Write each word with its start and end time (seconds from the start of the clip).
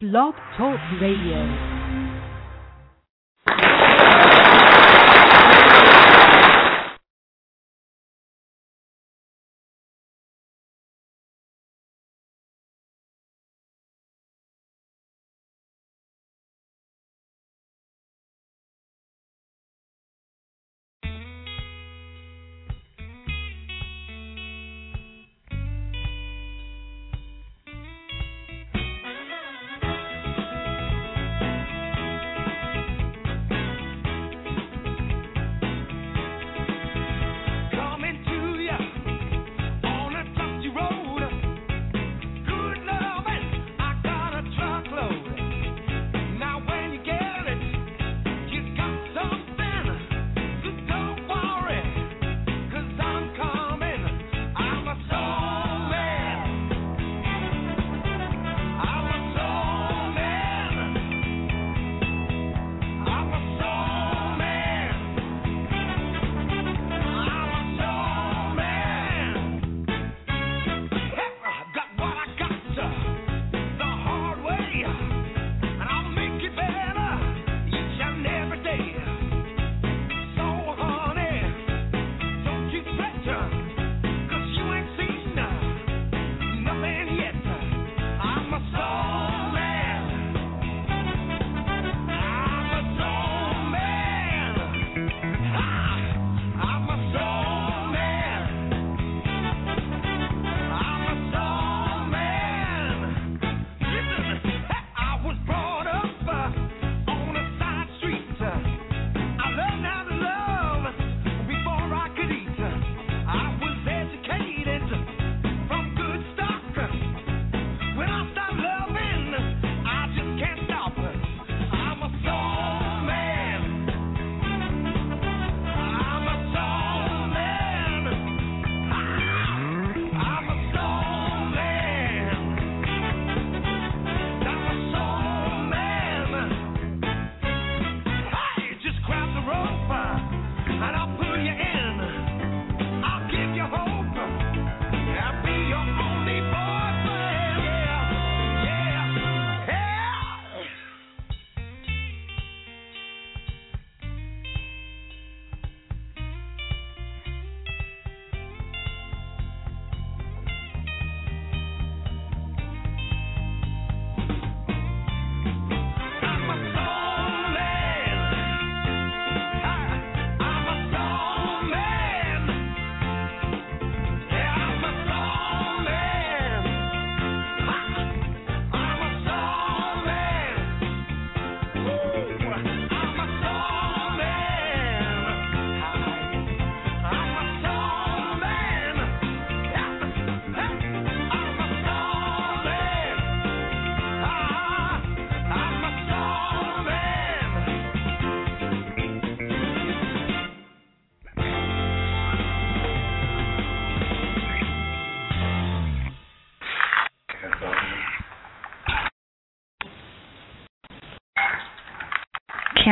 Blog 0.00 0.32
Talk 0.56 0.80
Radio. 0.98 1.79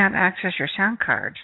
can't 0.08 0.16
access 0.16 0.52
your 0.58 0.68
sound 0.76 0.98
card. 0.98 1.36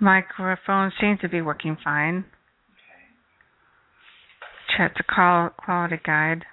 Microphone 0.00 0.92
seems 1.00 1.20
to 1.20 1.28
be 1.28 1.42
working 1.42 1.76
fine. 1.82 2.24
Check 4.76 4.94
the 4.96 5.02
call 5.02 5.50
quality 5.50 5.96
guide. 6.04 6.44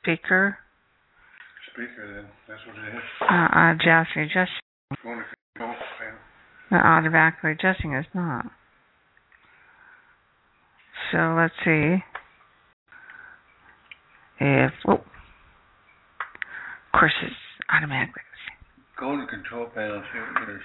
Speaker. 0.00 0.58
Speaker, 1.72 2.14
then. 2.14 2.26
That's 2.48 2.60
what 2.66 2.76
it 2.78 2.96
is. 2.96 3.02
Uh, 3.20 3.34
uh, 3.58 3.72
adjusting. 3.72 4.54
The 6.70 6.76
automatically 6.76 7.52
adjusting 7.52 7.94
is 7.94 8.06
not. 8.14 8.46
So 11.12 11.36
let's 11.36 11.54
see 11.64 11.96
if. 14.40 14.72
Oh 14.88 15.00
course, 16.98 17.12
it's 17.22 17.34
automatically. 17.72 18.22
Golden 18.98 19.26
control 19.26 19.66
panel 19.74 20.00
is 20.00 20.62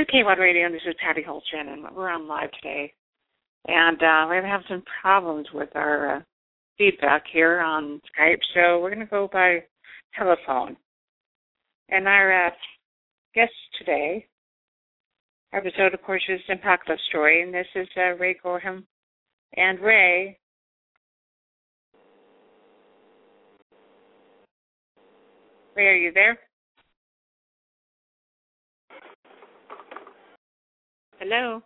Is 0.00 0.06
K1 0.06 0.38
Radio, 0.38 0.70
this 0.70 0.80
is 0.86 0.94
Patty 1.04 1.20
Holchin, 1.20 1.68
and 1.68 1.84
we're 1.94 2.08
on 2.08 2.26
live 2.26 2.50
today. 2.52 2.90
And 3.68 3.98
uh, 3.98 4.24
we're 4.28 4.46
having 4.46 4.66
some 4.66 4.82
problems 5.02 5.46
with 5.52 5.68
our 5.74 6.16
uh, 6.16 6.20
feedback 6.78 7.24
here 7.30 7.60
on 7.60 8.00
Skype, 8.08 8.38
so 8.54 8.80
we're 8.80 8.88
going 8.94 9.00
to 9.00 9.10
go 9.10 9.28
by 9.30 9.58
telephone. 10.16 10.78
And 11.90 12.08
our 12.08 12.46
uh, 12.46 12.50
guest 13.34 13.52
today, 13.78 14.26
our 15.52 15.58
episode, 15.58 15.92
of 15.92 16.00
course, 16.02 16.22
is 16.30 16.40
Impact 16.48 16.88
Love 16.88 16.98
Story, 17.10 17.42
and 17.42 17.52
this 17.52 17.66
is 17.74 17.88
uh, 17.98 18.16
Ray 18.16 18.36
Gorham. 18.42 18.86
And 19.58 19.78
Ray, 19.80 20.38
Ray, 25.76 25.86
are 25.86 25.94
you 25.94 26.12
there? 26.14 26.38
Hello, 31.20 31.62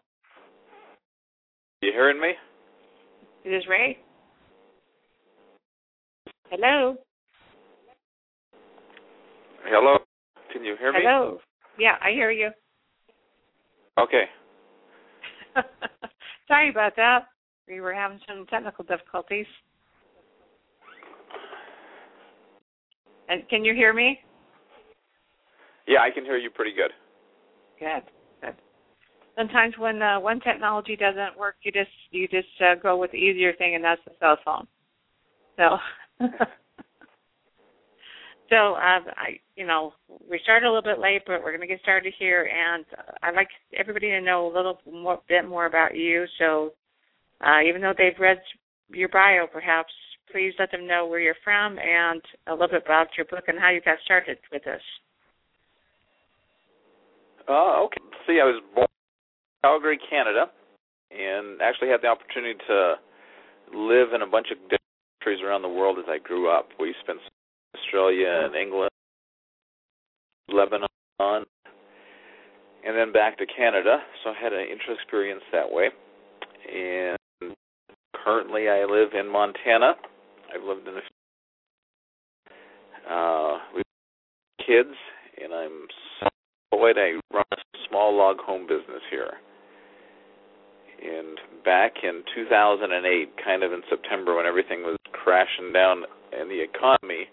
You 1.81 1.93
hearing 1.93 2.21
me? 2.21 2.31
is 3.45 3.53
this 3.53 3.69
Ray? 3.69 3.99
Hello, 6.51 6.97
Hello? 9.65 9.99
Can 10.53 10.65
you 10.65 10.75
hear 10.77 10.93
me? 10.93 10.99
hello. 11.05 11.39
Yeah, 11.79 11.95
I 12.03 12.11
hear 12.11 12.33
you. 12.33 12.51
Okay. 13.97 14.25
Sorry 16.49 16.71
about 16.71 16.97
that. 16.97 17.27
We 17.69 17.81
were 17.81 17.95
having 17.95 18.19
some 18.27 18.47
technical 18.47 18.85
difficulties. 18.85 19.47
And 23.29 23.49
can 23.49 23.65
you 23.65 23.73
hear 23.73 23.95
me? 23.95 24.19
Yeah, 25.87 26.01
I 26.01 26.11
can 26.11 26.25
hear 26.25 26.39
you 26.39 26.51
pretty 26.51 26.73
good. 26.75 26.91
Good, 27.79 28.03
good. 28.03 28.14
Sometimes 29.37 29.75
when 29.79 30.01
uh, 30.01 30.21
one 30.21 30.41
technology 30.41 30.97
doesn't 30.97 31.39
work, 31.39 31.57
you 31.63 31.73
just 31.73 31.91
you 32.11 32.29
just 32.29 32.49
uh, 32.61 32.77
go 32.81 32.97
with 32.97 33.11
the 33.11 33.19
easier 33.19 33.53
thing, 33.55 33.75
and 33.75 33.83
that's 33.83 34.01
the 34.05 34.13
cell 34.21 34.39
phone. 34.45 34.67
So, 35.57 35.79
so 38.51 38.57
um, 38.57 39.05
I, 39.17 39.41
you 39.57 39.67
know, 39.67 39.93
we 40.31 40.39
started 40.45 40.67
a 40.67 40.73
little 40.73 40.83
bit 40.83 41.01
late, 41.01 41.23
but 41.27 41.43
we're 41.43 41.51
going 41.51 41.61
to 41.63 41.67
get 41.67 41.81
started 41.81 42.13
here, 42.17 42.49
and 42.49 42.85
uh, 42.97 43.13
I'd 43.23 43.35
like 43.35 43.49
everybody 43.77 44.11
to 44.11 44.21
know 44.21 44.47
a 44.47 44.55
little 44.55 44.79
more, 44.91 45.21
bit 45.29 45.49
more 45.49 45.67
about 45.67 45.97
you. 45.97 46.27
So, 46.39 46.73
uh, 47.45 47.61
even 47.69 47.81
though 47.83 47.95
they've 47.97 48.19
read 48.21 48.39
your 48.89 49.09
bio, 49.09 49.47
perhaps 49.53 49.93
please 50.31 50.53
let 50.59 50.71
them 50.71 50.87
know 50.87 51.07
where 51.07 51.21
you're 51.21 51.35
from 51.43 51.79
and 51.79 52.21
a 52.49 52.53
little 52.53 52.69
bit 52.69 52.83
about 52.85 53.09
your 53.17 53.27
book 53.27 53.45
and 53.49 53.59
how 53.59 53.71
you 53.71 53.81
got 53.81 53.99
started 54.05 54.39
with 54.53 54.65
this. 54.65 54.83
Uh, 57.49 57.85
okay. 57.85 58.01
See, 58.27 58.41
I 58.41 58.47
was 58.47 58.63
born 58.75 58.89
Calgary, 59.65 59.99
Canada, 60.11 60.51
and 61.11 61.63
actually 61.63 61.89
had 61.89 62.03
the 62.03 62.09
opportunity 62.09 62.59
to 62.69 62.97
live 63.75 64.13
in 64.15 64.21
a 64.21 64.27
bunch 64.27 64.49
of 64.53 64.59
different 64.65 64.83
countries 65.23 65.41
around 65.43 65.63
the 65.63 65.69
world 65.69 65.99
as 65.99 66.05
I 66.07 66.19
grew 66.19 66.51
up. 66.51 66.69
We 66.79 66.95
spent 67.03 67.19
Australia 67.75 68.43
and 68.45 68.55
England, 68.55 68.91
Lebanon, 70.53 70.87
and 71.19 71.47
then 72.95 73.11
back 73.11 73.39
to 73.39 73.47
Canada. 73.47 74.01
So 74.23 74.31
I 74.31 74.35
had 74.43 74.53
an 74.53 74.61
interesting 74.61 74.97
experience 75.03 75.43
that 75.51 75.71
way. 75.71 75.89
And 76.71 77.55
currently, 78.23 78.69
I 78.69 78.85
live 78.85 79.15
in 79.19 79.33
Montana. 79.33 79.95
I've 80.55 80.63
lived 80.63 80.87
in 80.87 80.95
a 80.95 81.01
uh, 83.11 83.59
with 83.75 83.85
kids, 84.59 84.95
and 85.43 85.55
I'm 85.55 85.87
self-employed. 86.21 86.99
I 86.99 87.21
run 87.35 87.45
a 87.51 87.57
small 87.89 88.15
log 88.15 88.37
home 88.41 88.67
business 88.67 89.03
here. 89.11 89.33
And 91.05 91.39
back 91.65 91.93
in 92.05 92.23
2008, 92.35 92.85
kind 93.43 93.63
of 93.65 93.73
in 93.73 93.83
September, 93.89 94.37
when 94.37 94.47
everything 94.47 94.83
was 94.83 94.97
crashing 95.13 95.73
down 95.73 96.05
in 96.37 96.49
the 96.49 96.61
economy, 96.61 97.27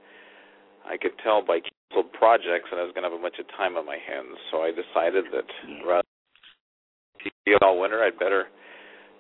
I 0.87 0.97
could 0.97 1.13
tell 1.23 1.43
by 1.43 1.59
canceled 1.59 2.11
projects 2.13 2.71
that 2.71 2.79
I 2.79 2.83
was 2.87 2.95
going 2.95 3.03
to 3.03 3.11
have 3.11 3.19
a 3.19 3.21
bunch 3.21 3.37
of 3.39 3.47
time 3.55 3.75
on 3.75 3.85
my 3.85 3.99
hands. 3.99 4.39
So 4.49 4.63
I 4.63 4.71
decided 4.71 5.25
that 5.35 5.47
rather 5.85 6.07
than 7.23 7.31
be 7.45 7.53
all 7.61 7.79
winter, 7.79 8.01
I'd 8.01 8.17
better 8.17 8.47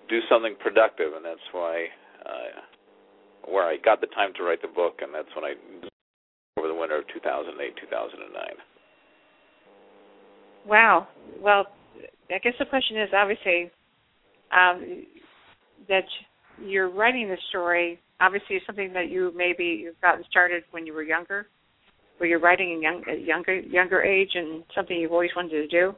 do 0.09 0.19
something 0.29 0.55
productive, 0.59 1.13
and 1.13 1.23
that's 1.23 1.45
why 1.51 1.85
uh, 2.25 3.51
where 3.51 3.65
I 3.65 3.77
got 3.77 4.01
the 4.01 4.07
time 4.07 4.33
to 4.37 4.43
write 4.43 4.61
the 4.61 4.67
book, 4.67 4.99
and 5.01 5.13
that's 5.13 5.29
when 5.35 5.45
I 5.45 5.53
over 6.57 6.67
the 6.67 6.75
winter 6.75 6.97
of 6.97 7.07
2008, 7.13 7.75
2009. 7.79 8.43
Wow. 10.67 11.07
Well, 11.39 11.65
I 12.29 12.37
guess 12.39 12.53
the 12.59 12.65
question 12.65 13.01
is 13.01 13.09
obviously 13.15 13.71
um, 14.51 15.05
that 15.87 16.05
you're 16.63 16.89
writing 16.89 17.27
the 17.27 17.37
story. 17.49 17.99
Obviously, 18.19 18.57
is 18.57 18.61
something 18.65 18.93
that 18.93 19.09
you 19.09 19.31
maybe 19.35 19.81
you've 19.83 19.99
gotten 20.01 20.23
started 20.29 20.63
when 20.71 20.85
you 20.85 20.93
were 20.93 21.03
younger, 21.03 21.47
where 22.17 22.29
you're 22.29 22.39
writing 22.39 22.73
in 22.73 22.81
young, 22.81 23.03
at 23.09 23.21
younger 23.23 23.59
younger 23.59 24.01
age, 24.01 24.31
and 24.35 24.63
something 24.75 24.97
you've 24.97 25.11
always 25.11 25.31
wanted 25.35 25.51
to 25.51 25.67
do. 25.67 25.95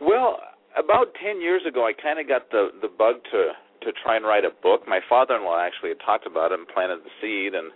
Well, 0.00 0.38
about 0.76 1.06
10 1.24 1.40
years 1.40 1.62
ago, 1.66 1.86
I 1.86 1.92
kind 1.92 2.18
of 2.18 2.28
got 2.28 2.50
the 2.50 2.68
the 2.80 2.88
bug 2.88 3.16
to 3.32 3.52
to 3.82 3.92
try 4.02 4.16
and 4.16 4.24
write 4.24 4.44
a 4.44 4.50
book. 4.62 4.82
My 4.88 5.00
father-in-law 5.08 5.60
actually 5.60 5.90
had 5.90 6.00
talked 6.04 6.26
about 6.26 6.52
it 6.52 6.58
and 6.58 6.68
planted 6.68 7.00
the 7.04 7.10
seed, 7.20 7.54
and 7.54 7.70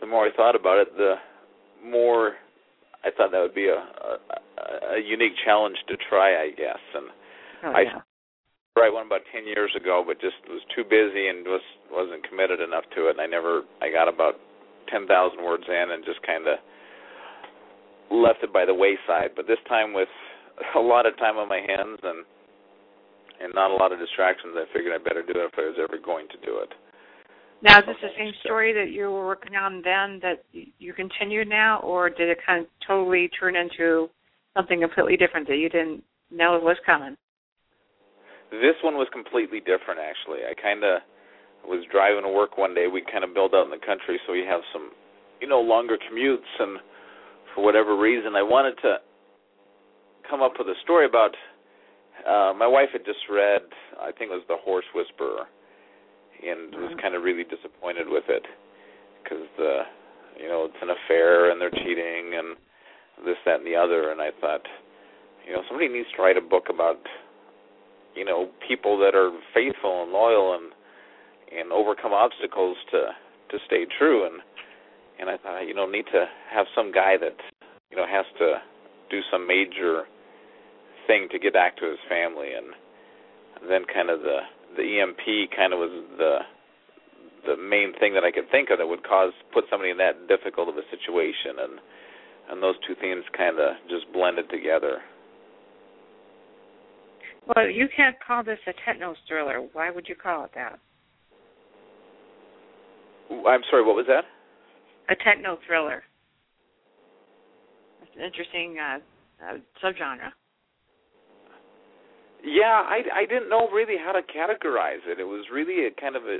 the 0.00 0.06
more 0.06 0.26
I 0.26 0.32
thought 0.36 0.56
about 0.56 0.78
it, 0.78 0.96
the 0.96 1.14
more 1.84 2.34
I 3.04 3.10
thought 3.16 3.30
that 3.30 3.40
would 3.40 3.54
be 3.54 3.68
a 3.68 3.78
a, 3.78 4.96
a 4.96 5.00
unique 5.04 5.34
challenge 5.44 5.76
to 5.88 5.96
try, 6.08 6.42
I 6.42 6.50
guess. 6.50 6.82
And 6.94 7.06
Oh, 7.64 7.72
I 7.72 7.80
yeah. 7.82 8.00
Write 8.78 8.94
one 8.94 9.06
about 9.06 9.26
10 9.34 9.46
years 9.46 9.74
ago, 9.74 10.04
but 10.06 10.20
just 10.20 10.38
was 10.48 10.62
too 10.74 10.84
busy 10.86 11.28
and 11.28 11.44
was 11.44 11.64
wasn't 11.90 12.22
committed 12.28 12.60
enough 12.60 12.84
to 12.94 13.08
it. 13.08 13.18
And 13.18 13.20
I 13.20 13.26
never 13.26 13.62
I 13.82 13.90
got 13.90 14.06
about 14.06 14.38
10,000 14.88 15.10
words 15.42 15.64
in 15.68 15.86
and 15.92 16.04
just 16.04 16.22
kind 16.22 16.46
of 16.46 16.56
left 18.10 18.40
it 18.42 18.52
by 18.52 18.64
the 18.64 18.74
wayside. 18.74 19.34
But 19.36 19.46
this 19.46 19.60
time 19.68 19.92
with 19.92 20.08
a 20.76 20.80
lot 20.80 21.04
of 21.06 21.16
time 21.18 21.36
on 21.36 21.48
my 21.48 21.60
hands 21.60 21.98
and 22.02 22.24
and 23.40 23.54
not 23.54 23.70
a 23.70 23.74
lot 23.74 23.92
of 23.92 23.98
distractions, 23.98 24.54
I 24.56 24.66
figured 24.72 24.94
I 24.94 25.02
better 25.02 25.22
do 25.22 25.38
it 25.38 25.50
if 25.52 25.58
I 25.58 25.66
was 25.66 25.78
ever 25.78 25.98
going 26.02 26.26
to 26.28 26.38
do 26.44 26.58
it. 26.58 26.74
Now, 27.62 27.78
is 27.80 27.86
this 27.86 27.96
the 28.02 28.08
same 28.16 28.32
story 28.44 28.72
that 28.72 28.90
you 28.90 29.10
were 29.10 29.26
working 29.26 29.56
on 29.56 29.82
then 29.82 30.20
that 30.22 30.44
you 30.52 30.92
continue 30.92 31.44
now, 31.44 31.80
or 31.80 32.08
did 32.08 32.28
it 32.28 32.38
kind 32.44 32.62
of 32.64 32.70
totally 32.86 33.28
turn 33.38 33.56
into 33.56 34.08
something 34.56 34.80
completely 34.80 35.16
different 35.16 35.46
that 35.48 35.56
you 35.56 35.68
didn't 35.68 36.02
know 36.30 36.58
was 36.62 36.76
coming? 36.86 37.16
This 38.50 38.76
one 38.82 38.94
was 38.96 39.08
completely 39.12 39.60
different, 39.60 40.00
actually. 40.00 40.40
I 40.48 40.54
kind 40.54 40.84
of 40.84 41.02
was 41.66 41.84
driving 41.92 42.22
to 42.22 42.30
work 42.30 42.56
one 42.56 42.74
day. 42.74 42.86
We 42.86 43.02
kind 43.02 43.24
of 43.24 43.34
build 43.34 43.54
out 43.54 43.64
in 43.64 43.70
the 43.70 43.84
country, 43.84 44.18
so 44.26 44.32
we 44.32 44.44
have 44.48 44.60
some, 44.72 44.90
you 45.40 45.48
know, 45.48 45.60
longer 45.60 45.98
commutes. 45.98 46.48
And 46.58 46.80
for 47.54 47.62
whatever 47.64 47.96
reason, 47.96 48.36
I 48.36 48.42
wanted 48.42 48.80
to 48.82 48.96
come 50.28 50.42
up 50.42 50.52
with 50.58 50.68
a 50.68 50.78
story 50.82 51.04
about. 51.06 51.36
Uh, 52.26 52.52
my 52.56 52.66
wife 52.66 52.88
had 52.92 53.04
just 53.04 53.20
read, 53.30 53.62
I 54.00 54.10
think 54.12 54.32
it 54.32 54.34
was 54.34 54.44
The 54.48 54.56
Horse 54.56 54.84
Whisperer, 54.94 55.46
and 56.42 56.74
was 56.74 56.92
Mhm. 56.92 57.02
kind 57.02 57.14
of 57.14 57.22
really 57.22 57.44
disappointed 57.44 58.08
with 58.08 58.28
it 58.28 58.44
because 59.22 59.46
the, 59.56 59.86
you 60.40 60.48
know, 60.48 60.64
it's 60.64 60.82
an 60.82 60.90
affair 60.90 61.50
and 61.50 61.60
they're 61.60 61.70
cheating 61.70 62.34
and 62.34 62.56
this, 63.24 63.38
that, 63.44 63.58
and 63.60 63.66
the 63.66 63.76
other. 63.76 64.10
And 64.10 64.20
I 64.20 64.30
thought, 64.32 64.66
you 65.46 65.52
know, 65.52 65.62
somebody 65.68 65.88
needs 65.88 66.10
to 66.12 66.22
write 66.22 66.36
a 66.36 66.40
book 66.40 66.68
about 66.70 67.00
you 68.18 68.24
know 68.24 68.48
people 68.66 68.98
that 68.98 69.14
are 69.14 69.30
faithful 69.54 70.02
and 70.02 70.12
loyal 70.12 70.58
and 70.58 70.72
and 71.56 71.72
overcome 71.72 72.12
obstacles 72.12 72.76
to 72.90 73.14
to 73.50 73.58
stay 73.66 73.86
true. 73.98 74.26
And 74.26 74.42
and 75.20 75.30
I 75.30 75.36
thought 75.38 75.62
you 75.62 75.74
know 75.74 75.86
need 75.88 76.06
to 76.12 76.26
have 76.50 76.66
some 76.74 76.92
guy 76.92 77.16
that 77.16 77.36
you 77.90 77.96
know 77.96 78.06
has 78.06 78.26
to 78.38 78.58
do 79.10 79.20
some 79.30 79.46
major 79.46 80.04
thing 81.06 81.28
to 81.30 81.38
get 81.38 81.52
back 81.52 81.76
to 81.78 81.86
his 81.86 81.98
family. 82.08 82.52
And 82.52 82.74
then 83.70 83.84
kind 83.92 84.10
of 84.10 84.20
the 84.20 84.40
the 84.76 85.00
EMP 85.00 85.50
kind 85.56 85.72
of 85.72 85.78
was 85.78 86.04
the 86.18 86.38
the 87.46 87.56
main 87.56 87.94
thing 87.98 88.12
that 88.14 88.24
I 88.24 88.30
could 88.30 88.50
think 88.50 88.68
of 88.70 88.78
that 88.78 88.86
would 88.86 89.06
cause 89.06 89.32
put 89.54 89.64
somebody 89.70 89.90
in 89.90 89.96
that 89.98 90.28
difficult 90.28 90.68
of 90.68 90.76
a 90.76 90.84
situation. 90.90 91.62
And 91.62 91.80
and 92.50 92.62
those 92.62 92.76
two 92.86 92.94
themes 93.00 93.24
kind 93.36 93.58
of 93.58 93.76
just 93.88 94.10
blended 94.12 94.50
together. 94.50 95.00
Well, 97.54 97.68
you 97.70 97.88
can't 97.96 98.16
call 98.24 98.44
this 98.44 98.58
a 98.66 98.72
techno 98.84 99.14
thriller. 99.26 99.66
Why 99.72 99.90
would 99.90 100.06
you 100.08 100.14
call 100.14 100.44
it 100.44 100.50
that? 100.54 100.78
I'm 103.30 103.62
sorry, 103.70 103.84
what 103.84 103.96
was 103.96 104.06
that? 104.08 104.24
A 105.10 105.16
techno 105.24 105.58
thriller. 105.66 106.02
That's 108.00 108.12
an 108.16 108.22
interesting 108.22 108.76
uh, 108.78 108.98
uh, 109.44 109.58
subgenre. 109.82 110.30
Yeah, 112.44 112.84
I 112.86 113.00
I 113.14 113.26
didn't 113.26 113.48
know 113.48 113.68
really 113.72 113.96
how 113.98 114.12
to 114.12 114.20
categorize 114.20 115.02
it. 115.06 115.18
It 115.18 115.24
was 115.24 115.44
really 115.52 115.86
a 115.86 116.00
kind 116.00 116.16
of 116.16 116.24
a 116.24 116.38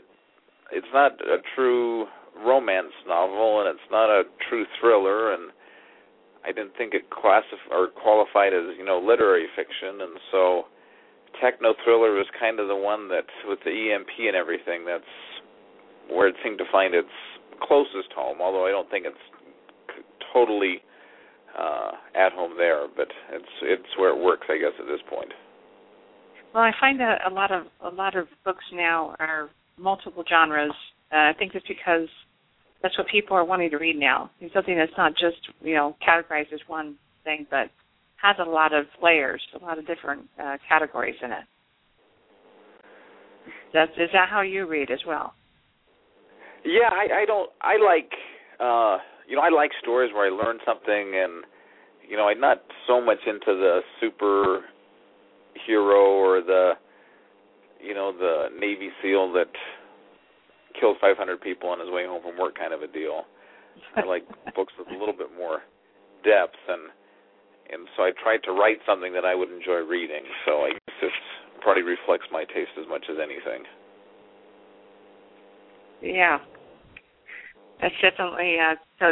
it's 0.70 0.86
not 0.92 1.12
a 1.20 1.38
true 1.56 2.06
romance 2.44 2.92
novel 3.06 3.60
and 3.60 3.68
it's 3.68 3.90
not 3.90 4.08
a 4.08 4.22
true 4.48 4.64
thriller 4.80 5.32
and 5.32 5.50
I 6.44 6.52
didn't 6.52 6.72
think 6.78 6.94
it 6.94 7.10
classif- 7.10 7.68
or 7.70 7.88
qualified 7.88 8.52
as 8.54 8.76
you 8.78 8.84
know 8.84 8.98
literary 8.98 9.46
fiction, 9.56 10.00
and 10.00 10.18
so 10.30 10.64
techno 11.40 11.74
thriller 11.84 12.12
was 12.12 12.26
kind 12.38 12.60
of 12.60 12.68
the 12.68 12.76
one 12.76 13.08
that 13.08 13.26
with 13.46 13.58
the 13.64 13.92
EMP 13.92 14.08
and 14.18 14.36
everything 14.36 14.84
that's 14.84 15.04
where 16.10 16.28
it 16.28 16.36
seemed 16.42 16.58
to 16.58 16.64
find 16.72 16.94
its 16.94 17.12
closest 17.62 18.12
home. 18.14 18.38
Although 18.40 18.66
I 18.66 18.70
don't 18.70 18.90
think 18.90 19.06
it's 19.06 19.16
totally 20.32 20.82
uh, 21.58 21.92
at 22.14 22.32
home 22.32 22.54
there, 22.56 22.86
but 22.96 23.08
it's 23.32 23.54
it's 23.62 23.98
where 23.98 24.10
it 24.10 24.22
works, 24.22 24.46
I 24.48 24.58
guess, 24.58 24.72
at 24.78 24.86
this 24.86 25.00
point. 25.08 25.32
Well, 26.54 26.62
I 26.62 26.72
find 26.80 26.98
that 27.00 27.20
a 27.26 27.32
lot 27.32 27.52
of 27.52 27.66
a 27.84 27.94
lot 27.94 28.16
of 28.16 28.26
books 28.44 28.64
now 28.72 29.14
are 29.18 29.50
multiple 29.78 30.24
genres. 30.28 30.72
Uh, 31.12 31.16
I 31.16 31.32
think 31.38 31.54
it's 31.54 31.66
because 31.66 32.08
that's 32.82 32.96
what 32.96 33.08
people 33.08 33.36
are 33.36 33.44
wanting 33.44 33.70
to 33.70 33.76
read 33.76 33.96
now. 33.96 34.30
It's 34.40 34.54
something 34.54 34.76
that's 34.76 34.96
not 34.96 35.12
just 35.12 35.36
you 35.60 35.74
know 35.74 35.96
categorized 36.06 36.52
as 36.52 36.60
one 36.66 36.96
thing, 37.24 37.46
but 37.50 37.70
has 38.22 38.36
a 38.40 38.48
lot 38.48 38.72
of 38.72 38.86
layers, 39.02 39.42
a 39.58 39.64
lot 39.64 39.78
of 39.78 39.86
different 39.86 40.22
uh, 40.42 40.56
categories 40.68 41.16
in 41.22 41.32
it. 41.32 41.44
That's 43.72 43.92
is 43.92 44.08
that 44.12 44.28
how 44.28 44.40
you 44.40 44.66
read 44.66 44.90
as 44.90 45.00
well? 45.06 45.34
Yeah, 46.64 46.88
I, 46.90 47.22
I 47.22 47.24
don't. 47.26 47.50
I 47.60 47.76
like, 47.76 48.10
uh, 48.58 48.98
you 49.28 49.36
know, 49.36 49.42
I 49.42 49.50
like 49.50 49.70
stories 49.82 50.12
where 50.12 50.26
I 50.26 50.30
learn 50.30 50.58
something, 50.66 51.12
and 51.14 51.44
you 52.08 52.16
know, 52.16 52.28
I'm 52.28 52.40
not 52.40 52.62
so 52.86 53.04
much 53.04 53.18
into 53.26 53.46
the 53.46 53.80
super 54.00 54.62
hero 55.66 56.00
or 56.00 56.40
the, 56.40 56.72
you 57.80 57.94
know, 57.94 58.12
the 58.16 58.46
Navy 58.58 58.88
SEAL 59.02 59.32
that 59.34 59.50
kills 60.80 60.96
500 61.00 61.40
people 61.40 61.68
on 61.68 61.80
his 61.80 61.90
way 61.90 62.06
home 62.06 62.22
from 62.22 62.38
work 62.38 62.56
kind 62.56 62.72
of 62.72 62.82
a 62.82 62.86
deal. 62.86 63.22
I 63.96 64.04
like 64.04 64.24
books 64.56 64.72
with 64.78 64.88
a 64.88 64.98
little 64.98 65.14
bit 65.14 65.28
more 65.36 65.60
depth, 66.24 66.56
and 66.68 66.90
and 67.70 67.88
so 67.96 68.02
I 68.04 68.10
tried 68.22 68.42
to 68.44 68.52
write 68.52 68.78
something 68.86 69.12
that 69.12 69.24
I 69.24 69.34
would 69.34 69.50
enjoy 69.50 69.84
reading. 69.86 70.24
So 70.46 70.64
I 70.64 70.70
guess 70.72 70.96
it 71.02 71.12
probably 71.60 71.82
reflects 71.82 72.26
my 72.32 72.44
taste 72.44 72.72
as 72.80 72.88
much 72.88 73.04
as 73.10 73.16
anything. 73.20 73.64
Yeah, 76.00 76.38
that's 77.80 77.94
definitely 78.02 78.56
uh, 78.60 78.74
so. 78.98 79.06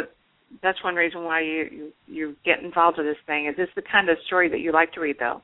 That's 0.63 0.81
one 0.81 0.95
reason 0.95 1.25
why 1.25 1.41
you, 1.41 1.67
you 1.69 1.91
you 2.07 2.35
get 2.45 2.63
involved 2.63 2.97
with 2.97 3.05
this 3.05 3.17
thing. 3.25 3.47
Is 3.47 3.57
this 3.57 3.67
the 3.75 3.81
kind 3.91 4.07
of 4.07 4.17
story 4.27 4.47
that 4.47 4.61
you 4.61 4.71
like 4.71 4.93
to 4.93 5.01
read, 5.01 5.17
though? 5.19 5.41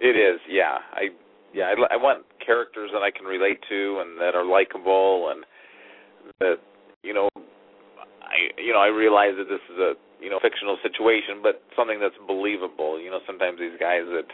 It 0.00 0.16
is, 0.16 0.40
yeah. 0.48 0.78
I 0.92 1.14
yeah, 1.54 1.64
I, 1.64 1.94
I 1.94 1.96
want 1.96 2.24
characters 2.44 2.90
that 2.92 3.02
I 3.02 3.10
can 3.10 3.26
relate 3.26 3.58
to 3.68 4.02
and 4.02 4.18
that 4.18 4.34
are 4.34 4.44
likable 4.44 5.30
and 5.30 5.44
that 6.40 6.56
you 7.02 7.12
know 7.14 7.28
I 7.36 8.48
you 8.58 8.72
know 8.72 8.80
I 8.80 8.88
realize 8.88 9.34
that 9.36 9.48
this 9.48 9.60
is 9.70 9.78
a 9.78 9.92
you 10.22 10.30
know 10.30 10.38
fictional 10.40 10.78
situation, 10.82 11.42
but 11.42 11.60
something 11.76 11.98
that's 11.98 12.16
believable. 12.26 13.00
You 13.00 13.10
know, 13.10 13.20
sometimes 13.26 13.58
these 13.58 13.76
guys 13.78 14.06
that 14.14 14.30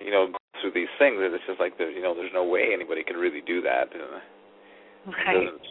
you 0.00 0.10
know 0.10 0.30
go 0.30 0.38
through 0.62 0.72
these 0.72 0.90
things, 0.98 1.18
it's 1.20 1.44
just 1.46 1.60
like 1.60 1.76
there's 1.76 1.94
you 1.94 2.02
know 2.02 2.14
there's 2.14 2.32
no 2.32 2.46
way 2.46 2.70
anybody 2.72 3.02
could 3.02 3.18
really 3.18 3.42
do 3.42 3.60
that. 3.62 3.90
And 3.92 4.22
Right. 5.06 5.36
It 5.36 5.44
doesn't, 5.44 5.62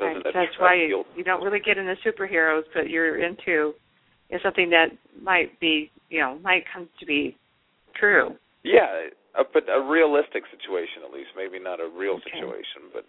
right. 0.00 0.24
doesn't 0.24 0.34
That's 0.34 0.58
why 0.58 0.74
you, 0.74 1.04
you. 1.16 1.24
don't 1.24 1.42
really 1.44 1.60
get 1.60 1.78
into 1.78 1.94
superheroes, 2.06 2.62
but 2.74 2.90
you're 2.90 3.22
into 3.22 3.72
is 4.30 4.40
something 4.42 4.70
that 4.70 4.88
might 5.20 5.58
be 5.60 5.90
you 6.10 6.20
know 6.20 6.38
might 6.42 6.64
come 6.72 6.88
to 7.00 7.06
be 7.06 7.36
true. 7.94 8.36
Yeah, 8.64 9.08
a, 9.38 9.44
but 9.52 9.64
a 9.68 9.80
realistic 9.80 10.42
situation 10.50 11.02
at 11.06 11.12
least, 11.12 11.30
maybe 11.36 11.62
not 11.62 11.80
a 11.80 11.88
real 11.88 12.14
Okay. 12.14 12.30
situation, 12.34 12.90
but 12.92 13.04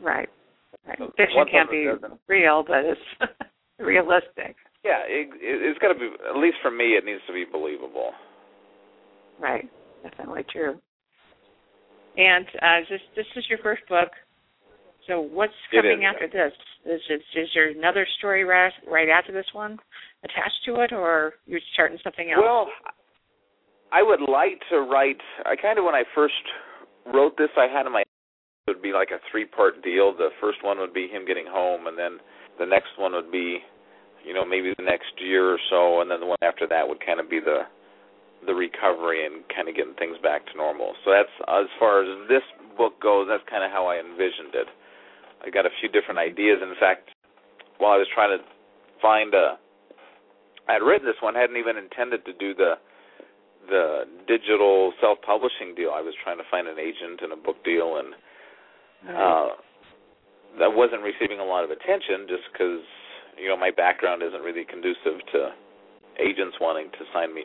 Right. 0.00 0.28
Right. 0.86 0.98
So 0.98 1.12
Fiction 1.16 1.44
can't 1.50 1.70
be 1.70 1.86
real, 2.28 2.64
but 2.66 2.84
it's 2.84 3.00
realistic. 3.78 4.56
yeah, 4.84 5.02
it, 5.06 5.28
it, 5.34 5.62
it's 5.62 5.78
got 5.78 5.92
to 5.92 5.98
be 5.98 6.10
at 6.28 6.36
least 6.36 6.56
for 6.62 6.70
me. 6.70 6.94
It 6.96 7.04
needs 7.04 7.20
to 7.26 7.32
be 7.32 7.44
believable. 7.50 8.12
Right. 9.40 9.68
Definitely 10.02 10.44
true. 10.52 10.78
And 12.16 12.46
uh, 12.60 12.80
this 12.90 13.00
this 13.16 13.26
is 13.36 13.44
your 13.48 13.58
first 13.62 13.82
book. 13.88 14.08
So 15.08 15.20
what's 15.20 15.52
coming 15.72 16.04
after 16.04 16.28
this? 16.28 16.52
Is 16.84 17.00
is, 17.10 17.20
is 17.34 17.48
there 17.54 17.70
another 17.70 18.06
story 18.18 18.44
right, 18.44 18.72
right 18.90 19.08
after 19.08 19.32
this 19.32 19.46
one 19.52 19.78
attached 20.24 20.62
to 20.66 20.82
it, 20.82 20.92
or 20.92 21.34
you're 21.46 21.60
starting 21.72 21.98
something 22.04 22.30
else? 22.30 22.42
Well, 22.44 22.68
I 23.92 24.02
would 24.02 24.20
like 24.20 24.60
to 24.70 24.80
write. 24.80 25.20
I 25.44 25.56
kind 25.56 25.78
of 25.78 25.84
when 25.84 25.94
I 25.94 26.04
first 26.14 26.34
wrote 27.12 27.36
this, 27.36 27.50
I 27.56 27.66
had 27.66 27.86
in 27.86 27.92
my 27.92 28.02
it 28.02 28.06
would 28.68 28.82
be 28.82 28.92
like 28.92 29.10
a 29.10 29.18
three 29.30 29.44
part 29.46 29.82
deal. 29.82 30.14
The 30.16 30.28
first 30.40 30.62
one 30.62 30.78
would 30.78 30.94
be 30.94 31.08
him 31.08 31.26
getting 31.26 31.46
home, 31.48 31.86
and 31.86 31.98
then 31.98 32.18
the 32.58 32.66
next 32.66 32.98
one 32.98 33.12
would 33.12 33.30
be, 33.30 33.58
you 34.24 34.34
know, 34.34 34.44
maybe 34.44 34.72
the 34.76 34.84
next 34.84 35.12
year 35.18 35.52
or 35.52 35.58
so, 35.70 36.00
and 36.00 36.10
then 36.10 36.20
the 36.20 36.26
one 36.26 36.38
after 36.42 36.66
that 36.68 36.86
would 36.86 37.04
kind 37.04 37.20
of 37.20 37.28
be 37.28 37.40
the 37.40 37.62
the 38.46 38.54
recovery 38.54 39.24
and 39.24 39.46
kind 39.54 39.68
of 39.68 39.76
getting 39.76 39.94
things 39.94 40.18
back 40.22 40.44
to 40.46 40.56
normal. 40.56 40.94
So 41.04 41.12
that's 41.14 41.30
as 41.46 41.70
far 41.78 42.02
as 42.02 42.28
this 42.28 42.42
book 42.76 42.98
goes. 43.00 43.26
That's 43.30 43.44
kind 43.48 43.62
of 43.62 43.70
how 43.70 43.86
I 43.86 44.02
envisioned 44.02 44.54
it. 44.54 44.66
I 45.46 45.50
got 45.50 45.66
a 45.66 45.74
few 45.80 45.88
different 45.88 46.18
ideas. 46.18 46.58
In 46.62 46.74
fact, 46.78 47.10
while 47.78 47.92
I 47.92 47.98
was 47.98 48.10
trying 48.14 48.36
to 48.36 48.42
find 49.00 49.34
a, 49.34 49.58
I 50.68 50.74
had 50.74 50.82
written 50.82 51.06
this 51.06 51.18
one, 51.22 51.34
hadn't 51.34 51.56
even 51.56 51.76
intended 51.76 52.24
to 52.26 52.32
do 52.34 52.54
the 52.54 52.74
the 53.70 54.10
digital 54.26 54.92
self-publishing 55.00 55.74
deal. 55.76 55.90
I 55.94 56.02
was 56.02 56.14
trying 56.24 56.38
to 56.38 56.44
find 56.50 56.66
an 56.66 56.78
agent 56.82 57.22
and 57.22 57.32
a 57.32 57.36
book 57.36 57.62
deal, 57.64 58.02
and 58.02 58.14
uh, 59.06 59.48
that 60.58 60.72
wasn't 60.72 61.02
receiving 61.02 61.40
a 61.40 61.44
lot 61.44 61.64
of 61.64 61.70
attention 61.70 62.28
just 62.28 62.44
because 62.52 62.84
you 63.38 63.48
know 63.48 63.56
my 63.56 63.70
background 63.70 64.22
isn't 64.22 64.42
really 64.42 64.64
conducive 64.64 65.20
to 65.32 65.52
agents 66.20 66.56
wanting 66.60 66.90
to 66.92 67.02
sign 67.12 67.34
me 67.34 67.44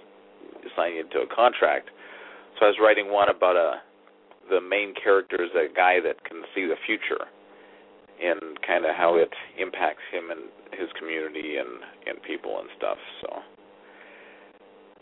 sign 0.76 0.96
you 0.96 1.02
into 1.02 1.20
a 1.20 1.30
contract. 1.30 1.90
So 2.60 2.66
I 2.66 2.70
was 2.70 2.80
writing 2.82 3.12
one 3.12 3.30
about 3.30 3.56
a 3.56 3.82
the 4.50 4.62
main 4.62 4.94
character 4.96 5.44
is 5.44 5.52
a 5.56 5.68
guy 5.74 6.00
that 6.00 6.24
can 6.24 6.44
see 6.56 6.66
the 6.66 6.80
future 6.86 7.28
and 8.18 8.58
kind 8.66 8.86
of 8.86 8.96
how 8.96 9.16
it 9.16 9.30
impacts 9.60 10.04
him 10.12 10.32
and 10.32 10.50
his 10.74 10.90
community 10.98 11.58
and 11.58 11.84
and 12.08 12.22
people 12.24 12.60
and 12.60 12.70
stuff. 12.78 12.98
So 13.22 13.30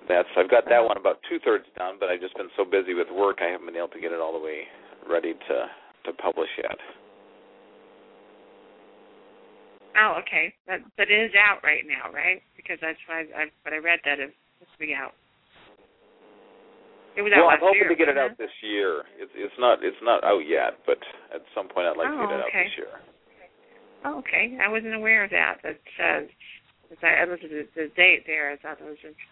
that's 0.07 0.29
I've 0.38 0.50
got 0.50 0.69
that 0.69 0.83
one 0.83 0.97
about 0.97 1.19
two 1.29 1.39
thirds 1.39 1.65
done, 1.77 1.95
but 2.00 2.09
I've 2.09 2.21
just 2.21 2.35
been 2.35 2.51
so 2.57 2.65
busy 2.65 2.93
with 2.93 3.07
work 3.09 3.39
I 3.41 3.50
haven't 3.50 3.65
been 3.65 3.77
able 3.77 3.93
to 3.95 4.01
get 4.01 4.12
it 4.12 4.19
all 4.19 4.33
the 4.33 4.43
way 4.43 4.67
ready 5.09 5.33
to 5.33 5.57
to 6.05 6.13
publish 6.21 6.50
yet. 6.57 6.77
Oh, 9.98 10.20
okay. 10.22 10.54
But 10.68 10.84
but 10.98 11.10
it 11.10 11.20
is 11.20 11.34
out 11.36 11.64
right 11.64 11.84
now, 11.88 12.12
right? 12.12 12.42
Because 12.56 12.78
that's 12.82 13.00
why 13.08 13.24
I, 13.24 13.44
I 13.44 13.44
but 13.64 13.74
I 13.74 13.78
read 13.78 14.00
that 14.06 14.20
it's 14.20 14.36
supposed 14.60 14.74
to 14.74 14.80
be 14.80 14.94
out. 14.94 15.14
It 17.16 17.24
was 17.24 17.32
out 17.32 17.48
well, 17.48 17.56
I'm 17.56 17.64
hoping 17.64 17.88
year, 17.88 17.90
to 17.90 17.96
get 17.96 18.12
it 18.12 18.20
out 18.20 18.36
this 18.38 18.52
year. 18.60 19.08
It's 19.16 19.32
it's 19.36 19.56
not 19.58 19.80
it's 19.84 20.00
not 20.04 20.24
out 20.24 20.44
yet, 20.44 20.84
but 20.86 21.00
at 21.34 21.42
some 21.56 21.72
point 21.72 21.88
I'd 21.88 21.96
like 21.96 22.12
to 22.12 22.20
Oh, 22.20 22.28
get 22.28 22.40
it 22.40 22.46
okay. 22.52 22.60
out 22.60 22.68
this 22.68 22.78
year. 22.78 22.94
Oh, 24.04 24.20
okay. 24.20 24.58
I 24.60 24.68
wasn't 24.70 24.94
aware 24.94 25.24
of 25.24 25.32
that. 25.32 25.64
That 25.64 25.80
says 25.96 26.28
as 26.92 27.00
I 27.02 27.24
I 27.24 27.25
looked 27.25 27.44
at 27.44 27.50
the, 27.50 27.68
the 27.75 27.88
date 27.96 28.28
there. 28.28 28.52
I 28.52 28.58
thought 28.60 28.80
it 28.80 28.86
was. 28.86 29.00
Interesting. 29.00 29.32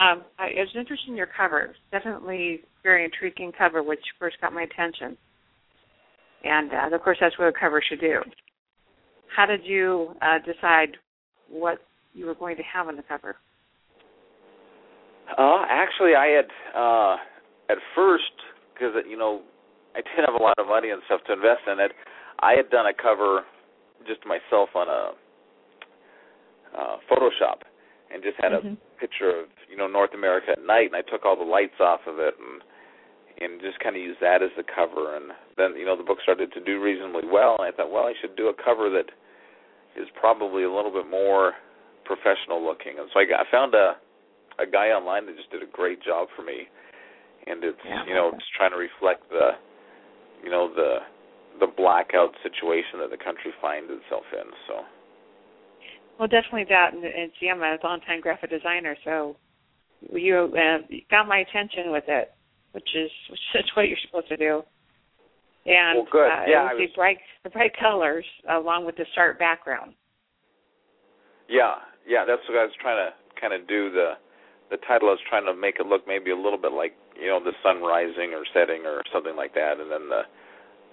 Um, 0.00 0.24
I, 0.38 0.48
it 0.54 0.58
was 0.58 0.74
interesting 0.74 1.14
your 1.14 1.30
cover. 1.30 1.74
Definitely 1.92 2.62
very 2.82 3.04
intriguing 3.04 3.52
cover, 3.56 3.82
which 3.82 4.02
first 4.18 4.40
got 4.40 4.52
my 4.52 4.62
attention. 4.62 5.16
And 6.42 6.70
uh, 6.72 6.94
of 6.94 7.02
course, 7.02 7.18
that's 7.20 7.38
what 7.38 7.48
a 7.48 7.52
cover 7.52 7.82
should 7.82 8.00
do. 8.00 8.20
How 9.28 9.46
did 9.46 9.64
you 9.64 10.14
uh, 10.22 10.38
decide 10.44 10.96
what 11.48 11.78
you 12.14 12.26
were 12.26 12.34
going 12.34 12.56
to 12.56 12.62
have 12.62 12.88
on 12.88 12.96
the 12.96 13.02
cover? 13.02 13.36
Uh, 15.36 15.64
actually, 15.68 16.14
I 16.14 16.26
had 16.26 16.46
uh, 16.76 17.16
at 17.70 17.78
first 17.94 18.32
because 18.72 18.94
you 19.08 19.16
know 19.16 19.42
I 19.94 20.02
didn't 20.02 20.26
have 20.26 20.38
a 20.38 20.42
lot 20.42 20.58
of 20.58 20.66
money 20.66 20.90
and 20.90 21.02
stuff 21.06 21.20
to 21.26 21.32
invest 21.32 21.62
in 21.66 21.80
it. 21.80 21.92
I 22.40 22.52
had 22.54 22.70
done 22.70 22.86
a 22.86 22.94
cover 22.94 23.42
just 24.06 24.20
myself 24.26 24.68
on 24.74 24.88
a 24.88 25.12
uh, 26.76 26.96
Photoshop 27.10 27.62
and 28.12 28.22
just 28.22 28.36
had 28.38 28.52
Mhm. 28.52 28.76
a 28.76 29.00
picture 29.00 29.30
of 29.30 29.48
you 29.68 29.76
know 29.76 29.86
North 29.86 30.14
America 30.14 30.52
at 30.52 30.62
night, 30.62 30.86
and 30.86 30.96
I 30.96 31.02
took 31.02 31.24
all 31.24 31.36
the 31.36 31.42
lights 31.42 31.80
off 31.80 32.06
of 32.06 32.18
it 32.18 32.34
and 32.38 32.62
and 33.40 33.60
just 33.60 33.78
kind 33.80 33.96
of 33.96 34.02
used 34.02 34.20
that 34.20 34.42
as 34.42 34.50
the 34.56 34.64
cover. 34.64 35.16
And 35.16 35.32
then 35.56 35.74
you 35.76 35.84
know 35.84 35.96
the 35.96 36.06
book 36.06 36.18
started 36.22 36.52
to 36.52 36.60
do 36.60 36.80
reasonably 36.80 37.26
well, 37.26 37.56
and 37.58 37.66
I 37.66 37.76
thought, 37.76 37.90
well, 37.90 38.04
I 38.04 38.14
should 38.20 38.36
do 38.36 38.48
a 38.48 38.54
cover 38.54 38.90
that 38.90 39.10
is 40.00 40.08
probably 40.18 40.64
a 40.64 40.72
little 40.72 40.92
bit 40.92 41.08
more 41.08 41.54
professional 42.04 42.62
looking. 42.62 42.98
And 42.98 43.08
so 43.14 43.20
I, 43.20 43.24
got, 43.24 43.40
I 43.40 43.50
found 43.50 43.74
a 43.74 43.96
a 44.58 44.66
guy 44.66 44.94
online 44.94 45.26
that 45.26 45.36
just 45.36 45.50
did 45.50 45.62
a 45.62 45.70
great 45.70 46.02
job 46.02 46.28
for 46.36 46.42
me, 46.42 46.68
and 47.46 47.62
it's 47.64 47.78
Yeah. 47.84 48.04
you 48.06 48.14
know 48.14 48.30
it's 48.34 48.48
trying 48.56 48.70
to 48.70 48.78
reflect 48.78 49.28
the 49.30 49.58
you 50.42 50.50
know 50.50 50.72
the 50.72 50.98
the 51.60 51.66
blackout 51.66 52.34
situation 52.42 52.98
that 52.98 53.10
the 53.10 53.16
country 53.16 53.52
finds 53.60 53.90
itself 53.90 54.24
in. 54.32 54.46
So 54.66 54.84
Well, 56.18 56.28
definitely 56.28 56.66
that. 56.70 56.94
And, 56.94 57.04
and 57.04 57.30
see, 57.40 57.48
I'm 57.48 57.62
a 57.62 57.78
longtime 57.82 58.20
graphic 58.20 58.50
designer, 58.50 58.96
so 59.04 59.36
you 60.12 60.52
uh, 60.54 60.78
got 61.10 61.26
my 61.28 61.38
attention 61.38 61.90
with 61.90 62.04
it, 62.08 62.32
which 62.74 62.90
is 62.94 63.10
which 63.30 63.40
is 63.54 63.70
what 63.74 63.88
you're 63.88 63.98
supposed 64.04 64.28
to 64.28 64.36
do. 64.36 64.62
And 65.64 66.04
Well, 66.04 66.08
good. 66.10 66.28
Uh, 66.28 66.44
Yeah, 66.46 66.70
it 66.70 66.74
was 66.74 66.80
was- 66.82 66.90
the 66.90 66.94
bright 66.96 67.18
the 67.44 67.50
bright 67.50 67.76
colors 67.78 68.26
along 68.50 68.84
with 68.84 68.96
the 68.96 69.06
sharp 69.14 69.38
background. 69.38 69.94
Yeah, 71.48 71.80
yeah, 72.06 72.24
that's 72.24 72.46
what 72.48 72.58
I 72.58 72.64
was 72.64 72.74
trying 72.80 72.98
to 72.98 73.14
kind 73.40 73.54
of 73.54 73.66
do. 73.66 73.90
The 73.90 74.18
the 74.70 74.78
title 74.78 75.08
I 75.08 75.12
was 75.12 75.20
trying 75.28 75.46
to 75.46 75.54
make 75.54 75.78
it 75.78 75.86
look 75.86 76.06
maybe 76.06 76.30
a 76.30 76.36
little 76.36 76.58
bit 76.58 76.72
like 76.72 76.94
you 77.16 77.28
know 77.28 77.38
the 77.38 77.54
sun 77.62 77.80
rising 77.80 78.34
or 78.34 78.44
setting 78.52 78.84
or 78.84 79.02
something 79.12 79.36
like 79.36 79.54
that, 79.54 79.78
and 79.78 79.90
then 79.90 80.08
the 80.08 80.22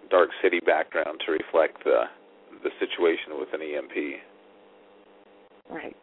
dark 0.09 0.29
city 0.41 0.59
background 0.65 1.19
to 1.25 1.31
reflect 1.31 1.83
the 1.83 2.03
the 2.63 2.69
situation 2.79 3.39
with 3.39 3.49
an 3.53 3.61
EMP. 3.61 4.21
Right. 5.69 5.95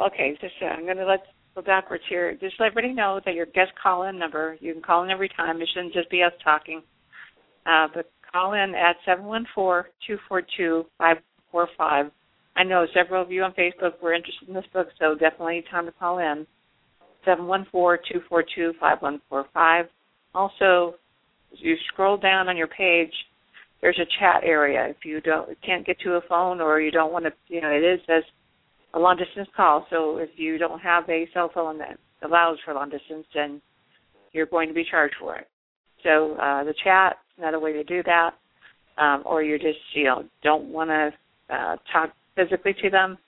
Okay, 0.00 0.36
just 0.40 0.54
uh, 0.62 0.66
I'm 0.66 0.84
going 0.84 0.96
to 0.96 1.06
let 1.06 1.20
go 1.54 1.62
backwards 1.62 2.04
here. 2.08 2.32
Just 2.40 2.54
let 2.58 2.66
everybody 2.66 2.94
know 2.94 3.20
that 3.24 3.34
your 3.34 3.46
guest 3.46 3.72
call-in 3.82 4.18
number. 4.18 4.56
You 4.60 4.72
can 4.72 4.82
call 4.82 5.04
in 5.04 5.10
every 5.10 5.28
time. 5.28 5.60
It 5.60 5.68
shouldn't 5.74 5.92
just 5.92 6.10
be 6.10 6.22
us 6.22 6.32
talking. 6.42 6.82
Uh, 7.66 7.88
but 7.94 8.10
call 8.32 8.54
in 8.54 8.74
at 8.74 8.96
seven 9.04 9.24
one 9.24 9.46
four 9.54 9.88
two 10.06 10.16
four 10.28 10.42
two 10.56 10.84
five 10.98 11.18
four 11.50 11.68
five. 11.76 12.10
I 12.56 12.64
know 12.64 12.86
several 12.92 13.22
of 13.22 13.30
you 13.30 13.42
on 13.42 13.52
Facebook 13.52 14.00
were 14.02 14.14
interested 14.14 14.48
in 14.48 14.54
this 14.54 14.64
book, 14.72 14.88
so 14.98 15.14
definitely 15.14 15.64
time 15.70 15.86
to 15.86 15.92
call 15.92 16.18
in. 16.18 16.46
Seven 17.24 17.46
one 17.46 17.66
four 17.70 17.98
two 18.10 18.20
four 18.28 18.44
two 18.54 18.72
five 18.80 19.00
one 19.00 19.20
four 19.28 19.46
five. 19.54 19.86
Also, 20.34 20.94
as 21.52 21.58
you 21.60 21.76
scroll 21.92 22.16
down 22.16 22.48
on 22.48 22.56
your 22.56 22.66
page, 22.66 23.12
there's 23.80 23.98
a 23.98 24.18
chat 24.18 24.42
area. 24.44 24.86
If 24.88 25.04
you 25.04 25.20
don't 25.20 25.50
can't 25.62 25.86
get 25.86 26.00
to 26.00 26.14
a 26.14 26.20
phone 26.28 26.60
or 26.60 26.80
you 26.80 26.90
don't 26.90 27.12
want 27.12 27.26
to, 27.26 27.32
you 27.48 27.60
know, 27.60 27.70
it 27.70 27.84
is 27.84 28.00
says 28.06 28.24
a 28.94 28.98
long 28.98 29.16
distance 29.16 29.48
call. 29.56 29.86
So 29.90 30.18
if 30.18 30.30
you 30.36 30.58
don't 30.58 30.80
have 30.80 31.08
a 31.08 31.28
cell 31.32 31.50
phone 31.52 31.78
that 31.78 31.98
allows 32.22 32.58
for 32.64 32.74
long 32.74 32.90
distance, 32.90 33.26
then 33.34 33.60
you're 34.32 34.46
going 34.46 34.68
to 34.68 34.74
be 34.74 34.84
charged 34.88 35.16
for 35.20 35.36
it. 35.36 35.48
So 36.02 36.34
uh, 36.34 36.64
the 36.64 36.74
chat 36.84 37.18
is 37.36 37.42
another 37.42 37.60
way 37.60 37.72
to 37.72 37.84
do 37.84 38.02
that, 38.04 38.30
um, 38.98 39.22
or 39.24 39.42
you 39.42 39.58
just 39.58 39.78
you 39.94 40.04
know 40.04 40.24
don't 40.42 40.66
want 40.66 40.90
to 40.90 41.54
uh, 41.54 41.76
talk 41.92 42.10
physically 42.34 42.74
to 42.82 42.90
them 42.90 43.18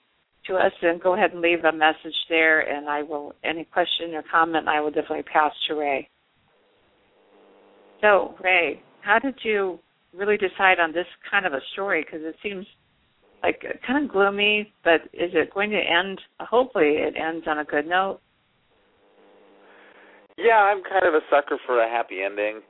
to 0.47 0.57
us, 0.57 0.73
then 0.83 1.01
go 1.03 1.15
ahead 1.15 1.33
and 1.33 1.41
leave 1.41 1.65
a 1.65 1.73
message 1.73 2.15
there, 2.29 2.61
and 2.61 2.89
I 2.89 3.03
will 3.03 3.35
any 3.43 3.65
question 3.65 4.15
or 4.15 4.23
comment 4.31 4.69
I 4.69 4.81
will 4.81 4.91
definitely 4.91 5.23
pass 5.23 5.53
to 5.69 5.75
Ray. 5.75 6.09
So 8.01 8.35
Ray, 8.43 8.83
how 9.01 9.19
did 9.19 9.37
you 9.43 9.79
really 10.13 10.37
decide 10.37 10.81
on 10.81 10.93
this 10.93 11.07
kind 11.31 11.47
of 11.47 11.53
a 11.53 11.61
story? 11.73 12.05
Because 12.05 12.25
it 12.25 12.37
seems 12.43 12.67
like 13.45 13.63
kind 13.87 14.03
of 14.03 14.11
gloomy, 14.11 14.73
but 14.85 15.03
is 15.13 15.31
it 15.35 15.53
going 15.53 15.71
to 15.71 15.77
end? 15.77 16.19
Hopefully, 16.41 16.97
it 16.97 17.15
ends 17.15 17.45
on 17.47 17.59
a 17.59 17.65
good 17.65 17.87
note. 17.87 18.21
Yeah, 20.39 20.57
I'm 20.57 20.83
kind 20.83 21.05
of 21.07 21.13
a 21.13 21.21
sucker 21.31 21.59
for 21.67 21.83
a 21.83 21.89
happy 21.89 22.23
ending, 22.23 22.61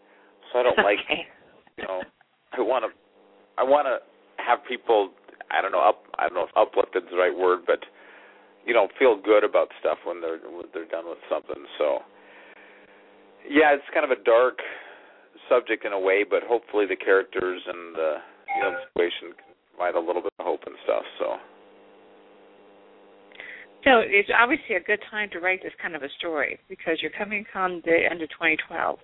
so 0.53 0.59
I 0.59 0.63
don't 0.65 0.79
like 0.79 0.99
you 1.79 1.85
know 1.85 2.03
I 2.53 2.61
want 2.61 2.85
to 2.85 2.91
I 3.57 3.63
want 3.63 3.87
to 3.87 4.03
have 4.43 4.59
people 4.69 5.11
I 5.51 5.63
don't 5.63 5.71
know 5.71 5.81
up 5.81 6.03
I 6.19 6.27
don't 6.27 6.35
know 6.35 6.45
if 6.45 6.57
uplifted 6.57 7.05
is 7.05 7.11
the 7.11 7.17
right 7.17 7.37
word, 7.37 7.61
but 7.67 7.79
you 8.67 8.75
know 8.75 8.89
feel 8.99 9.17
good 9.17 9.45
about 9.45 9.69
stuff 9.79 9.99
when 10.05 10.21
they're 10.21 10.43
when 10.43 10.67
they're 10.75 10.91
done 10.91 11.07
with 11.07 11.23
something. 11.31 11.65
So 11.79 12.01
yeah, 13.49 13.73
it's 13.73 13.87
kind 13.95 14.05
of 14.05 14.11
a 14.11 14.23
dark 14.25 14.59
subject 15.49 15.85
in 15.85 15.93
a 15.93 16.01
way, 16.01 16.25
but 16.29 16.43
hopefully 16.43 16.85
the 16.85 16.97
characters 16.97 17.63
and 17.65 17.95
the 17.95 18.15
you 18.57 18.63
know 18.63 18.75
situation 18.91 19.44
provide 19.77 19.95
a 19.95 20.01
little 20.01 20.23
bit 20.23 20.33
of 20.39 20.47
hope 20.47 20.61
and 20.67 20.75
stuff. 20.85 21.03
So 21.19 21.37
So 23.85 23.91
it's 24.01 24.31
obviously 24.33 24.77
a 24.77 24.81
good 24.81 25.01
time 25.11 25.29
to 25.33 25.41
write 25.41 25.63
this 25.63 25.73
kind 25.81 25.95
of 25.95 26.03
a 26.03 26.09
story 26.19 26.59
because 26.69 26.99
you're 27.03 27.13
coming 27.17 27.45
on 27.55 27.83
the 27.85 27.99
end 28.11 28.23
of 28.23 28.29
2012. 28.31 28.99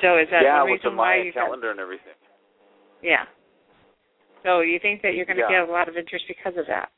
So 0.00 0.16
is 0.18 0.28
that 0.30 0.42
yeah, 0.42 0.62
the 0.64 0.70
with 0.70 0.80
the 0.82 0.88
reason 0.88 0.96
why 0.96 1.20
you 1.22 1.32
got? 1.32 1.46
calendar 1.50 1.70
and 1.70 1.80
everything. 1.80 2.14
Yeah. 3.02 3.26
So 4.44 4.60
you 4.60 4.78
think 4.78 5.02
that 5.02 5.14
you're 5.14 5.26
going 5.26 5.36
to 5.36 5.42
Yeah. 5.50 5.66
get 5.66 5.68
a 5.68 5.72
lot 5.72 5.88
of 5.88 5.96
interest 5.96 6.24
because 6.28 6.54
of 6.56 6.66
that? 6.68 6.90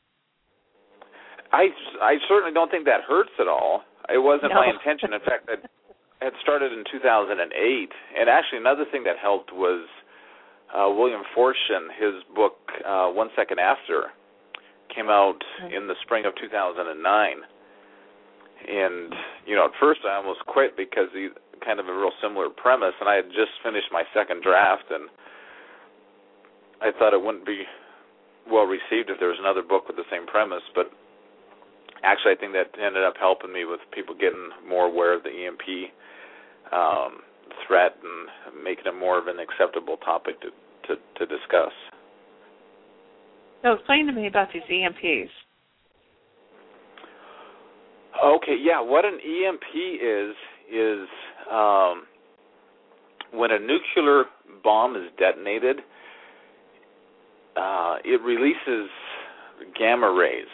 I 1.51 1.67
I 2.01 2.15
certainly 2.29 2.53
don't 2.53 2.69
think 2.71 2.85
that 2.85 3.01
hurts 3.03 3.33
at 3.39 3.47
all. 3.47 3.83
It 4.07 4.19
wasn't 4.21 4.53
No. 4.53 4.61
my 4.61 4.67
intention. 4.69 5.13
In 5.13 5.19
fact, 5.21 5.49
I 5.49 5.57
had 6.23 6.33
started 6.41 6.71
in 6.71 6.85
2008, 6.85 7.91
and 8.15 8.29
actually 8.29 8.59
another 8.59 8.85
thing 8.85 9.03
that 9.03 9.17
helped 9.17 9.51
was 9.51 9.83
uh, 10.75 10.89
William 10.89 11.21
Forstchen. 11.35 11.87
His 11.99 12.23
book 12.35 12.57
uh, 12.85 13.07
One 13.09 13.29
Second 13.35 13.59
After 13.59 14.11
came 14.93 15.09
out 15.09 15.39
in 15.73 15.87
the 15.87 15.95
spring 16.03 16.25
of 16.25 16.33
2009, 16.35 16.87
and 18.67 19.13
you 19.45 19.55
know 19.55 19.65
at 19.65 19.71
first 19.79 20.01
I 20.05 20.15
almost 20.15 20.45
quit 20.47 20.75
because 20.75 21.07
he 21.13 21.29
kind 21.65 21.79
of 21.79 21.87
a 21.87 21.93
real 21.93 22.11
similar 22.21 22.49
premise, 22.49 22.93
and 22.99 23.07
I 23.07 23.15
had 23.15 23.29
just 23.29 23.51
finished 23.63 23.87
my 23.91 24.03
second 24.13 24.43
draft, 24.43 24.85
and 24.89 25.07
I 26.81 26.91
thought 26.97 27.13
it 27.13 27.21
wouldn't 27.21 27.45
be 27.45 27.63
well 28.49 28.65
received 28.65 29.09
if 29.09 29.19
there 29.19 29.29
was 29.29 29.37
another 29.39 29.61
book 29.61 29.87
with 29.87 29.95
the 29.95 30.09
same 30.09 30.25
premise, 30.25 30.63
but 30.73 30.89
actually 32.03 32.33
I 32.33 32.35
think 32.35 32.53
that 32.53 32.73
ended 32.81 33.03
up 33.03 33.13
helping 33.19 33.53
me 33.53 33.65
with 33.65 33.79
people 33.93 34.15
getting 34.15 34.49
more 34.67 34.85
aware 34.85 35.13
of 35.13 35.23
the 35.23 35.29
EMP 35.29 35.93
um, 36.73 37.21
threat 37.71 37.95
and 38.03 38.63
making 38.63 38.83
it 38.85 38.99
more 38.99 39.17
of 39.17 39.27
an 39.27 39.37
acceptable 39.39 39.95
topic 39.97 40.39
to 40.41 40.49
to, 40.87 40.95
to 41.17 41.25
discuss. 41.25 41.71
So 43.61 43.73
explain 43.73 44.07
to 44.07 44.11
me 44.11 44.27
about 44.27 44.47
these 44.51 44.63
EMPs. 44.69 45.29
Okay, 48.23 48.57
yeah, 48.59 48.81
what 48.81 49.05
an 49.05 49.19
EMP 49.23 49.61
is 50.03 50.35
is 50.73 51.07
um, 51.49 52.03
when 53.31 53.51
a 53.51 53.59
nuclear 53.59 54.25
bomb 54.63 54.95
is 54.95 55.03
detonated, 55.17 55.77
uh, 57.55 57.95
it 58.03 58.21
releases 58.21 58.89
gamma 59.77 60.11
rays, 60.11 60.49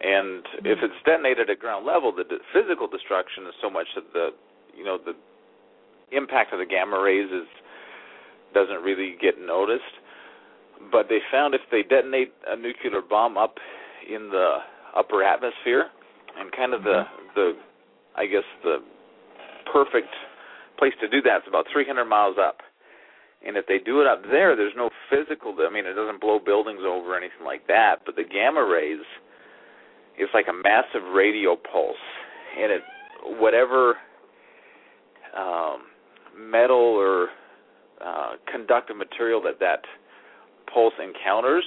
and 0.00 0.44
if 0.64 0.78
it's 0.80 0.94
detonated 1.04 1.50
at 1.50 1.58
ground 1.58 1.84
level, 1.84 2.12
the 2.14 2.24
d- 2.24 2.38
physical 2.54 2.86
destruction 2.86 3.44
is 3.46 3.54
so 3.60 3.68
much 3.68 3.86
that 3.94 4.04
the 4.12 4.28
you 4.76 4.84
know 4.84 4.96
the 5.04 5.12
impact 6.16 6.52
of 6.52 6.58
the 6.58 6.66
gamma 6.66 7.00
rays 7.00 7.30
is 7.30 7.48
doesn't 8.54 8.82
really 8.82 9.16
get 9.20 9.40
noticed. 9.40 9.96
But 10.90 11.06
they 11.08 11.18
found 11.30 11.54
if 11.54 11.60
they 11.70 11.82
detonate 11.82 12.32
a 12.46 12.56
nuclear 12.56 13.00
bomb 13.08 13.38
up 13.38 13.56
in 14.08 14.28
the 14.30 14.58
upper 14.96 15.22
atmosphere, 15.22 15.86
and 16.38 16.50
kind 16.52 16.74
of 16.74 16.82
the 16.82 17.02
the 17.34 17.52
I 18.16 18.26
guess 18.26 18.44
the 18.62 18.78
perfect 19.72 20.12
place 20.78 20.92
to 21.00 21.08
do 21.08 21.22
that 21.22 21.38
is 21.38 21.48
about 21.48 21.66
300 21.72 22.04
miles 22.04 22.36
up. 22.40 22.58
And 23.46 23.56
if 23.56 23.66
they 23.66 23.78
do 23.78 24.00
it 24.00 24.06
up 24.06 24.22
there, 24.30 24.54
there's 24.54 24.74
no 24.76 24.90
physical. 25.10 25.54
I 25.58 25.72
mean, 25.72 25.86
it 25.86 25.94
doesn't 25.94 26.20
blow 26.20 26.38
buildings 26.38 26.80
over 26.86 27.14
or 27.14 27.16
anything 27.16 27.44
like 27.44 27.66
that. 27.66 28.02
But 28.06 28.16
the 28.16 28.24
gamma 28.24 28.64
rays, 28.64 29.02
it's 30.16 30.32
like 30.34 30.46
a 30.48 30.52
massive 30.52 31.14
radio 31.14 31.56
pulse, 31.56 31.96
and 32.58 32.70
it 32.70 32.82
whatever 33.38 33.96
um, 35.36 35.86
metal 36.38 36.76
or 36.76 37.28
uh, 38.04 38.32
conductive 38.50 38.96
material 38.96 39.40
that 39.42 39.60
that 39.60 39.82
pulse 40.72 40.94
encounters, 41.02 41.64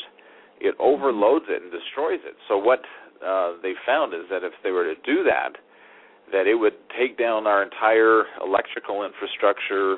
it 0.60 0.76
overloads 0.80 1.46
it 1.50 1.62
and 1.62 1.72
destroys 1.72 2.20
it. 2.26 2.36
So 2.48 2.58
what 2.58 2.82
uh, 3.26 3.54
they 3.62 3.74
found 3.86 4.14
is 4.14 4.22
that 4.30 4.44
if 4.44 4.54
they 4.64 4.72
were 4.72 4.84
to 4.84 4.96
do 5.06 5.24
that, 5.24 5.58
that 6.32 6.48
it 6.48 6.56
would 6.56 6.74
take 6.98 7.18
down 7.18 7.46
our 7.48 7.62
entire 7.62 8.24
electrical 8.42 9.06
infrastructure. 9.06 9.98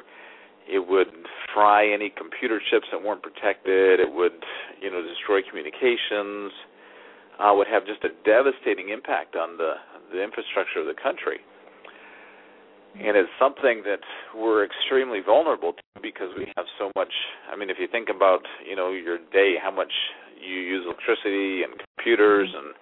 It 0.67 0.85
would 0.85 1.07
fry 1.53 1.87
any 1.87 2.11
computer 2.11 2.59
chips 2.69 2.85
that 2.91 3.01
weren't 3.01 3.23
protected. 3.23 3.99
It 3.99 4.11
would, 4.11 4.43
you 4.81 4.91
know, 4.91 5.01
destroy 5.01 5.39
communications. 5.47 6.51
Uh, 7.39 7.53
would 7.53 7.67
have 7.67 7.85
just 7.85 8.03
a 8.03 8.09
devastating 8.25 8.89
impact 8.89 9.35
on 9.35 9.57
the 9.57 9.73
the 10.11 10.23
infrastructure 10.23 10.79
of 10.79 10.87
the 10.87 10.95
country. 10.95 11.39
And 12.95 13.15
it's 13.15 13.29
something 13.37 13.83
that 13.85 14.01
we're 14.33 14.65
extremely 14.65 15.19
vulnerable 15.21 15.73
to 15.73 16.01
because 16.01 16.29
we 16.37 16.51
have 16.55 16.65
so 16.79 16.91
much. 16.95 17.11
I 17.51 17.55
mean, 17.55 17.69
if 17.69 17.77
you 17.79 17.87
think 17.91 18.09
about, 18.09 18.41
you 18.67 18.75
know, 18.75 18.91
your 18.91 19.17
day, 19.31 19.55
how 19.61 19.69
much 19.69 19.91
you 20.39 20.55
use 20.55 20.85
electricity 20.85 21.61
and 21.61 21.77
computers 21.95 22.49
and 22.55 22.73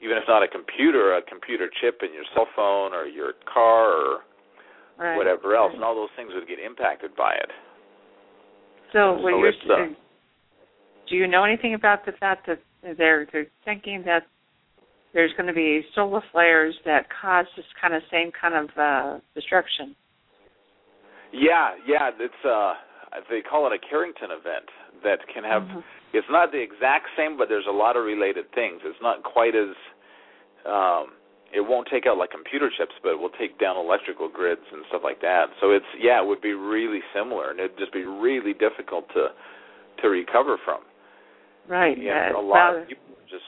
even 0.00 0.16
if 0.16 0.24
not 0.28 0.42
a 0.42 0.48
computer, 0.48 1.16
a 1.16 1.22
computer 1.22 1.68
chip 1.80 2.00
in 2.02 2.12
your 2.12 2.24
cell 2.34 2.46
phone 2.54 2.92
or 2.94 3.06
your 3.06 3.32
car 3.52 3.92
or 3.92 4.18
Right. 4.98 5.16
whatever 5.16 5.54
else, 5.54 5.70
and 5.74 5.84
all 5.84 5.94
those 5.94 6.10
things 6.16 6.32
would 6.34 6.48
get 6.48 6.58
impacted 6.58 7.14
by 7.14 7.32
it. 7.32 7.50
So 8.92 9.12
what 9.22 9.30
you're 9.30 9.48
uh, 9.48 9.94
do 11.08 11.14
you 11.14 11.28
know 11.28 11.44
anything 11.44 11.74
about 11.74 12.04
the 12.04 12.12
fact 12.12 12.48
that 12.48 12.58
they're 12.82 13.26
they're 13.32 13.46
thinking 13.64 14.02
that 14.06 14.26
there's 15.14 15.32
going 15.36 15.46
to 15.46 15.52
be 15.52 15.82
solar 15.94 16.22
flares 16.32 16.74
that 16.84 17.06
cause 17.08 17.46
this 17.56 17.64
kind 17.80 17.94
of 17.94 18.02
same 18.10 18.30
kind 18.38 18.54
of 18.54 18.68
uh 18.78 19.18
destruction? 19.34 19.94
Yeah, 21.32 21.74
yeah, 21.86 22.10
it's 22.18 22.44
uh 22.44 22.74
they 23.30 23.40
call 23.40 23.66
it 23.66 23.72
a 23.72 23.78
Carrington 23.88 24.30
event 24.30 24.68
that 25.02 25.20
can 25.32 25.44
have 25.44 25.62
Mhm. 25.62 25.82
it's 26.12 26.28
not 26.30 26.52
the 26.52 26.60
exact 26.60 27.08
same 27.16 27.36
but 27.36 27.48
there's 27.48 27.66
a 27.66 27.72
lot 27.72 27.96
of 27.96 28.04
related 28.04 28.50
things. 28.52 28.80
It's 28.84 29.00
not 29.02 29.22
quite 29.22 29.54
as 29.54 29.74
um 30.66 31.12
it 31.50 31.64
won't 31.64 31.88
take 31.88 32.04
out 32.06 32.18
like 32.18 32.30
computer 32.30 32.68
chips, 32.76 32.92
but 33.02 33.12
it 33.12 33.18
will 33.18 33.32
take 33.40 33.58
down 33.58 33.76
electrical 33.78 34.28
grids 34.28 34.60
and 34.70 34.84
stuff 34.88 35.00
like 35.02 35.20
that. 35.22 35.48
So 35.60 35.70
it's 35.72 35.88
yeah, 35.98 36.20
it 36.20 36.26
would 36.26 36.42
be 36.42 36.52
really 36.52 37.00
similar 37.14 37.50
and 37.50 37.58
it'd 37.58 37.78
just 37.78 37.92
be 37.92 38.04
really 38.04 38.52
difficult 38.52 39.08
to 39.14 39.28
to 40.02 40.08
recover 40.08 40.58
from. 40.64 40.82
Right. 41.66 41.96
Yeah, 41.98 42.32
uh, 42.34 42.40
a 42.40 42.42
lot 42.42 42.72
well, 42.72 42.82
of 42.82 42.88
people 42.88 43.16
just 43.28 43.44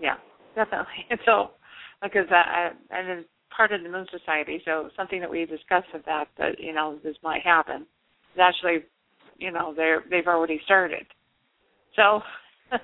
yeah, 0.00 0.16
definitely. 0.54 1.06
So, 1.24 1.50
because 2.02 2.26
I, 2.30 2.70
I, 2.90 2.96
I'm 2.96 3.24
part 3.54 3.72
of 3.72 3.82
the 3.82 3.88
Moon 3.88 4.06
Society, 4.10 4.62
so 4.64 4.88
something 4.96 5.20
that 5.20 5.30
we 5.30 5.44
discussed 5.44 5.88
with 5.92 6.04
that 6.06 6.26
that 6.38 6.58
you 6.58 6.72
know 6.72 6.98
this 7.02 7.16
might 7.22 7.42
happen 7.42 7.82
is 8.34 8.40
actually, 8.40 8.84
you 9.36 9.50
know, 9.50 9.74
they're 9.74 10.04
they've 10.10 10.26
already 10.26 10.60
started. 10.64 11.06
So 11.96 12.20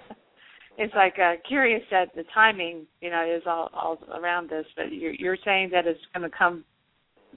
it's 0.78 0.94
like 0.94 1.14
uh, 1.18 1.34
curious 1.46 1.82
that 1.90 2.14
the 2.14 2.24
timing, 2.34 2.86
you 3.00 3.10
know, 3.10 3.24
is 3.24 3.42
all 3.46 3.70
all 3.72 3.98
around 4.20 4.50
this. 4.50 4.66
But 4.76 4.92
you're 4.92 5.14
you're 5.14 5.38
saying 5.44 5.70
that 5.72 5.86
it's 5.86 6.00
going 6.14 6.28
to 6.28 6.36
come. 6.36 6.64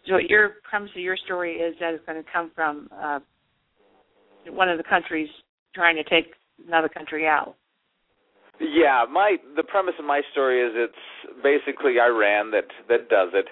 So 0.07 0.17
your 0.17 0.55
premise 0.69 0.91
of 0.95 1.01
your 1.01 1.17
story 1.25 1.55
is 1.55 1.75
that 1.79 1.93
it's 1.93 2.05
going 2.05 2.23
to 2.23 2.29
come 2.31 2.51
from 2.55 2.89
uh, 2.93 3.19
one 4.49 4.69
of 4.69 4.77
the 4.77 4.83
countries 4.83 5.29
trying 5.75 5.95
to 5.95 6.03
take 6.03 6.33
another 6.65 6.89
country 6.89 7.27
out. 7.27 7.55
Yeah, 8.59 9.05
my 9.09 9.37
the 9.55 9.63
premise 9.63 9.93
of 9.99 10.05
my 10.05 10.21
story 10.31 10.61
is 10.61 10.73
it's 10.75 11.43
basically 11.43 11.99
Iran 12.01 12.51
that 12.51 12.65
that 12.89 13.09
does 13.09 13.29
it, 13.33 13.47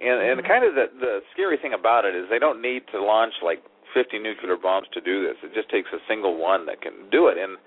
and 0.00 0.20
and 0.22 0.40
Mhm. 0.40 0.46
kind 0.46 0.64
of 0.64 0.74
the 0.74 0.86
the 0.98 1.22
scary 1.32 1.56
thing 1.56 1.72
about 1.74 2.04
it 2.04 2.14
is 2.14 2.28
they 2.28 2.38
don't 2.38 2.60
need 2.60 2.86
to 2.88 3.02
launch 3.02 3.34
like 3.42 3.62
50 3.92 4.18
nuclear 4.18 4.56
bombs 4.56 4.88
to 4.92 5.00
do 5.00 5.22
this. 5.26 5.36
It 5.42 5.54
just 5.54 5.68
takes 5.70 5.92
a 5.92 6.00
single 6.06 6.36
one 6.36 6.66
that 6.66 6.80
can 6.80 7.08
do 7.10 7.28
it. 7.28 7.38
And 7.38 7.58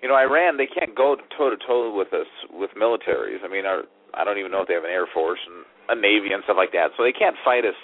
you 0.00 0.08
know, 0.08 0.14
Iran 0.16 0.56
they 0.56 0.66
can't 0.66 0.94
go 0.94 1.16
toe 1.36 1.50
to 1.50 1.56
toe 1.58 1.90
with 1.94 2.12
us 2.14 2.28
with 2.50 2.70
militaries. 2.74 3.44
I 3.44 3.48
mean, 3.48 3.66
our 3.66 3.84
I 4.14 4.24
don't 4.24 4.38
even 4.38 4.50
know 4.50 4.62
if 4.62 4.68
they 4.68 4.74
have 4.74 4.84
an 4.84 4.90
air 4.90 5.06
force 5.06 5.40
and 5.46 5.64
a 5.90 5.94
navy 6.00 6.32
and 6.32 6.42
stuff 6.44 6.56
like 6.56 6.72
that, 6.72 6.92
so 6.96 7.02
they 7.02 7.12
can't 7.12 7.36
fight 7.44 7.64
us 7.66 7.76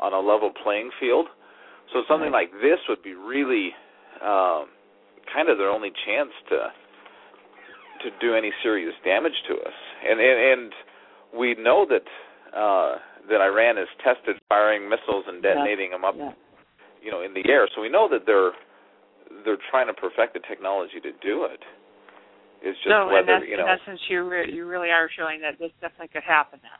on 0.00 0.12
a 0.12 0.20
level 0.20 0.50
playing 0.50 0.90
field. 0.98 1.28
So 1.92 2.02
something 2.08 2.32
Right. 2.32 2.50
like 2.50 2.60
this 2.62 2.80
would 2.88 3.02
be 3.02 3.14
really 3.14 3.74
um, 4.22 4.68
kind 5.32 5.48
of 5.48 5.58
their 5.58 5.68
only 5.68 5.90
chance 6.06 6.32
to 6.48 6.72
to 8.04 8.10
do 8.20 8.34
any 8.34 8.52
serious 8.62 8.94
damage 9.04 9.34
to 9.48 9.54
us. 9.54 9.76
And 10.08 10.20
and, 10.20 10.38
and 10.52 10.72
we 11.36 11.54
know 11.58 11.86
that 11.88 12.06
uh, 12.56 12.98
that 13.28 13.40
Iran 13.40 13.76
has 13.76 13.88
tested 14.04 14.36
firing 14.48 14.88
missiles 14.88 15.24
and 15.26 15.42
detonating 15.42 15.90
them 15.90 16.04
up, 16.04 16.14
Yeah. 16.16 16.32
you 17.02 17.10
know, 17.10 17.22
in 17.22 17.34
the 17.34 17.42
air. 17.50 17.66
So 17.74 17.80
we 17.82 17.88
know 17.88 18.08
that 18.10 18.22
they're 18.26 18.52
they're 19.44 19.58
trying 19.70 19.88
to 19.88 19.94
perfect 19.94 20.34
the 20.34 20.40
technology 20.46 21.00
to 21.02 21.10
do 21.24 21.44
it. 21.44 21.60
It's 22.62 22.78
just 22.78 22.88
so 22.94 23.08
in, 23.08 23.12
whether 23.12 23.40
that, 23.40 23.48
you 23.48 23.54
in 23.54 23.60
know. 23.60 23.66
essence, 23.66 24.00
you 24.08 24.22
re- 24.28 24.52
you 24.52 24.66
really 24.66 24.90
are 24.90 25.08
showing 25.18 25.40
that 25.40 25.58
this 25.58 25.72
definitely 25.80 26.08
could 26.08 26.22
happen 26.22 26.60
now. 26.62 26.78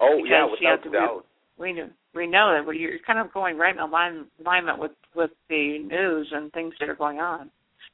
oh 0.00 0.18
yeah, 0.24 0.46
because, 0.46 0.58
you 0.60 0.68
without 0.70 0.84
know, 0.86 0.92
doubt. 0.92 1.26
We 1.58 1.72
know 1.72 1.88
we 2.14 2.26
know 2.26 2.52
that 2.56 2.66
we- 2.66 2.78
you're 2.78 2.98
kind 3.06 3.18
of 3.18 3.32
going 3.32 3.58
right 3.58 3.74
in 3.74 3.80
align, 3.80 4.26
alignment 4.40 4.78
with 4.78 4.92
with 5.14 5.30
the 5.48 5.78
news 5.78 6.28
and 6.32 6.52
things 6.52 6.74
that 6.80 6.88
are 6.88 6.94
going 6.96 7.20
on, 7.20 7.50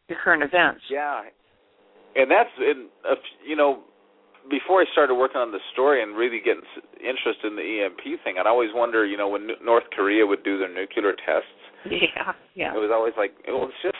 the 0.09 0.15
current 0.23 0.43
events. 0.43 0.81
Yeah, 0.91 1.23
and 2.17 2.31
that's 2.31 2.51
in 2.59 2.89
a 3.09 3.13
f- 3.13 3.39
you 3.47 3.57
know 3.57 3.83
before 4.51 4.81
I 4.83 4.87
started 4.91 5.15
working 5.15 5.41
on 5.41 5.53
the 5.53 5.63
story 5.73 6.03
and 6.03 6.17
really 6.17 6.41
getting 6.43 6.67
interested 6.99 7.47
in 7.47 7.55
the 7.55 7.85
EMP 7.87 8.03
thing, 8.25 8.39
I'd 8.41 8.47
always 8.51 8.71
wonder, 8.75 9.07
you 9.07 9.17
know, 9.17 9.29
when 9.29 9.47
North 9.63 9.85
Korea 9.95 10.27
would 10.27 10.43
do 10.43 10.59
their 10.59 10.69
nuclear 10.73 11.15
tests, 11.15 11.63
Yeah, 11.87 12.33
yeah. 12.55 12.75
it 12.75 12.79
was 12.79 12.91
always 12.93 13.15
like, 13.17 13.31
well, 13.47 13.71
it's 13.71 13.83
just 13.83 13.95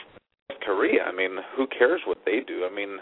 North 0.49 0.59
Korea. 0.61 1.03
I 1.07 1.15
mean, 1.15 1.37
who 1.55 1.65
cares 1.67 2.01
what 2.05 2.17
they 2.25 2.41
do? 2.45 2.67
I 2.69 2.75
mean, 2.75 2.99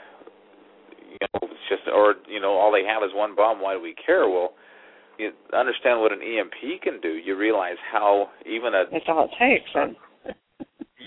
you 1.10 1.18
know, 1.34 1.50
it's 1.50 1.66
just, 1.68 1.90
or 1.92 2.14
you 2.30 2.40
know, 2.40 2.52
all 2.54 2.72
they 2.72 2.86
have 2.86 3.02
is 3.02 3.10
one 3.14 3.36
bomb. 3.36 3.60
Why 3.60 3.74
do 3.74 3.82
we 3.82 3.96
care? 3.98 4.30
Well, 4.30 4.54
you 5.18 5.32
understand 5.52 6.00
what 6.00 6.12
an 6.14 6.22
EMP 6.22 6.82
can 6.84 7.02
do. 7.02 7.10
You 7.18 7.36
realize 7.38 7.78
how 7.92 8.30
even 8.46 8.76
a 8.76 8.86
That's 8.92 9.06
all 9.08 9.26
it 9.26 9.32
takes. 9.38 9.70
And, 9.74 9.96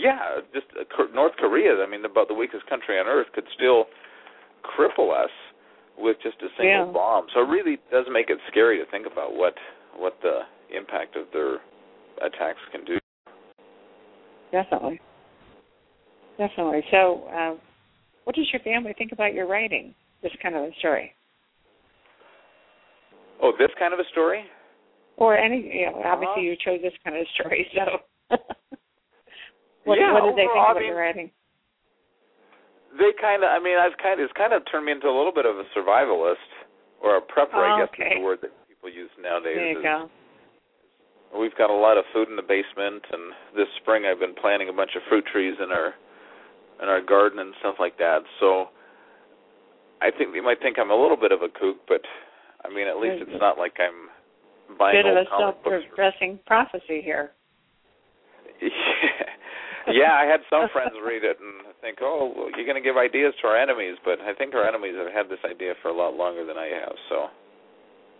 yeah, 0.04 0.40
just 0.52 0.66
uh, 0.78 0.84
North 1.14 1.32
Korea. 1.38 1.82
I 1.82 1.88
mean, 1.90 2.04
about 2.04 2.28
the 2.28 2.34
weakest 2.34 2.66
country 2.66 2.98
on 3.00 3.06
earth 3.06 3.26
could 3.34 3.46
still 3.56 3.86
cripple 4.62 5.10
us 5.12 5.30
with 5.96 6.16
just 6.22 6.36
a 6.42 6.48
single 6.58 6.86
Yeah. 6.86 6.92
bomb. 6.92 7.26
So 7.34 7.40
it 7.40 7.48
really 7.48 7.78
does 7.90 8.04
make 8.10 8.28
it 8.28 8.38
scary 8.50 8.78
to 8.78 8.86
think 8.90 9.06
about 9.10 9.34
what 9.34 9.54
what 9.96 10.20
the 10.22 10.40
impact 10.76 11.16
of 11.16 11.26
their 11.32 11.58
attacks 12.20 12.60
can 12.72 12.84
do. 12.84 12.98
definitely, 14.52 15.00
definitely. 16.38 16.82
So, 16.90 17.24
uh, 17.32 17.54
what 18.24 18.36
does 18.36 18.46
your 18.52 18.60
family 18.62 18.92
think 18.98 19.12
about 19.12 19.34
your 19.34 19.46
writing? 19.46 19.94
This 20.22 20.32
kind 20.42 20.54
of 20.54 20.64
a 20.64 20.70
story, 20.78 21.12
Oh, 23.42 23.52
this 23.58 23.70
kind 23.78 23.92
of 23.92 24.00
a 24.00 24.04
story? 24.10 24.44
or 25.16 25.36
any? 25.36 25.60
You 25.60 25.86
know, 25.86 26.02
obviously 26.04 26.32
Uh-huh. 26.32 26.40
you 26.40 26.56
chose 26.64 26.80
this 26.82 26.94
kind 27.04 27.16
of 27.16 27.26
story. 27.34 27.66
So, 27.74 28.36
what, 29.84 29.98
Yeah, 29.98 30.12
what 30.12 30.24
did 30.24 30.32
they 30.34 30.42
think 30.48 30.50
overall, 30.52 30.76
I 30.76 30.80
mean- 30.80 30.88
your 30.88 30.98
writing? 30.98 31.30
They 32.98 33.10
kind 33.20 33.42
of. 33.42 33.50
I 33.50 33.58
mean, 33.58 33.74
I've 33.76 33.96
kind 33.98 34.20
of. 34.20 34.24
It's 34.24 34.32
kind 34.38 34.52
of 34.52 34.62
turned 34.70 34.86
me 34.86 34.92
into 34.92 35.08
a 35.08 35.16
little 35.16 35.32
bit 35.34 35.46
of 35.46 35.58
a 35.58 35.64
survivalist 35.74 36.46
or 37.02 37.16
a 37.18 37.20
prepper. 37.20 37.58
I 37.58 37.74
Oh, 37.74 37.78
guess 37.82 37.90
okay. 37.90 38.14
is 38.14 38.18
the 38.18 38.24
word 38.24 38.38
that 38.42 38.52
people 38.68 38.88
use 38.88 39.10
nowadays. 39.18 39.56
There 39.56 39.70
you 39.72 39.78
is- 39.78 39.82
go. 39.82 40.10
We've 41.34 41.54
got 41.56 41.70
a 41.70 41.74
lot 41.74 41.98
of 41.98 42.04
food 42.14 42.28
in 42.28 42.36
the 42.36 42.46
basement, 42.46 43.02
and 43.10 43.34
this 43.56 43.66
spring 43.82 44.06
I've 44.06 44.20
been 44.20 44.34
planting 44.38 44.68
a 44.68 44.72
bunch 44.72 44.94
of 44.94 45.02
fruit 45.10 45.26
trees 45.26 45.58
in 45.58 45.72
our 45.72 45.94
in 46.80 46.88
our 46.88 47.00
garden 47.00 47.40
and 47.40 47.54
stuff 47.58 47.74
like 47.80 47.96
that. 47.98 48.22
So 48.38 48.70
I 50.00 50.12
think 50.12 50.32
they 50.32 50.40
might 50.40 50.60
think 50.62 50.78
I'm 50.78 50.90
a 50.92 50.96
little 50.96 51.16
bit 51.16 51.32
of 51.32 51.42
a 51.42 51.48
kook, 51.48 51.78
but 51.88 52.02
I 52.64 52.68
mean, 52.68 52.86
at 52.86 52.98
least 52.98 53.22
it's 53.26 53.40
not 53.40 53.58
like 53.58 53.74
I'm 53.80 54.08
buying 54.78 54.94
Bit 55.02 55.06
of 55.06 55.16
a 55.16 55.24
comic 55.28 55.56
self-progressing 55.64 56.38
prophecy 56.46 57.02
here. 57.02 57.32
Yeah, 59.94 60.18
I 60.18 60.26
had 60.26 60.40
some 60.50 60.66
friends 60.74 60.98
read 60.98 61.22
it 61.22 61.38
and 61.38 61.62
think, 61.80 61.98
"Oh, 62.02 62.34
well, 62.34 62.50
you're 62.58 62.66
going 62.66 62.80
to 62.80 62.84
give 62.84 62.96
ideas 62.98 63.32
to 63.42 63.48
our 63.48 63.56
enemies," 63.56 63.94
but 64.04 64.18
I 64.20 64.34
think 64.34 64.54
our 64.54 64.66
enemies 64.66 64.94
have 64.98 65.12
had 65.14 65.30
this 65.30 65.42
idea 65.46 65.74
for 65.82 65.88
a 65.88 65.96
lot 65.96 66.14
longer 66.18 66.44
than 66.44 66.58
I 66.58 66.66
have. 66.74 66.94
So 67.08 67.30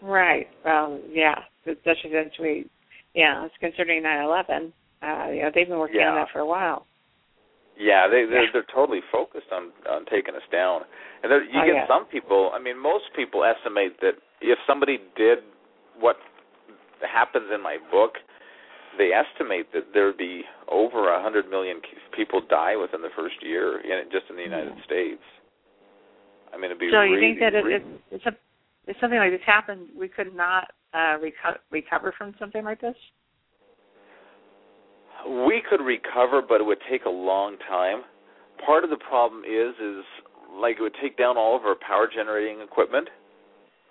Right. 0.03 0.47
Well, 0.65 1.01
yeah. 1.11 1.35
Especially 1.67 2.13
since 2.13 2.35
we, 2.39 2.69
yeah, 3.15 3.45
it's 3.47 3.55
considering 3.59 4.03
9/11. 4.03 4.73
Uh, 5.03 5.31
you 5.33 5.43
know, 5.43 5.51
they've 5.55 5.69
been 5.69 5.79
working 5.79 6.01
on 6.01 6.15
that 6.17 6.29
for 6.33 6.41
a 6.41 6.47
while. 6.47 6.87
Yeah, 7.77 8.07
they 8.07 8.25
they're, 8.25 8.45
Yeah. 8.45 8.51
they're 8.53 8.71
totally 8.75 9.01
focused 9.11 9.51
on 9.51 9.73
on 9.89 10.05
taking 10.07 10.35
us 10.37 10.47
down. 10.53 10.85
And 11.23 11.33
there, 11.33 11.43
you 11.43 11.59
Oh, 11.61 11.67
get 11.67 11.75
yeah. 11.75 11.87
some 11.89 12.05
people. 12.07 12.53
I 12.55 12.59
mean, 12.59 12.79
most 12.79 13.13
people 13.17 13.45
estimate 13.45 13.99
that 14.01 14.17
if 14.41 14.59
somebody 14.67 15.01
did 15.17 15.39
what 15.99 16.19
happens 17.01 17.51
in 17.51 17.61
my 17.61 17.79
book, 17.91 18.19
they 18.99 19.11
estimate 19.13 19.73
that 19.73 19.93
there'd 19.93 20.17
be 20.17 20.43
over 20.69 21.13
a 21.13 21.23
hundred 21.23 21.49
million 21.49 21.81
people 22.17 22.41
die 22.49 22.77
within 22.77 23.03
the 23.03 23.11
first 23.17 23.37
year, 23.43 23.81
in 23.81 24.11
just 24.11 24.25
in 24.31 24.37
the 24.37 24.43
United 24.43 24.75
Yeah. 24.77 24.85
States. 24.85 25.23
I 26.53 26.57
mean, 26.57 26.67
it'd 26.67 26.79
be. 26.79 26.91
So 26.91 26.99
really, 26.99 27.15
you 27.15 27.21
think 27.21 27.41
that 27.41 27.55
it, 27.55 27.65
really, 27.65 27.77
it, 27.77 28.01
it's 28.11 28.27
a, 28.27 28.37
if 28.87 28.97
something 29.01 29.19
like 29.19 29.33
this 29.33 29.41
happened, 29.45 29.89
we 29.99 30.09
could 30.09 30.35
not 30.35 30.71
uh, 30.93 31.19
reco- 31.19 31.59
recover 31.71 32.15
from 32.17 32.35
something 32.39 32.65
like 32.65 32.81
this? 32.81 32.97
we 35.27 35.63
could 35.69 35.81
recover, 35.81 36.43
but 36.47 36.61
it 36.61 36.65
would 36.65 36.79
take 36.91 37.05
a 37.05 37.11
long 37.11 37.57
time. 37.69 38.03
Part 38.65 38.85
of 38.85 38.91
the 38.91 38.97
problem 38.97 39.43
is, 39.45 39.75
is 39.81 40.05
like 40.61 40.77
it 40.79 40.83
would 40.83 40.97
take 41.03 41.17
down 41.17 41.37
all 41.37 41.57
of 41.57 41.63
our 41.63 41.75
power 41.75 42.09
generating 42.13 42.61
equipment. 42.61 43.09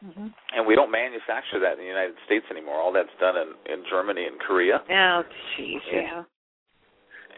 Mm-hmm. 0.03 0.27
and 0.55 0.67
we 0.67 0.75
don't 0.75 0.91
manufacture 0.91 1.59
that 1.63 1.73
in 1.73 1.79
the 1.79 1.87
United 1.87 2.15
States 2.25 2.43
anymore. 2.51 2.75
All 2.75 2.91
that's 2.91 3.13
done 3.21 3.35
in 3.37 3.55
in 3.71 3.83
Germany 3.89 4.25
and 4.27 4.37
Korea. 4.39 4.83
Oh, 4.83 5.21
jeez, 5.55 5.79
Yeah. 5.91 6.23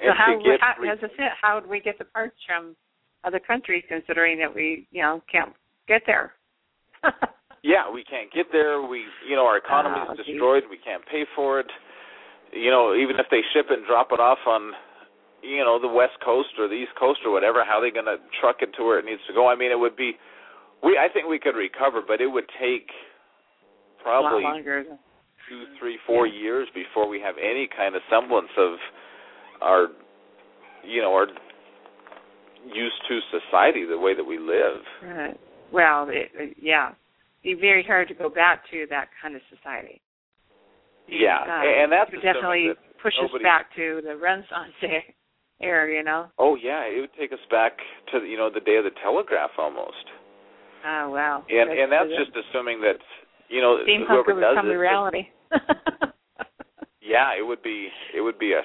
And 0.01 0.09
so 0.09 0.13
how, 0.17 0.33
get 0.43 0.59
how 0.59 0.73
re- 0.81 0.89
as 0.89 0.97
I 0.99 1.07
said, 1.15 1.31
how 1.39 1.55
would 1.61 1.69
we 1.69 1.79
get 1.79 1.97
the 1.99 2.05
parts 2.05 2.35
from 2.47 2.75
other 3.23 3.39
countries, 3.39 3.83
considering 3.87 4.39
that 4.39 4.53
we, 4.53 4.87
you 4.91 5.01
know, 5.01 5.21
can't 5.31 5.53
get 5.87 6.01
there? 6.05 6.33
yeah, 7.63 7.89
we 7.91 8.03
can't 8.03 8.31
get 8.33 8.47
there. 8.51 8.81
We, 8.81 9.03
you 9.29 9.35
know, 9.35 9.45
our 9.45 9.57
economy 9.57 9.97
Oh, 10.01 10.11
is 10.13 10.17
geez. 10.25 10.25
destroyed. 10.35 10.63
We 10.69 10.77
can't 10.77 11.05
pay 11.05 11.23
for 11.35 11.59
it. 11.59 11.67
You 12.51 12.71
know, 12.71 12.95
even 12.95 13.17
if 13.19 13.27
they 13.31 13.41
ship 13.53 13.67
it 13.69 13.77
and 13.79 13.87
drop 13.87 14.09
it 14.11 14.19
off 14.19 14.39
on, 14.47 14.71
you 15.41 15.63
know, 15.63 15.79
the 15.79 15.87
West 15.87 16.17
Coast 16.23 16.49
or 16.59 16.67
the 16.67 16.75
East 16.75 16.91
Coast 16.99 17.19
or 17.25 17.31
whatever, 17.31 17.63
how 17.63 17.79
are 17.79 17.81
they 17.81 17.91
going 17.93 18.05
to 18.09 18.17
truck 18.41 18.57
it 18.61 18.71
to 18.77 18.83
where 18.83 18.99
it 18.99 19.05
needs 19.05 19.21
to 19.27 19.33
go? 19.33 19.47
I 19.47 19.55
mean, 19.55 19.71
it 19.71 19.79
would 19.79 19.95
be. 19.95 20.13
We, 20.83 20.97
I 20.97 21.07
think 21.11 21.27
we 21.27 21.39
could 21.39 21.55
recover, 21.55 22.01
but 22.05 22.21
it 22.21 22.27
would 22.27 22.45
take 22.61 22.87
probably 24.03 24.43
two, 25.49 25.63
three, 25.79 25.97
four 26.05 26.27
years 26.27 26.67
before 26.73 27.07
we 27.07 27.19
have 27.21 27.35
any 27.41 27.67
kind 27.75 27.95
of 27.95 28.01
semblance 28.09 28.49
of 28.57 28.73
our, 29.61 29.87
you 30.83 31.01
know, 31.01 31.13
our 31.13 31.27
used 32.65 33.01
to 33.07 33.19
society 33.29 33.85
the 33.85 33.97
way 33.97 34.15
that 34.15 34.23
we 34.23 34.39
live. 34.39 34.81
Right. 35.03 35.39
Well, 35.71 36.07
it, 36.09 36.29
it, 36.33 36.57
yeah, 36.61 36.89
it'd 37.43 37.57
be 37.57 37.61
very 37.61 37.83
hard 37.83 38.07
to 38.07 38.13
go 38.13 38.29
back 38.29 38.63
to 38.71 38.85
that 38.89 39.09
kind 39.21 39.35
of 39.35 39.41
society. 39.49 40.01
Yeah, 41.07 41.37
Uh, 41.45 41.83
and 41.83 41.91
that's 41.91 42.09
definitely 42.09 42.69
that 42.69 42.77
pushes 43.01 43.19
nobody- 43.21 43.43
back 43.43 43.69
to 43.75 44.01
the 44.03 44.17
Renaissance 44.17 44.73
era. 45.61 45.93
You 45.93 46.03
know. 46.03 46.27
Oh 46.39 46.55
yeah, 46.55 46.81
it 46.81 46.99
would 46.99 47.13
take 47.13 47.31
us 47.31 47.45
back 47.51 47.77
to 48.11 48.25
you 48.25 48.37
know 48.37 48.49
the 48.49 48.59
day 48.61 48.77
of 48.77 48.83
the 48.85 48.95
telegraph 49.03 49.51
almost. 49.59 50.09
Oh 50.85 51.09
wow. 51.09 51.43
And 51.49 51.69
and 51.69 51.91
that's 51.91 52.09
just 52.17 52.37
assuming 52.37 52.79
that 52.81 52.97
you 53.49 53.61
know 53.61 53.79
steampunk 53.87 54.25
whoever 54.25 54.39
does 54.39 54.55
become 54.55 54.69
it. 54.69 54.75
a 54.75 54.79
reality. 54.79 55.27
Yeah, 57.05 57.37
it 57.37 57.45
would 57.45 57.61
be 57.61 57.89
it 58.15 58.21
would 58.21 58.39
be 58.39 58.53
a 58.53 58.61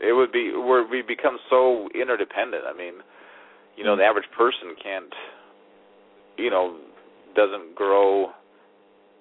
it 0.00 0.12
would 0.12 0.30
be 0.30 0.52
where 0.52 0.86
we 0.86 1.02
become 1.02 1.38
so 1.48 1.88
interdependent. 1.94 2.64
I 2.68 2.76
mean, 2.76 2.94
you 3.76 3.84
know 3.84 3.96
the 3.96 4.02
hmm. 4.02 4.10
average 4.10 4.28
person 4.36 4.76
can't 4.82 5.12
you 6.36 6.50
know 6.50 6.76
doesn't 7.34 7.74
grow 7.74 8.28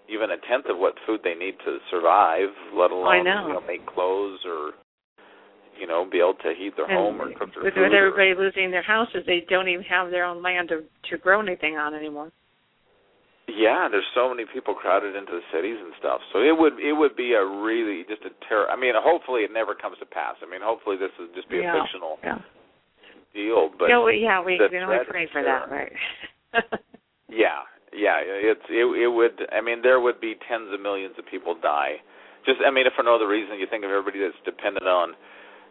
even 0.10 0.32
a 0.32 0.38
tenth 0.48 0.66
of 0.70 0.78
what 0.78 0.96
food 1.06 1.22
they 1.24 1.34
need 1.34 1.56
to 1.66 1.78
survive 1.92 2.50
let 2.76 2.92
alone 2.92 3.18
you 3.18 3.24
know 3.24 3.62
make 3.68 3.86
clothes 3.86 4.40
or 4.46 4.72
you 5.80 5.88
know 5.88 6.06
be 6.10 6.20
able 6.20 6.36
to 6.44 6.54
heat 6.58 6.74
their 6.76 6.86
And 6.90 6.98
home 6.98 7.22
or 7.22 7.28
cook 7.38 7.54
their 7.54 7.64
with, 7.64 7.74
food 7.74 7.82
with 7.90 7.94
or- 7.94 8.08
everybody 8.08 8.34
losing 8.36 8.72
their 8.72 8.84
houses, 8.84 9.24
they 9.26 9.46
don't 9.50 9.68
even 9.68 9.84
have 9.86 10.12
their 10.12 10.26
own 10.26 10.42
land 10.44 10.70
to 10.70 10.84
to 11.10 11.18
grow 11.18 11.40
anything 11.42 11.78
on 11.78 11.94
anymore. 11.94 12.32
Yeah, 13.48 13.88
there's 13.90 14.06
so 14.14 14.28
many 14.28 14.44
people 14.52 14.76
crowded 14.76 15.16
into 15.16 15.32
the 15.32 15.46
cities 15.56 15.78
and 15.80 15.94
stuff. 16.00 16.20
So 16.34 16.44
it 16.44 16.52
would 16.52 16.80
it 16.84 16.92
would 16.94 17.16
be 17.16 17.32
a 17.34 17.44
really 17.46 18.04
just 18.10 18.22
a 18.28 18.32
terror. 18.48 18.68
I 18.70 18.76
mean, 18.76 18.92
hopefully 18.98 19.42
it 19.48 19.52
never 19.54 19.74
comes 19.74 19.98
to 20.00 20.06
pass. 20.06 20.36
I 20.44 20.50
mean, 20.52 20.60
hopefully 20.62 20.98
this 21.00 21.12
would 21.18 21.34
just 21.34 21.48
be 21.48 21.58
Yeah. 21.64 21.72
a 21.72 21.82
fictional 21.82 22.20
Yeah. 22.24 22.40
deal. 23.34 23.70
But 23.80 23.88
yeah, 23.88 24.04
we, 24.04 24.20
yeah, 24.20 24.44
we 24.44 24.60
we 24.60 24.68
threat 24.68 25.08
pray 25.08 25.28
for 25.32 25.42
that, 25.44 25.72
right? 25.72 25.94
yeah, 27.32 27.64
yeah, 27.96 28.20
it's 28.20 28.68
it 28.70 28.84
it 28.84 29.08
would. 29.08 29.40
I 29.56 29.62
mean, 29.62 29.82
there 29.82 30.00
would 30.02 30.20
be 30.20 30.36
tens 30.48 30.68
of 30.74 30.82
millions 30.82 31.16
of 31.18 31.26
people 31.26 31.56
die. 31.56 32.04
Just 32.46 32.60
I 32.66 32.72
mean, 32.72 32.86
if 32.88 32.94
for 33.00 33.04
no 33.04 33.16
other 33.16 33.28
reason, 33.28 33.60
you 33.60 33.68
think 33.70 33.84
of 33.86 33.92
everybody 33.92 34.20
that's 34.20 34.40
dependent 34.44 34.88
on, 34.88 35.16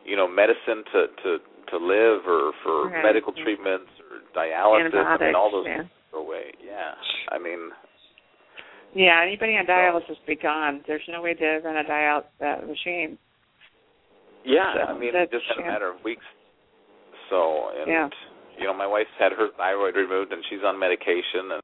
you 0.07 0.17
know, 0.17 0.29
medicine 0.29 0.85
to 0.93 1.07
to 1.23 1.31
to 1.71 1.77
live 1.77 2.23
or 2.27 2.53
for 2.63 2.89
Right. 2.89 3.03
medical 3.03 3.33
treatments 3.33 3.91
or 4.07 4.23
dialysis. 4.39 4.95
I 4.95 5.19
mean, 5.19 5.35
all 5.35 5.51
those 5.51 5.67
yeah. 5.67 5.83
go 6.13 6.21
away. 6.21 6.53
Yeah, 6.65 6.95
I 7.33 7.39
mean, 7.39 7.71
Yeah, 8.95 9.21
anybody 9.21 9.59
on 9.59 9.67
dialysis 9.67 10.17
be 10.27 10.37
gone. 10.37 10.83
There's 10.87 11.03
no 11.09 11.21
way 11.23 11.35
to 11.35 11.59
run 11.65 11.77
a 11.77 11.85
dialysis 11.85 12.25
uh, 12.41 12.65
machine. 12.67 13.19
Yeah, 14.45 14.75
So 14.75 14.81
I 14.83 14.99
mean, 14.99 15.13
that's- 15.13 15.29
just 15.31 15.45
in 15.59 15.65
a 15.65 15.67
yeah. 15.67 15.73
matter 15.73 15.89
of 15.91 16.03
weeks. 16.05 16.25
So, 17.29 17.71
and 17.77 17.91
Yeah. 17.91 18.09
you 18.57 18.65
know, 18.65 18.73
my 18.73 18.87
wife's 18.87 19.11
had 19.19 19.33
her 19.33 19.49
thyroid 19.59 19.97
removed, 19.97 20.33
and 20.33 20.45
she's 20.49 20.63
on 20.63 20.79
medication. 20.79 21.51
And 21.51 21.63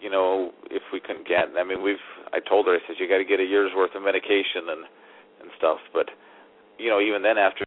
you 0.00 0.10
know, 0.10 0.52
if 0.70 0.82
we 0.92 0.98
can 0.98 1.22
get, 1.22 1.54
I 1.56 1.62
mean, 1.62 1.80
we've. 1.82 2.02
I 2.32 2.40
told 2.40 2.66
her, 2.66 2.74
I 2.74 2.80
said, 2.86 2.96
you 2.98 3.06
got 3.08 3.18
to 3.18 3.24
get 3.24 3.38
a 3.40 3.44
year's 3.44 3.72
worth 3.74 3.94
of 3.94 4.02
medication 4.02 4.68
and 4.68 4.84
and 5.40 5.50
stuff. 5.56 5.78
But 5.94 6.10
you 6.80 6.88
know, 6.88 7.00
even 7.00 7.22
then, 7.22 7.36
after, 7.36 7.64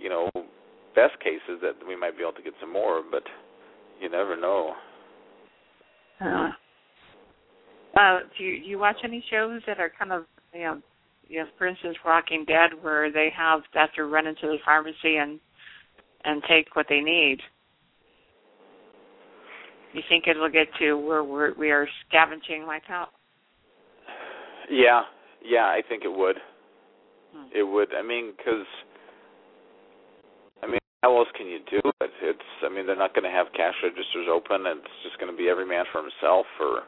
you 0.00 0.08
know, 0.08 0.30
best 0.94 1.18
cases 1.22 1.60
that 1.62 1.74
we 1.86 1.96
might 1.96 2.16
be 2.16 2.22
able 2.22 2.32
to 2.32 2.42
get 2.42 2.52
some 2.60 2.72
more, 2.72 3.02
but 3.10 3.22
you 4.00 4.08
never 4.08 4.36
know. 4.36 4.74
Uh, 6.20 6.50
uh, 7.98 8.18
do 8.38 8.44
you, 8.44 8.52
you 8.52 8.78
watch 8.78 8.96
any 9.04 9.24
shows 9.30 9.60
that 9.66 9.80
are 9.80 9.90
kind 9.98 10.12
of, 10.12 10.24
you 10.54 10.62
know, 10.62 10.80
you 11.28 11.40
know, 11.40 11.46
for 11.56 11.66
instance, 11.66 11.96
Walking 12.04 12.44
Dead, 12.46 12.70
where 12.82 13.10
they 13.10 13.28
have 13.36 13.62
have 13.74 13.92
to 13.94 14.04
run 14.04 14.26
into 14.26 14.42
the 14.42 14.58
pharmacy 14.64 15.16
and 15.16 15.40
and 16.24 16.42
take 16.48 16.74
what 16.76 16.86
they 16.88 17.00
need? 17.00 17.38
You 19.92 20.02
think 20.08 20.24
it 20.26 20.36
will 20.38 20.50
get 20.50 20.68
to 20.78 20.94
where 20.94 21.24
we're, 21.24 21.54
we 21.54 21.70
are 21.70 21.86
scavenging 22.08 22.64
like 22.66 22.82
how? 22.86 23.08
Yeah, 24.70 25.02
yeah, 25.44 25.64
I 25.64 25.80
think 25.86 26.04
it 26.04 26.12
would. 26.12 26.36
Hmm. 27.34 27.48
It 27.54 27.62
would. 27.64 27.88
I 27.94 28.02
mean, 28.02 28.32
because 28.36 28.66
I 30.62 30.66
mean, 30.66 30.78
how 31.02 31.16
else 31.16 31.28
can 31.36 31.46
you 31.46 31.58
do 31.70 31.80
it? 32.00 32.10
It's. 32.22 32.48
I 32.64 32.68
mean, 32.68 32.86
they're 32.86 32.96
not 32.96 33.14
going 33.14 33.24
to 33.24 33.30
have 33.30 33.46
cash 33.56 33.74
registers 33.82 34.28
open. 34.30 34.66
and 34.66 34.80
It's 34.80 35.02
just 35.02 35.18
going 35.18 35.30
to 35.32 35.36
be 35.36 35.48
every 35.48 35.66
man 35.66 35.84
for 35.92 36.02
himself 36.02 36.46
for 36.58 36.82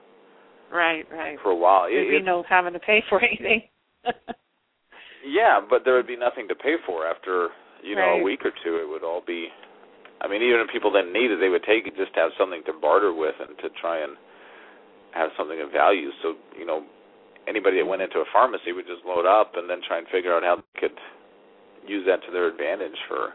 Right, 0.72 1.04
right. 1.12 1.38
for 1.42 1.50
a 1.50 1.56
while. 1.56 1.88
There'd 1.88 2.08
be 2.10 2.16
it- 2.16 2.24
no 2.24 2.42
having 2.48 2.72
to 2.72 2.80
pay 2.80 3.02
for 3.08 3.22
anything. 3.22 3.62
yeah, 5.24 5.60
but 5.60 5.82
there 5.84 5.94
would 5.94 6.06
be 6.06 6.16
nothing 6.16 6.48
to 6.48 6.54
pay 6.54 6.76
for 6.86 7.06
after 7.06 7.48
you 7.82 7.94
know 7.96 8.16
Right. 8.16 8.20
a 8.20 8.24
week 8.24 8.44
or 8.44 8.52
two. 8.64 8.76
It 8.76 8.88
would 8.88 9.04
all 9.04 9.22
be. 9.24 9.48
I 10.20 10.28
mean, 10.28 10.42
even 10.42 10.60
if 10.60 10.68
people 10.72 10.92
didn't 10.92 11.12
need 11.12 11.30
it, 11.30 11.38
they 11.40 11.48
would 11.50 11.64
take 11.64 11.86
it 11.86 11.96
just 11.96 12.14
to 12.14 12.20
have 12.20 12.30
something 12.38 12.62
to 12.66 12.72
barter 12.72 13.12
with 13.12 13.34
and 13.40 13.56
to 13.58 13.68
try 13.80 13.98
and 14.02 14.16
have 15.12 15.30
something 15.36 15.60
of 15.60 15.70
value. 15.70 16.10
So 16.22 16.34
you 16.58 16.64
know, 16.66 16.84
anybody 17.48 17.78
that 17.78 17.86
went 17.86 18.02
into 18.02 18.18
a 18.18 18.28
pharmacy 18.32 18.72
would 18.72 18.86
just 18.86 19.04
load 19.04 19.26
up 19.26 19.52
and 19.56 19.68
then 19.68 19.80
try 19.86 19.98
and 19.98 20.06
figure 20.08 20.34
out 20.34 20.42
how 20.42 20.56
they 20.56 20.80
could 20.80 20.98
use 21.86 22.04
that 22.06 22.24
to 22.26 22.32
their 22.32 22.48
advantage 22.48 22.96
for 23.08 23.34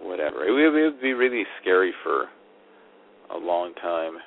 whatever. 0.00 0.46
It 0.46 0.52
would, 0.52 0.76
it 0.76 0.84
would 0.92 1.02
be 1.02 1.12
really 1.12 1.44
scary 1.60 1.92
for 2.02 2.26
a 3.34 3.38
long 3.38 3.74
time. 3.74 4.18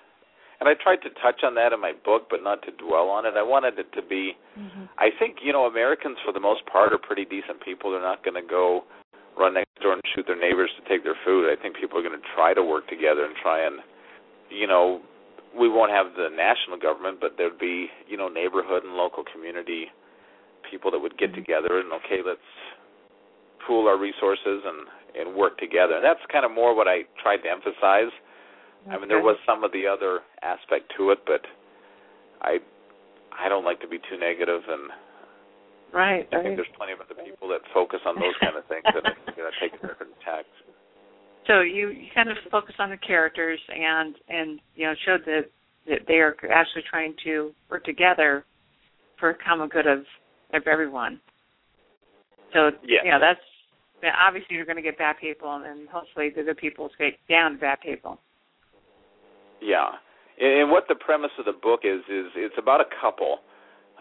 And 0.59 0.69
I 0.69 0.73
tried 0.81 1.03
to 1.03 1.09
touch 1.21 1.43
on 1.43 1.53
that 1.55 1.73
in 1.73 1.81
my 1.81 1.91
book, 2.05 2.27
but 2.29 2.41
not 2.41 2.61
to 2.63 2.71
dwell 2.71 3.09
on 3.09 3.25
it. 3.25 3.33
I 3.35 3.43
wanted 3.43 3.77
it 3.77 3.91
to 3.93 4.01
be. 4.01 4.37
Mm-hmm. 4.57 4.85
I 4.97 5.09
think 5.19 5.43
you 5.43 5.51
know 5.51 5.65
Americans 5.65 6.17
for 6.23 6.31
the 6.31 6.39
most 6.39 6.65
part 6.65 6.93
are 6.93 6.97
pretty 6.97 7.25
decent 7.25 7.59
people. 7.63 7.91
They're 7.91 8.01
not 8.01 8.23
going 8.23 8.41
to 8.41 8.47
go 8.47 8.85
run 9.37 9.53
next 9.55 9.75
door 9.81 9.93
and 9.93 10.01
shoot 10.15 10.25
their 10.25 10.39
neighbors 10.39 10.71
to 10.79 10.89
take 10.89 11.03
their 11.03 11.17
food. 11.25 11.51
I 11.51 11.61
think 11.61 11.75
people 11.75 11.99
are 11.99 12.03
going 12.03 12.15
to 12.15 12.27
try 12.35 12.53
to 12.53 12.63
work 12.63 12.87
together 12.87 13.25
and 13.25 13.35
try 13.43 13.67
and, 13.67 13.83
you 14.49 14.65
know, 14.65 15.01
we 15.57 15.69
won't 15.69 15.91
have 15.91 16.07
the 16.17 16.29
national 16.35 16.77
government, 16.77 17.19
but 17.19 17.35
there'd 17.37 17.59
be 17.59 17.87
you 18.07 18.17
know 18.17 18.27
neighborhood 18.27 18.83
and 18.83 18.93
local 18.93 19.23
community 19.23 19.87
people 20.69 20.91
that 20.91 20.99
would 20.99 21.17
get 21.17 21.29
mm-hmm. 21.31 21.41
together 21.41 21.79
and 21.79 21.91
okay, 21.93 22.19
let's 22.25 22.39
pool 23.65 23.87
our 23.87 23.97
resources 23.97 24.61
and 24.65 24.87
and 25.15 25.35
work 25.35 25.57
together. 25.57 25.95
And 25.95 26.03
that's 26.03 26.19
kind 26.31 26.45
of 26.45 26.51
more 26.51 26.75
what 26.75 26.87
I 26.87 27.07
tried 27.21 27.37
to 27.47 27.49
emphasize. 27.49 28.11
I 28.85 28.99
mean, 28.99 29.09
there 29.09 29.23
was 29.23 29.37
some 29.47 29.63
of 29.63 29.71
the 29.71 29.87
other 29.87 30.21
aspect 30.43 30.93
to 30.97 31.09
it, 31.09 31.19
but 31.25 31.41
I 32.41 32.59
I 33.33 33.49
don't 33.49 33.65
like 33.65 33.81
to 33.81 33.87
be 33.87 33.97
too 33.97 34.17
negative, 34.19 34.61
and 34.69 34.91
right, 35.91 36.27
I 36.31 36.43
think 36.43 36.55
there's 36.55 36.71
plenty 36.77 36.93
of 36.93 37.01
other 37.01 37.17
people 37.17 37.49
that 37.49 37.61
focus 37.73 37.99
on 38.05 38.15
those 38.15 38.37
kind 38.39 38.55
of 38.55 38.63
things 38.69 38.85
and 38.85 39.09
you 39.35 39.43
know 39.43 39.49
take 39.59 39.73
a 39.73 39.87
different 39.87 40.13
tack. 40.23 40.45
So 41.47 41.61
you, 41.61 41.89
you 41.89 42.07
kind 42.13 42.29
of 42.29 42.37
focus 42.51 42.75
on 42.79 42.89
the 42.89 42.97
characters 42.97 43.59
and 43.69 44.15
and 44.29 44.59
you 44.75 44.85
know 44.85 44.93
showed 45.05 45.21
that 45.25 45.45
that 45.87 45.99
they 46.07 46.15
are 46.15 46.35
actually 46.51 46.83
trying 46.89 47.13
to 47.23 47.51
work 47.69 47.83
together 47.83 48.45
for 49.19 49.29
a 49.29 49.35
common 49.35 49.69
good 49.69 49.87
of 49.87 49.99
of 50.53 50.63
everyone. 50.67 51.19
So 52.53 52.71
Yes. 52.83 53.01
you 53.05 53.11
know 53.11 53.19
that's 53.19 53.39
yeah, 54.03 54.11
obviously 54.27 54.55
you're 54.55 54.65
going 54.65 54.75
to 54.75 54.81
get 54.83 54.97
bad 54.97 55.15
people, 55.19 55.63
and 55.65 55.87
hopefully 55.89 56.29
the 56.35 56.43
good 56.43 56.57
people 56.57 56.89
escape 56.89 57.17
down 57.29 57.57
bad 57.57 57.79
people. 57.81 58.19
Yeah, 59.61 59.87
and 60.39 60.61
and 60.61 60.71
what 60.71 60.85
the 60.89 60.95
premise 60.95 61.31
of 61.39 61.45
the 61.45 61.53
book 61.53 61.81
is 61.83 62.01
is 62.09 62.27
it's 62.35 62.55
about 62.57 62.81
a 62.81 62.89
couple. 63.01 63.39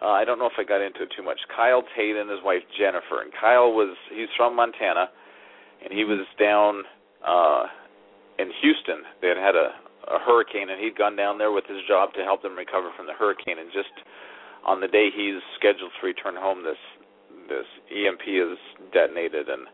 Uh, 0.02 0.09
I 0.09 0.24
don't 0.24 0.38
know 0.38 0.46
if 0.46 0.59
I 0.59 0.64
got 0.64 0.83
into 0.83 1.04
it 1.04 1.12
too 1.16 1.22
much. 1.22 1.38
Kyle 1.54 1.83
Tate 1.96 2.16
and 2.16 2.28
his 2.28 2.40
wife 2.44 2.62
Jennifer, 2.76 3.22
and 3.22 3.33
Kyle 3.38 3.72
was 3.72 3.96
he's 4.11 4.28
from 4.37 4.57
Montana, 4.57 5.09
and 5.83 5.92
he 5.92 6.04
was 6.04 6.26
down 6.38 6.83
uh 7.27 7.67
in 8.39 8.51
Houston. 8.63 9.03
They 9.23 9.29
had 9.29 9.39
had 9.39 9.57
a 9.57 9.71
a 10.09 10.19
hurricane, 10.21 10.69
and 10.69 10.81
he'd 10.81 10.97
gone 10.97 11.17
down 11.17 11.39
there 11.39 11.53
with 11.53 11.65
his 11.65 11.81
job 11.89 12.13
to 12.15 12.25
help 12.25 12.43
them 12.43 12.57
recover 12.57 12.91
from 12.97 13.07
the 13.07 13.17
hurricane. 13.17 13.59
And 13.59 13.73
just 13.73 13.93
on 14.67 14.81
the 14.81 14.89
day 14.89 15.09
he's 15.09 15.41
scheduled 15.57 15.93
to 16.01 16.07
return 16.07 16.37
home, 16.37 16.65
this 16.65 16.81
this 17.49 17.69
EMP 17.93 18.25
is 18.25 18.59
detonated, 18.93 19.49
and 19.49 19.69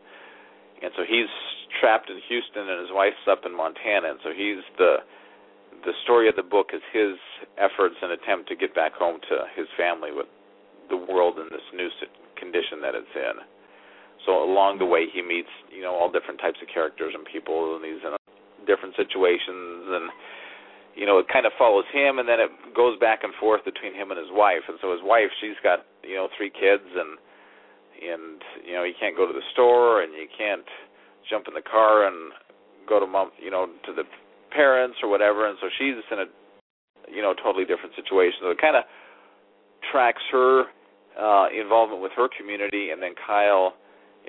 and 0.83 0.91
so 0.95 1.03
he's 1.07 1.31
trapped 1.79 2.09
in 2.09 2.19
Houston, 2.27 2.67
and 2.67 2.79
his 2.81 2.91
wife's 2.91 3.23
up 3.29 3.43
in 3.45 3.55
Montana, 3.55 4.11
and 4.11 4.19
so 4.23 4.31
he's 4.31 4.63
the 4.77 5.03
the 5.83 5.93
story 6.03 6.29
of 6.29 6.35
the 6.35 6.45
book 6.45 6.71
is 6.73 6.81
his 6.93 7.17
efforts 7.57 7.95
and 8.01 8.11
attempt 8.11 8.47
to 8.49 8.55
get 8.55 8.75
back 8.75 8.93
home 8.93 9.19
to 9.29 9.49
his 9.55 9.65
family 9.77 10.11
with 10.11 10.27
the 10.89 10.97
world 10.97 11.39
in 11.39 11.47
this 11.49 11.65
new 11.73 11.89
condition 12.37 12.81
that 12.81 12.93
it's 12.93 13.15
in. 13.15 13.41
So 14.25 14.43
along 14.43 14.77
the 14.77 14.85
way, 14.85 15.07
he 15.09 15.21
meets 15.21 15.49
you 15.73 15.81
know 15.81 15.93
all 15.93 16.11
different 16.11 16.39
types 16.39 16.59
of 16.61 16.67
characters 16.69 17.13
and 17.15 17.25
people 17.25 17.75
in 17.75 17.81
these 17.81 18.01
uh, 18.05 18.17
different 18.67 18.95
situations, 18.95 19.89
and 19.89 20.09
you 20.93 21.05
know 21.05 21.17
it 21.17 21.27
kind 21.31 21.45
of 21.45 21.53
follows 21.57 21.85
him, 21.91 22.19
and 22.19 22.29
then 22.29 22.39
it 22.39 22.51
goes 22.75 22.99
back 22.99 23.23
and 23.23 23.33
forth 23.39 23.65
between 23.65 23.93
him 23.93 24.11
and 24.11 24.19
his 24.19 24.29
wife. 24.29 24.65
And 24.69 24.77
so 24.81 24.91
his 24.91 25.01
wife, 25.01 25.33
she's 25.41 25.57
got 25.63 25.85
you 26.05 26.15
know 26.15 26.29
three 26.37 26.51
kids, 26.53 26.85
and 26.85 27.17
and 28.01 28.41
you 28.65 28.73
know 28.73 28.83
you 28.83 28.93
can't 28.99 29.17
go 29.17 29.25
to 29.25 29.33
the 29.33 29.45
store, 29.53 30.01
and 30.01 30.13
you 30.13 30.29
can't 30.29 30.67
jump 31.29 31.47
in 31.47 31.53
the 31.53 31.65
car 31.65 32.05
and 32.07 32.33
go 32.87 32.99
to 32.99 33.05
mom, 33.05 33.31
you 33.41 33.49
know, 33.49 33.67
to 33.85 33.93
the 33.93 34.03
parents 34.51 34.97
or 35.01 35.09
whatever, 35.09 35.47
and 35.47 35.57
so 35.61 35.69
she's 35.79 35.97
in 36.11 36.19
a 36.19 36.27
you 37.09 37.21
know 37.21 37.33
totally 37.33 37.65
different 37.65 37.95
situation. 37.95 38.37
So 38.41 38.51
it 38.51 38.61
kind 38.61 38.75
of 38.75 38.83
tracks 39.91 40.21
her 40.31 40.69
uh 41.17 41.47
involvement 41.49 42.01
with 42.01 42.11
her 42.15 42.27
community, 42.37 42.89
and 42.91 43.01
then 43.01 43.17
Kyle 43.17 43.73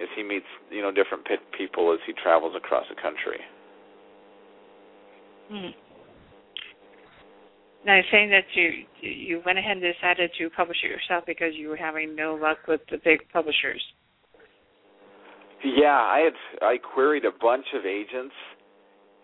as 0.01 0.09
he 0.17 0.23
meets 0.23 0.47
you 0.71 0.83
know 0.83 0.91
different 0.91 1.27
people 1.57 1.93
as 1.93 1.99
he 2.07 2.13
travels 2.13 2.55
across 2.57 2.85
the 2.89 3.01
country. 3.01 3.41
Hmm. 5.51 5.75
Now 7.85 7.95
you're 7.95 8.05
saying 8.11 8.31
that 8.31 8.45
you 8.55 8.85
you 9.01 9.43
went 9.45 9.59
ahead 9.59 9.77
and 9.77 9.83
decided 9.83 10.31
to 10.39 10.51
publish 10.51 10.79
it 10.85 10.89
yourself 10.89 11.25
because 11.27 11.53
you 11.55 11.69
were 11.69 11.77
having 11.77 12.15
no 12.15 12.35
luck 12.35 12.59
with 12.69 12.81
the 12.91 12.99
big 13.05 13.21
publishers. 13.33 13.83
Yeah, 15.65 15.99
I 15.99 16.23
had 16.25 16.65
I 16.65 16.77
queried 16.79 17.25
a 17.25 17.31
bunch 17.41 17.67
of 17.75 17.85
agents, 17.85 18.35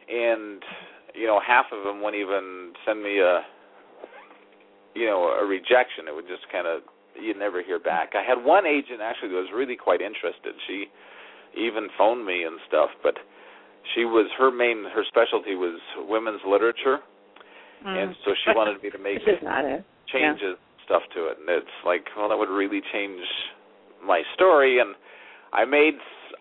and 0.09 0.62
you 1.14 1.26
know 1.26 1.40
half 1.44 1.66
of 1.72 1.85
them 1.85 2.02
wouldn't 2.02 2.20
even 2.20 2.72
send 2.87 3.02
me 3.02 3.18
a 3.18 3.42
you 4.94 5.07
know 5.07 5.38
a 5.40 5.44
rejection. 5.44 6.07
It 6.09 6.14
would 6.14 6.28
just 6.28 6.50
kind 6.50 6.66
of 6.66 6.83
you'd 7.20 7.38
never 7.38 7.62
hear 7.62 7.78
back. 7.78 8.12
I 8.14 8.22
had 8.26 8.42
one 8.44 8.66
agent 8.66 9.00
actually 9.02 9.31
that 9.31 9.37
was 9.37 9.52
really 9.54 9.76
quite 9.76 10.00
interested. 10.00 10.54
She 10.66 10.87
even 11.57 11.88
phoned 11.96 12.24
me 12.26 12.44
and 12.44 12.59
stuff, 12.68 12.90
but 13.02 13.14
she 13.94 14.04
was 14.04 14.31
her 14.38 14.50
main 14.50 14.85
her 14.92 15.04
specialty 15.09 15.54
was 15.54 15.81
women's 16.09 16.40
literature, 16.46 16.98
Mm. 17.78 17.94
and 17.94 18.16
so 18.24 18.35
she 18.42 18.50
wanted 18.57 18.83
me 18.83 18.90
to 18.90 18.98
make 18.98 19.18
This 19.24 19.38
is 19.38 19.42
not 19.44 19.64
it. 19.64 19.85
changes 20.11 20.59
stuff 20.85 21.02
to 21.14 21.28
it, 21.28 21.38
and 21.38 21.48
it's 21.48 21.76
like, 21.87 22.04
well, 22.16 22.28
that 22.28 22.37
would 22.37 22.48
really 22.50 22.83
change 22.92 23.20
my 24.02 24.22
story, 24.35 24.81
and 24.81 24.96
I 25.52 25.64
made 25.64 25.94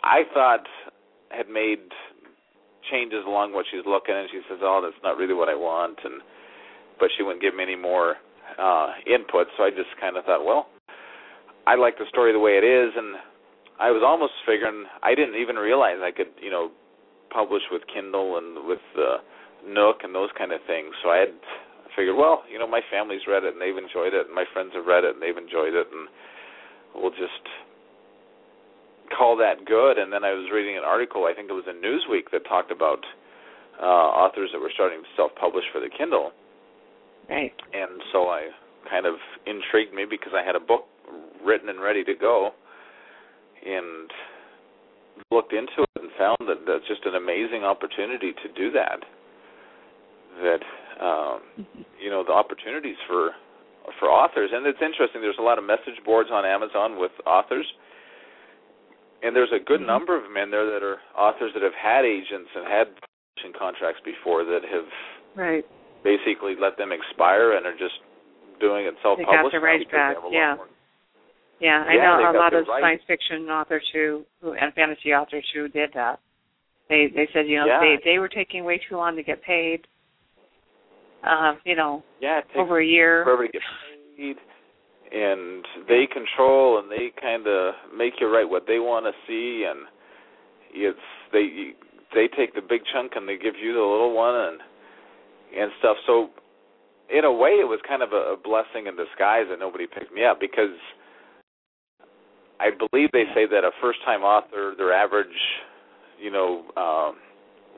I 0.03 0.23
thought 0.33 0.65
had 1.29 1.47
made 1.47 1.79
changes 2.89 3.23
along 3.27 3.53
what 3.53 3.65
she's 3.69 3.85
looking, 3.85 4.15
and 4.15 4.27
she 4.31 4.41
says, 4.49 4.59
oh, 4.63 4.79
that's 4.81 4.97
not 5.03 5.17
really 5.17 5.33
what 5.35 5.49
I 5.49 5.55
want, 5.55 5.99
and 6.03 6.21
but 6.99 7.09
she 7.15 7.21
wouldn't 7.23 7.41
give 7.41 7.53
me 7.53 7.61
any 7.63 7.75
more 7.75 8.15
uh 8.59 8.87
input, 9.05 9.47
so 9.57 9.63
I 9.63 9.69
just 9.69 9.89
kind 10.01 10.17
of 10.17 10.25
thought, 10.25 10.45
well, 10.45 10.67
I 11.65 11.75
like 11.75 11.97
the 11.97 12.05
story 12.09 12.33
the 12.33 12.39
way 12.39 12.57
it 12.57 12.63
is, 12.63 12.93
and 12.95 13.15
I 13.79 13.91
was 13.91 14.01
almost 14.01 14.33
figuring 14.45 14.85
I 15.03 15.13
didn't 15.13 15.35
even 15.35 15.55
realize 15.55 15.97
I 16.01 16.11
could, 16.11 16.33
you 16.41 16.49
know, 16.49 16.71
publish 17.29 17.63
with 17.71 17.83
Kindle 17.93 18.37
and 18.37 18.65
with 18.65 18.81
uh, 18.97 19.17
Nook 19.67 20.01
and 20.01 20.15
those 20.15 20.29
kind 20.37 20.51
of 20.51 20.61
things. 20.65 20.95
So 21.03 21.09
I 21.09 21.17
had 21.17 21.35
figured, 21.95 22.15
well, 22.15 22.43
you 22.49 22.57
know, 22.57 22.65
my 22.65 22.81
family's 22.89 23.27
read 23.27 23.43
it 23.43 23.53
and 23.53 23.61
they've 23.61 23.77
enjoyed 23.77 24.13
it, 24.13 24.25
and 24.27 24.33
my 24.33 24.45
friends 24.53 24.71
have 24.73 24.85
read 24.85 25.03
it 25.03 25.13
and 25.15 25.21
they've 25.21 25.37
enjoyed 25.37 25.75
it, 25.75 25.87
and 25.91 26.07
we'll 26.95 27.13
just 27.13 27.45
call 29.11 29.35
that 29.37 29.65
good. 29.65 29.97
And 29.97 30.11
then 30.11 30.23
I 30.23 30.33
was 30.33 30.49
reading 30.53 30.77
an 30.77 30.83
article, 30.83 31.25
I 31.25 31.33
think 31.33 31.49
it 31.49 31.53
was 31.53 31.67
in 31.67 31.83
Newsweek, 31.83 32.31
that 32.31 32.47
talked 32.47 32.71
about 32.71 33.03
uh, 33.81 34.09
authors 34.23 34.49
that 34.53 34.59
were 34.59 34.71
starting 34.73 35.03
to 35.03 35.09
self-publish 35.15 35.65
for 35.71 35.81
the 35.81 35.89
Kindle, 35.89 36.31
Right. 37.29 37.53
and 37.73 38.01
so 38.11 38.29
I 38.29 38.47
kind 38.89 39.05
of 39.05 39.15
intrigued 39.45 39.93
me 39.93 40.05
because 40.09 40.31
I 40.33 40.45
had 40.45 40.55
a 40.55 40.59
book 40.59 40.85
written 41.43 41.69
and 41.69 41.79
ready 41.81 42.03
to 42.03 42.13
go, 42.15 42.51
and 43.65 44.09
looked 45.31 45.51
into 45.53 45.83
it 45.83 46.01
and 46.01 46.09
found 46.17 46.37
that 46.47 46.65
that's 46.65 46.87
just 46.87 47.05
an 47.05 47.15
amazing 47.15 47.63
opportunity 47.63 48.31
to 48.31 48.47
do 48.55 48.71
that. 48.71 48.99
That 50.41 50.63
um, 51.03 51.41
you 51.99 52.09
know 52.09 52.23
the 52.23 52.33
opportunities 52.33 52.97
for 53.07 53.31
for 53.99 54.07
authors, 54.09 54.51
and 54.53 54.65
it's 54.65 54.81
interesting. 54.81 55.21
There's 55.21 55.39
a 55.39 55.43
lot 55.43 55.57
of 55.57 55.63
message 55.63 55.99
boards 56.05 56.29
on 56.31 56.45
Amazon 56.45 56.99
with 56.99 57.11
authors, 57.25 57.65
and 59.23 59.35
there's 59.35 59.51
a 59.51 59.59
good 59.59 59.81
Mhm. 59.81 59.87
number 59.87 60.15
of 60.15 60.23
them 60.23 60.37
in 60.37 60.51
there 60.51 60.65
that 60.65 60.83
are 60.83 60.99
authors 61.15 61.53
that 61.53 61.63
have 61.63 61.73
had 61.73 62.05
agents 62.05 62.49
and 62.55 62.67
had 62.67 62.87
publishing 63.35 63.53
contracts 63.57 64.01
before 64.01 64.43
that 64.43 64.63
have 64.63 64.87
Right. 65.35 65.65
Basically 66.03 66.55
let 66.59 66.77
them 66.77 66.91
expire 66.91 67.53
and 67.57 67.65
are 67.65 67.77
just 67.77 67.99
doing 68.59 68.85
it 68.85 68.93
self-published. 69.01 69.27
They 69.29 69.35
got 69.37 69.53
now 69.53 69.59
rights 69.63 69.85
back, 69.91 70.15
have 70.15 70.23
a 70.23 70.27
lot 70.27 70.33
yeah. 70.33 70.55
more- 70.55 70.67
Yeah, 71.59 71.83
I 71.87 71.93
Yeah, 71.95 72.17
know 72.17 72.31
a 72.31 72.37
lot 72.37 72.53
of 72.53 72.67
rights. 72.67 72.81
science 72.81 73.01
fiction 73.07 73.49
authors 73.49 73.87
who, 73.93 74.25
who 74.41 74.53
and 74.53 74.73
fantasy 74.73 75.13
authors 75.13 75.45
who 75.53 75.67
did 75.67 75.91
that. 75.93 76.19
They 76.89 77.07
they 77.07 77.27
said, 77.33 77.47
you 77.47 77.57
know, 77.57 77.65
Yeah. 77.65 77.79
they 77.79 77.97
they 78.03 78.19
were 78.19 78.29
taking 78.29 78.63
way 78.63 78.77
too 78.77 78.95
long 78.95 79.15
to 79.15 79.23
get 79.23 79.41
paid. 79.41 79.87
Uh, 81.23 81.55
you 81.65 81.75
know, 81.75 82.03
Yeah, 82.19 82.41
over 82.55 82.79
a 82.79 82.85
year. 82.85 83.23
forever 83.25 83.47
to 83.47 83.51
get 83.51 83.61
paid, 84.15 84.37
and 85.11 85.65
they 85.87 86.05
control 86.07 86.77
and 86.79 86.89
they 86.91 87.09
kind 87.19 87.47
of 87.47 87.75
make 87.93 88.13
you 88.21 88.27
write 88.27 88.47
what 88.47 88.65
they 88.67 88.79
want 88.79 89.05
to 89.05 89.13
see, 89.27 89.65
and 89.65 89.87
it's 90.71 90.99
they 91.33 91.73
they 92.13 92.27
take 92.29 92.53
the 92.53 92.61
big 92.61 92.81
chunk 92.93 93.15
and 93.15 93.27
they 93.27 93.35
give 93.37 93.55
you 93.57 93.73
the 93.73 93.81
little 93.81 94.13
one 94.13 94.35
and 94.35 94.61
and 95.55 95.71
stuff. 95.79 95.97
So 96.05 96.29
in 97.09 97.23
a 97.23 97.31
way, 97.31 97.59
it 97.59 97.67
was 97.67 97.79
kind 97.87 98.01
of 98.01 98.11
a, 98.11 98.33
a 98.33 98.37
blessing 98.37 98.87
in 98.87 98.95
disguise 98.95 99.47
that 99.49 99.59
nobody 99.59 99.87
picked 99.87 100.13
me 100.13 100.25
up 100.25 100.39
because 100.39 100.75
I 102.59 102.71
believe 102.71 103.09
they 103.13 103.25
say 103.33 103.45
that 103.45 103.63
a 103.63 103.71
first-time 103.81 104.21
author, 104.21 104.73
their 104.77 104.91
average, 104.91 105.37
you 106.19 106.31
know, 106.31 106.65
um, 106.75 107.15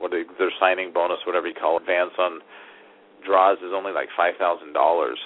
what 0.00 0.10
they, 0.10 0.24
their 0.38 0.50
signing 0.58 0.92
bonus, 0.92 1.18
whatever 1.26 1.46
you 1.46 1.54
call 1.54 1.76
it, 1.76 1.82
advance 1.82 2.16
on 2.18 2.40
draws 3.24 3.58
is 3.58 3.72
only 3.74 3.92
like 3.92 4.08
five 4.16 4.32
thousand 4.40 4.72
dollars, 4.72 5.18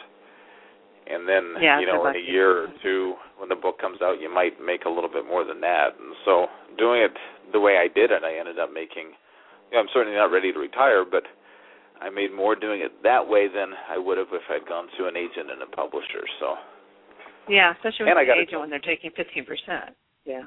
and 1.07 1.29
then 1.29 1.55
Yeah, 1.63 1.79
you 1.79 1.87
know 1.87 2.05
in 2.07 2.17
a 2.17 2.19
year 2.19 2.65
or 2.65 2.69
two 2.83 3.15
when 3.39 3.49
the 3.49 3.55
book 3.55 3.79
comes 3.79 4.03
out, 4.03 4.21
you 4.21 4.33
might 4.33 4.59
make 4.59 4.85
a 4.85 4.91
little 4.91 5.11
bit 5.11 5.25
more 5.25 5.45
than 5.45 5.61
that. 5.61 5.95
And 5.95 6.15
so 6.25 6.47
doing 6.77 7.03
it 7.03 7.15
the 7.53 7.61
way 7.61 7.79
I 7.79 7.87
did 7.87 8.11
it, 8.11 8.25
I 8.25 8.35
ended 8.39 8.59
up 8.59 8.73
making. 8.75 9.15
You 9.71 9.79
know, 9.79 9.81
I'm 9.81 9.93
certainly 9.95 10.19
not 10.19 10.35
ready 10.35 10.53
to 10.53 10.59
retire, 10.59 11.05
but 11.07 11.23
I 12.05 12.11
made 12.11 12.33
more 12.37 12.55
doing 12.55 12.83
it 12.83 12.93
that 13.03 13.27
way 13.27 13.49
than 13.49 13.73
I 13.89 13.97
would 13.97 14.19
have 14.19 14.29
if 14.33 14.43
I'd 14.51 14.69
gone 14.69 14.89
to 14.99 15.07
an 15.09 15.17
agent 15.17 15.49
and 15.51 15.63
a 15.63 15.67
publisher. 15.73 16.29
So 16.39 16.55
Yeah, 17.49 17.73
especially 17.73 18.13
And 18.13 18.17
with 18.17 18.19
I 18.19 18.25
the 18.25 18.29
gotta 18.29 18.43
agent 18.45 18.61
when 18.61 18.71
they're 18.71 18.85
taking 18.85 19.11
fifteen 19.17 19.45
percent. 19.45 19.97
Yeah. 20.25 20.45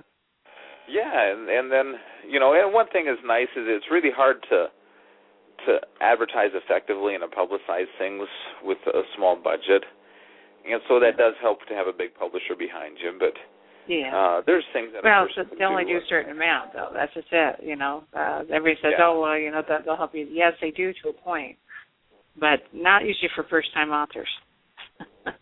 Yeah, 0.88 1.10
and 1.34 1.50
and 1.50 1.72
then 1.72 1.96
you 2.30 2.40
know, 2.40 2.54
and 2.54 2.74
one 2.74 2.88
thing 2.94 3.08
is 3.10 3.18
nice 3.26 3.50
is 3.58 3.66
it's 3.66 3.90
really 3.90 4.14
hard 4.14 4.38
to 4.50 4.68
to 5.66 5.82
advertise 6.00 6.54
effectively 6.54 7.16
and 7.16 7.26
to 7.26 7.30
publicize 7.34 7.90
things 7.98 8.30
with 8.64 8.78
a 8.94 9.02
small 9.18 9.36
budget, 9.36 9.84
and 10.70 10.80
so 10.88 11.00
that 11.00 11.18
does 11.18 11.34
help 11.42 11.66
to 11.68 11.74
have 11.74 11.88
a 11.88 11.94
big 11.94 12.14
publisher 12.14 12.56
behind 12.58 12.98
you. 13.02 13.12
But 13.18 13.34
Yeah. 13.88 14.12
uh 14.16 14.42
there's 14.46 14.66
things 14.74 14.90
that 14.94 15.04
well, 15.04 15.28
so 15.36 15.44
they 15.58 15.64
only 15.66 15.86
do 15.86 15.98
a 15.98 16.06
certain 16.10 16.32
amount, 16.32 16.74
though. 16.74 16.90
That's 16.94 17.14
just 17.14 17.28
it. 17.32 17.64
You 17.64 17.76
know, 17.76 18.04
uh, 18.14 18.44
everybody 18.52 18.76
says, 18.82 18.94
Yeah. 18.98 19.06
"Oh, 19.08 19.22
well, 19.22 19.38
you 19.38 19.52
know, 19.52 19.64
that 19.68 19.86
they'll 19.86 19.96
help 19.96 20.14
you." 20.14 20.28
Yes, 20.30 20.54
they 20.62 20.72
do 20.72 20.92
to 21.04 21.10
a 21.10 21.14
point, 21.14 21.58
but 22.40 22.60
not 22.74 23.04
usually 23.06 23.30
for 23.36 23.44
first-time 23.50 23.92
authors. 23.92 24.30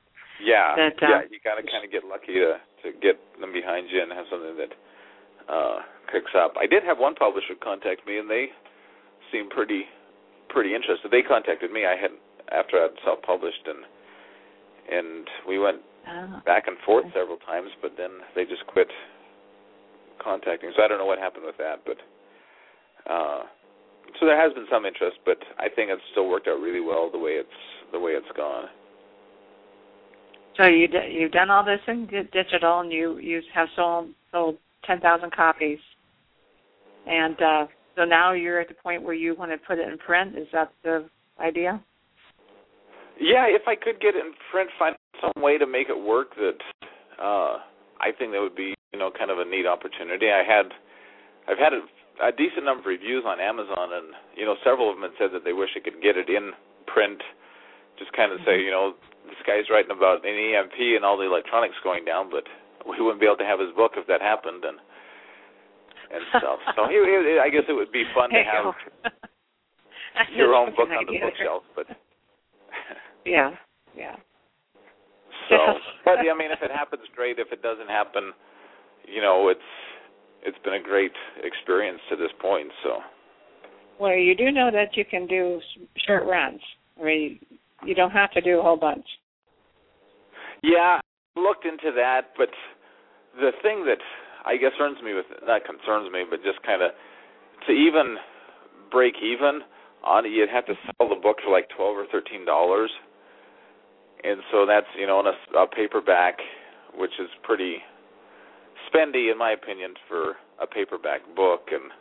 Yeah, 0.44 0.76
that, 0.76 1.00
uh, 1.02 1.08
yeah, 1.10 1.22
you 1.32 1.40
got 1.42 1.56
to 1.56 1.64
kind 1.64 1.86
of 1.86 1.90
get 1.92 2.04
lucky 2.04 2.34
to 2.36 2.60
to 2.84 2.92
get 3.00 3.16
them 3.40 3.54
behind 3.54 3.88
you 3.90 4.04
and 4.04 4.12
have 4.12 4.28
something 4.30 4.58
that 4.58 4.74
uh 5.48 5.80
picks 6.12 6.36
up. 6.36 6.54
I 6.60 6.68
did 6.68 6.84
have 6.84 7.00
one 7.00 7.16
publisher 7.16 7.56
contact 7.64 8.06
me, 8.06 8.20
and 8.20 8.30
they 8.30 8.52
seemed 9.32 9.50
pretty 9.50 9.86
pretty 10.50 10.76
interested. 10.76 11.10
They 11.10 11.24
contacted 11.24 11.72
me. 11.72 11.86
I 11.88 11.96
had 11.96 12.12
after 12.52 12.78
I'd 12.84 12.94
self-published, 13.04 13.64
and 13.66 13.82
and 14.92 15.28
we 15.48 15.58
went 15.58 15.82
oh. 16.08 16.42
back 16.46 16.68
and 16.68 16.78
forth 16.86 17.06
several 17.14 17.38
times, 17.38 17.70
but 17.82 17.92
then 17.98 18.12
they 18.36 18.44
just 18.44 18.66
quit 18.68 18.88
contacting. 20.24 20.72
So 20.76 20.84
I 20.84 20.88
don't 20.88 20.98
know 20.98 21.06
what 21.06 21.20
happened 21.20 21.46
with 21.46 21.58
that, 21.58 21.84
but 21.86 21.98
uh 23.12 23.44
so 24.20 24.26
there 24.26 24.40
has 24.40 24.54
been 24.54 24.68
some 24.72 24.86
interest, 24.86 25.18
but 25.26 25.38
I 25.60 25.68
think 25.68 25.90
it's 25.90 26.02
still 26.12 26.30
worked 26.30 26.48
out 26.48 26.60
really 26.60 26.80
well 26.80 27.10
the 27.12 27.18
way 27.18 27.32
it's 27.32 27.50
the 27.92 28.00
way 28.00 28.12
it's 28.12 28.38
gone. 28.38 28.66
So 30.58 30.68
you 30.68 30.88
d- 30.88 31.12
you've 31.12 31.32
done 31.32 31.50
all 31.50 31.66
this 31.66 31.82
in 31.88 32.08
di- 32.08 32.30
digital, 32.32 32.80
and 32.80 32.92
you 32.92 33.18
you 33.18 33.42
have 33.54 33.68
sold 33.76 34.10
sold 34.32 34.58
ten 34.86 35.02
thousand 35.02 35.34
copies, 35.34 35.80
and 37.08 37.42
uh, 37.42 37.68
so 37.96 38.06
now 38.06 38.32
you're 38.32 38.62
at 38.62 38.70
the 38.70 38.74
point 38.76 39.04
where 39.04 39.14
you 39.14 39.36
want 39.36 39.52
to 39.52 39.58
put 39.58 39.80
it 39.80 39.88
in 39.88 39.98
print. 39.98 40.38
Is 40.38 40.48
that 40.54 40.72
the 40.84 41.10
idea? 41.40 41.82
Yeah, 43.20 43.46
if 43.48 43.68
I 43.68 43.76
could 43.76 44.00
get 44.02 44.16
it 44.16 44.26
in 44.26 44.34
print, 44.52 44.70
find 44.78 44.96
some 45.26 45.42
way 45.42 45.58
to 45.58 45.66
make 45.66 45.90
it 45.90 45.98
work 45.98 46.36
that 46.36 46.62
uh 47.18 47.58
I 47.98 48.12
think 48.12 48.36
that 48.36 48.44
would 48.44 48.56
be, 48.56 48.76
you 48.94 49.00
know, 49.00 49.10
kind 49.10 49.32
of 49.32 49.40
a 49.40 49.46
neat 49.48 49.66
opportunity. 49.66 50.30
I 50.30 50.44
had 50.44 50.70
I've 51.48 51.58
had 51.58 51.74
a, 51.74 51.82
a 52.22 52.32
decent 52.32 52.66
number 52.66 52.82
of 52.82 52.92
reviews 52.92 53.24
on 53.26 53.40
Amazon 53.40 53.94
and, 53.94 54.14
you 54.36 54.46
know, 54.46 54.56
several 54.64 54.90
of 54.90 54.98
them 54.98 55.10
had 55.10 55.16
said 55.18 55.32
that 55.34 55.44
they 55.46 55.54
wish 55.54 55.70
I 55.76 55.82
could 55.82 56.02
get 56.02 56.18
it 56.18 56.30
in 56.30 56.52
print. 56.88 57.22
Just 57.98 58.12
kind 58.14 58.34
of 58.34 58.40
say, 58.46 58.60
you 58.60 58.72
know, 58.72 58.94
this 59.26 59.40
guy's 59.48 59.70
writing 59.72 59.96
about 59.96 60.26
an 60.26 60.36
EMP 60.36 60.76
and 61.00 61.06
all 61.06 61.18
the 61.18 61.26
electronics 61.26 61.80
going 61.84 62.04
down, 62.04 62.30
but 62.30 62.44
we 62.90 63.00
wouldn't 63.00 63.22
be 63.22 63.26
able 63.26 63.40
to 63.42 63.48
have 63.48 63.60
his 63.60 63.72
book 63.74 63.94
if 63.96 64.06
that 64.08 64.22
happened 64.22 64.64
and 64.66 64.78
and 66.06 66.22
stuff. 66.38 66.60
So 66.78 66.86
he, 66.86 67.02
he, 67.02 67.40
I 67.42 67.50
guess 67.50 67.66
it 67.68 67.74
would 67.74 67.92
be 67.92 68.06
fun 68.14 68.30
to 68.30 68.44
have 68.46 68.76
your 70.36 70.54
own 70.54 70.70
book 70.78 70.90
on 70.94 71.06
the 71.08 71.18
bookshelf, 71.18 71.64
but 71.76 71.88
Yeah, 73.26 73.52
yeah. 73.98 74.16
So, 75.50 75.58
but 76.06 76.20
I 76.20 76.34
mean, 76.38 76.52
if 76.52 76.62
it 76.62 76.72
happens, 76.72 77.04
great. 77.16 77.40
If 77.40 77.52
it 77.52 77.62
doesn't 77.62 77.88
happen, 77.88 78.32
you 79.08 79.22
know, 79.22 79.50
it's 79.50 79.60
it's 80.44 80.58
been 80.64 80.76
a 80.76 80.82
great 80.82 81.14
experience 81.44 82.00
to 82.10 82.16
this 82.16 82.32
point. 82.40 82.70
So, 82.84 83.00
Well, 84.00 84.16
you 84.16 84.36
do 84.36 84.52
know 84.52 84.70
that 84.72 84.96
you 84.96 85.06
can 85.06 85.28
do 85.28 85.60
short 86.06 86.26
runs. 86.26 86.62
I 87.00 87.04
mean, 87.04 87.40
you 87.86 87.96
don't 87.96 88.12
have 88.12 88.32
to 88.32 88.42
do 88.42 88.60
a 88.60 88.62
whole 88.64 88.78
bunch. 88.78 89.06
yeah, 90.64 91.00
I 91.36 91.40
looked 91.40 91.66
into 91.66 91.92
that, 91.96 92.34
but 92.38 92.50
the 93.40 93.52
thing 93.62 93.86
that 93.86 94.00
I 94.46 94.58
guess 94.58 94.72
concerns 94.78 95.04
me 95.04 95.14
with 95.14 95.26
not 95.46 95.66
concerns 95.66 96.12
me, 96.12 96.24
but 96.30 96.44
just 96.44 96.62
kind 96.64 96.82
of 96.82 96.92
to 97.68 97.72
even 97.74 98.18
break 98.92 99.16
even 99.22 99.62
on 100.04 100.26
it, 100.26 100.30
you'd 100.30 100.50
have 100.50 100.66
to 100.68 100.74
sell 100.86 101.10
the 101.10 101.16
book 101.22 101.38
for 101.44 101.52
like 101.52 101.68
twelve 101.76 101.98
or 101.98 102.06
thirteen 102.12 102.46
dollars, 102.46 102.92
and 104.26 104.42
so 104.52 104.66
that's 104.66 104.88
you 104.98 105.08
know 105.08 105.20
in 105.20 105.28
a, 105.28 105.64
a 105.64 105.68
paperback, 105.68 106.38
which 106.96 107.12
is 107.20 107.30
pretty 107.44 107.78
spendy 108.88 109.32
in 109.32 109.38
my 109.38 109.52
opinion 109.52 109.94
for 110.08 110.36
a 110.62 110.68
paperback 110.68 111.22
book, 111.36 111.68
and 111.72 111.92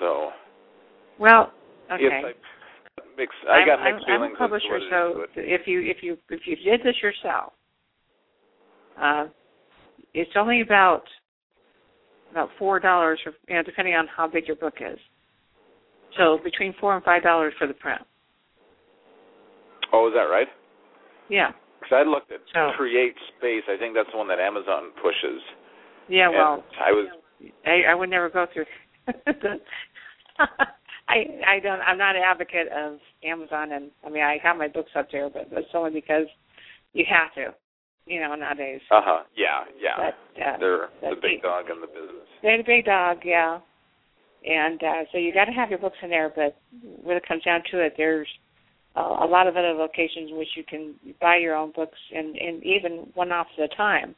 so 0.00 0.30
Well, 1.18 1.52
okay. 1.92 2.02
Yes, 2.02 2.34
I, 2.98 3.02
mix, 3.16 3.34
I 3.48 3.52
I'm, 3.52 3.66
got 3.66 3.78
I'm, 3.78 3.94
mixed 3.94 4.08
I'm 4.08 4.22
a 4.22 4.36
publisher, 4.36 4.76
as 4.76 4.82
to 4.90 5.18
what 5.18 5.24
it 5.24 5.30
so 5.34 5.40
is, 5.40 5.46
if 5.48 5.66
you 5.66 5.80
if 5.80 5.98
you 6.02 6.16
if 6.30 6.40
you 6.46 6.56
did 6.56 6.80
this 6.80 6.96
yourself, 7.02 7.52
uh, 9.00 9.26
it's 10.14 10.32
only 10.36 10.60
about 10.60 11.02
about 12.30 12.50
four 12.58 12.78
dollars, 12.80 13.18
you 13.48 13.56
know, 13.56 13.62
depending 13.62 13.94
on 13.94 14.06
how 14.14 14.28
big 14.28 14.46
your 14.46 14.56
book 14.56 14.74
is. 14.80 14.98
So 16.16 16.38
between 16.42 16.74
four 16.80 16.94
and 16.94 17.04
five 17.04 17.22
dollars 17.22 17.54
for 17.58 17.66
the 17.66 17.74
print. 17.74 18.02
Oh, 19.92 20.08
is 20.08 20.14
that 20.14 20.24
right? 20.30 20.48
Yeah. 21.28 21.52
Because 21.80 22.04
I 22.04 22.08
looked 22.08 22.32
at 22.32 22.40
So- 22.52 22.72
Create 22.76 23.14
Space. 23.36 23.62
I 23.68 23.76
think 23.78 23.94
that's 23.94 24.10
the 24.12 24.18
one 24.18 24.28
that 24.28 24.38
Amazon 24.40 24.90
pushes. 25.02 25.40
Yeah. 26.08 26.28
Well, 26.30 26.64
I 26.80 26.90
was 26.92 27.06
I, 27.66 27.82
I 27.90 27.94
would 27.94 28.10
never 28.10 28.28
go 28.30 28.46
through. 28.52 28.64
I 31.08 31.16
I 31.46 31.60
don't. 31.62 31.80
I'm 31.80 31.98
not 31.98 32.16
an 32.16 32.22
advocate 32.24 32.68
of 32.68 32.98
Amazon, 33.24 33.72
and 33.72 33.90
I 34.04 34.10
mean 34.10 34.22
I 34.22 34.38
have 34.42 34.56
my 34.56 34.68
books 34.68 34.90
up 34.96 35.08
there, 35.10 35.30
but 35.30 35.48
that's 35.50 35.66
only 35.74 35.90
because 35.90 36.26
you 36.92 37.04
have 37.08 37.32
to, 37.34 37.54
you 38.06 38.20
know, 38.20 38.34
nowadays. 38.34 38.80
uh 38.90 39.00
huh. 39.02 39.22
Yeah, 39.36 39.64
yeah. 39.80 39.96
But 40.36 40.42
uh, 40.42 40.56
They're 40.58 40.88
the 41.14 41.20
big 41.20 41.42
dog 41.42 41.66
in 41.70 41.80
the 41.80 41.86
business. 41.86 42.26
they're 42.42 42.58
the 42.58 42.62
big 42.64 42.84
dog, 42.84 43.18
yeah. 43.24 43.58
And 44.44 44.82
uh, 44.82 45.04
so 45.10 45.18
you 45.18 45.32
got 45.34 45.46
to 45.46 45.52
have 45.52 45.70
your 45.70 45.78
books 45.80 45.96
in 46.02 46.10
there, 46.10 46.30
but 46.34 46.56
when 47.02 47.16
it 47.16 47.26
comes 47.26 47.42
down 47.42 47.62
to 47.72 47.80
it, 47.84 47.94
there's 47.96 48.28
a 48.98 49.26
lot 49.28 49.46
of 49.46 49.56
other 49.56 49.72
locations 49.72 50.30
in 50.30 50.38
which 50.38 50.48
you 50.56 50.64
can 50.64 50.94
buy 51.20 51.36
your 51.36 51.54
own 51.54 51.72
books 51.74 51.98
and, 52.14 52.36
and 52.36 52.62
even 52.64 53.08
one 53.14 53.32
off 53.32 53.46
at 53.58 53.64
a 53.64 53.76
time 53.76 54.14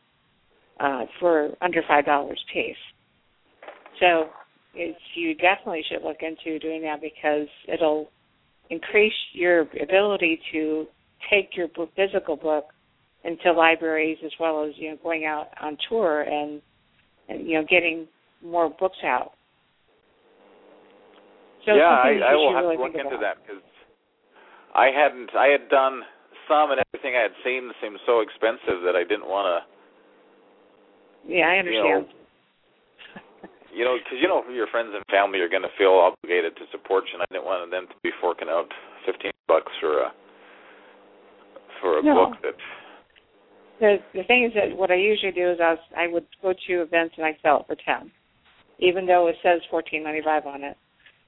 uh, 0.78 1.04
for 1.18 1.50
under 1.60 1.82
five 1.86 2.04
dollars 2.04 2.42
piece. 2.52 2.76
So 4.00 4.30
it's, 4.74 4.98
you 5.14 5.34
definitely 5.34 5.82
should 5.90 6.02
look 6.02 6.18
into 6.20 6.58
doing 6.58 6.82
that 6.82 7.00
because 7.00 7.48
it'll 7.72 8.08
increase 8.70 9.12
your 9.32 9.62
ability 9.82 10.40
to 10.52 10.86
take 11.30 11.56
your 11.56 11.68
book, 11.68 11.90
physical 11.96 12.36
book 12.36 12.66
into 13.24 13.52
libraries 13.52 14.16
as 14.24 14.30
well 14.40 14.64
as 14.64 14.72
you 14.76 14.90
know 14.90 14.96
going 15.02 15.26
out 15.26 15.48
on 15.60 15.76
tour 15.88 16.22
and, 16.22 16.62
and 17.28 17.46
you 17.46 17.54
know 17.58 17.66
getting 17.68 18.06
more 18.42 18.70
books 18.70 18.96
out. 19.04 19.32
So 21.66 21.74
yeah, 21.74 21.82
I, 21.82 22.32
I 22.32 22.34
will 22.34 22.48
should 22.48 22.56
have 22.56 22.64
really 22.64 22.76
to 22.76 22.82
look 22.82 22.92
think 22.92 23.04
into 23.04 23.16
about. 23.16 23.36
that 23.36 23.46
because 23.46 23.62
I 24.74 24.90
hadn't. 24.94 25.30
I 25.34 25.48
had 25.48 25.68
done 25.68 26.02
some, 26.48 26.70
and 26.70 26.80
everything 26.92 27.16
I 27.16 27.22
had 27.22 27.34
seen 27.44 27.70
seemed 27.82 27.98
so 28.06 28.20
expensive 28.20 28.82
that 28.84 28.94
I 28.94 29.02
didn't 29.02 29.26
want 29.28 29.46
to. 29.50 29.58
Yeah, 31.30 31.48
I 31.48 31.56
You 31.62 31.82
know, 31.82 31.96
understand. 32.00 32.06
you 33.74 33.84
know, 33.84 33.94
because 33.98 34.18
you 34.20 34.28
know 34.28 34.42
your 34.50 34.66
friends 34.68 34.90
and 34.94 35.04
family 35.10 35.40
are 35.40 35.48
going 35.48 35.62
to 35.62 35.74
feel 35.78 35.92
obligated 35.94 36.56
to 36.56 36.64
support 36.72 37.04
you, 37.08 37.14
and 37.18 37.22
I 37.22 37.26
didn't 37.30 37.46
want 37.46 37.70
them 37.70 37.86
to 37.86 37.94
be 38.02 38.10
forking 38.20 38.48
out 38.48 38.66
fifteen 39.06 39.32
bucks 39.48 39.72
for 39.80 40.00
a 40.06 40.12
for 41.80 41.98
a 41.98 42.02
No. 42.02 42.14
book 42.14 42.42
that. 42.42 42.54
the 43.80 43.98
the 44.14 44.24
thing 44.24 44.44
is 44.44 44.52
that 44.54 44.76
what 44.76 44.90
I 44.90 44.96
usually 44.96 45.32
do 45.32 45.50
is 45.50 45.58
I 45.60 45.70
was, 45.70 45.78
I 45.96 46.06
would 46.08 46.26
go 46.42 46.52
to 46.52 46.82
events 46.82 47.14
and 47.16 47.26
I 47.26 47.36
sell 47.42 47.60
it 47.60 47.66
for 47.66 47.76
ten, 47.76 48.10
even 48.78 49.06
though 49.06 49.26
it 49.28 49.36
says 49.42 49.60
fourteen 49.70 50.02
ninety 50.02 50.22
five 50.22 50.46
on 50.46 50.62
it, 50.64 50.76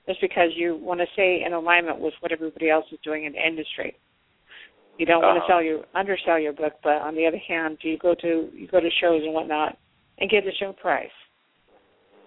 just 0.06 0.20
because 0.20 0.50
you 0.56 0.76
want 0.76 1.00
to 1.00 1.06
stay 1.12 1.42
in 1.46 1.52
alignment 1.52 2.00
with 2.00 2.14
what 2.20 2.32
everybody 2.32 2.70
else 2.70 2.86
is 2.92 2.98
doing 3.04 3.24
in 3.24 3.32
the 3.32 3.46
industry. 3.46 3.96
You 4.98 5.06
don't 5.06 5.22
want 5.22 5.36
to 5.36 5.40
Uh-huh. 5.40 5.60
sell 5.60 5.62
your 5.62 5.84
undersell 5.94 6.38
your 6.38 6.52
book, 6.52 6.74
but 6.82 7.00
on 7.02 7.14
the 7.14 7.26
other 7.26 7.38
hand, 7.38 7.78
do 7.80 7.88
you 7.88 7.98
go 7.98 8.14
to 8.14 8.50
you 8.54 8.66
go 8.66 8.80
to 8.80 8.90
shows 9.00 9.22
and 9.24 9.32
whatnot 9.32 9.78
and 10.18 10.28
get 10.30 10.44
the 10.44 10.52
show 10.52 10.72
price. 10.72 11.10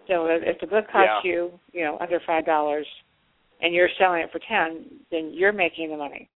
So 0.07 0.26
if, 0.28 0.43
if 0.43 0.59
the 0.59 0.67
book 0.67 0.88
costs 0.88 1.23
Yeah. 1.26 1.32
you 1.32 1.59
you 1.73 1.84
know 1.84 1.97
under 1.99 2.19
five 2.26 2.45
dollars, 2.45 2.88
and 3.61 3.73
you're 3.73 3.89
selling 3.97 4.21
it 4.21 4.32
for 4.32 4.39
ten, 4.39 4.86
then 5.11 5.32
you're 5.34 5.53
making 5.53 5.89
the 5.89 5.97
money. 5.97 6.30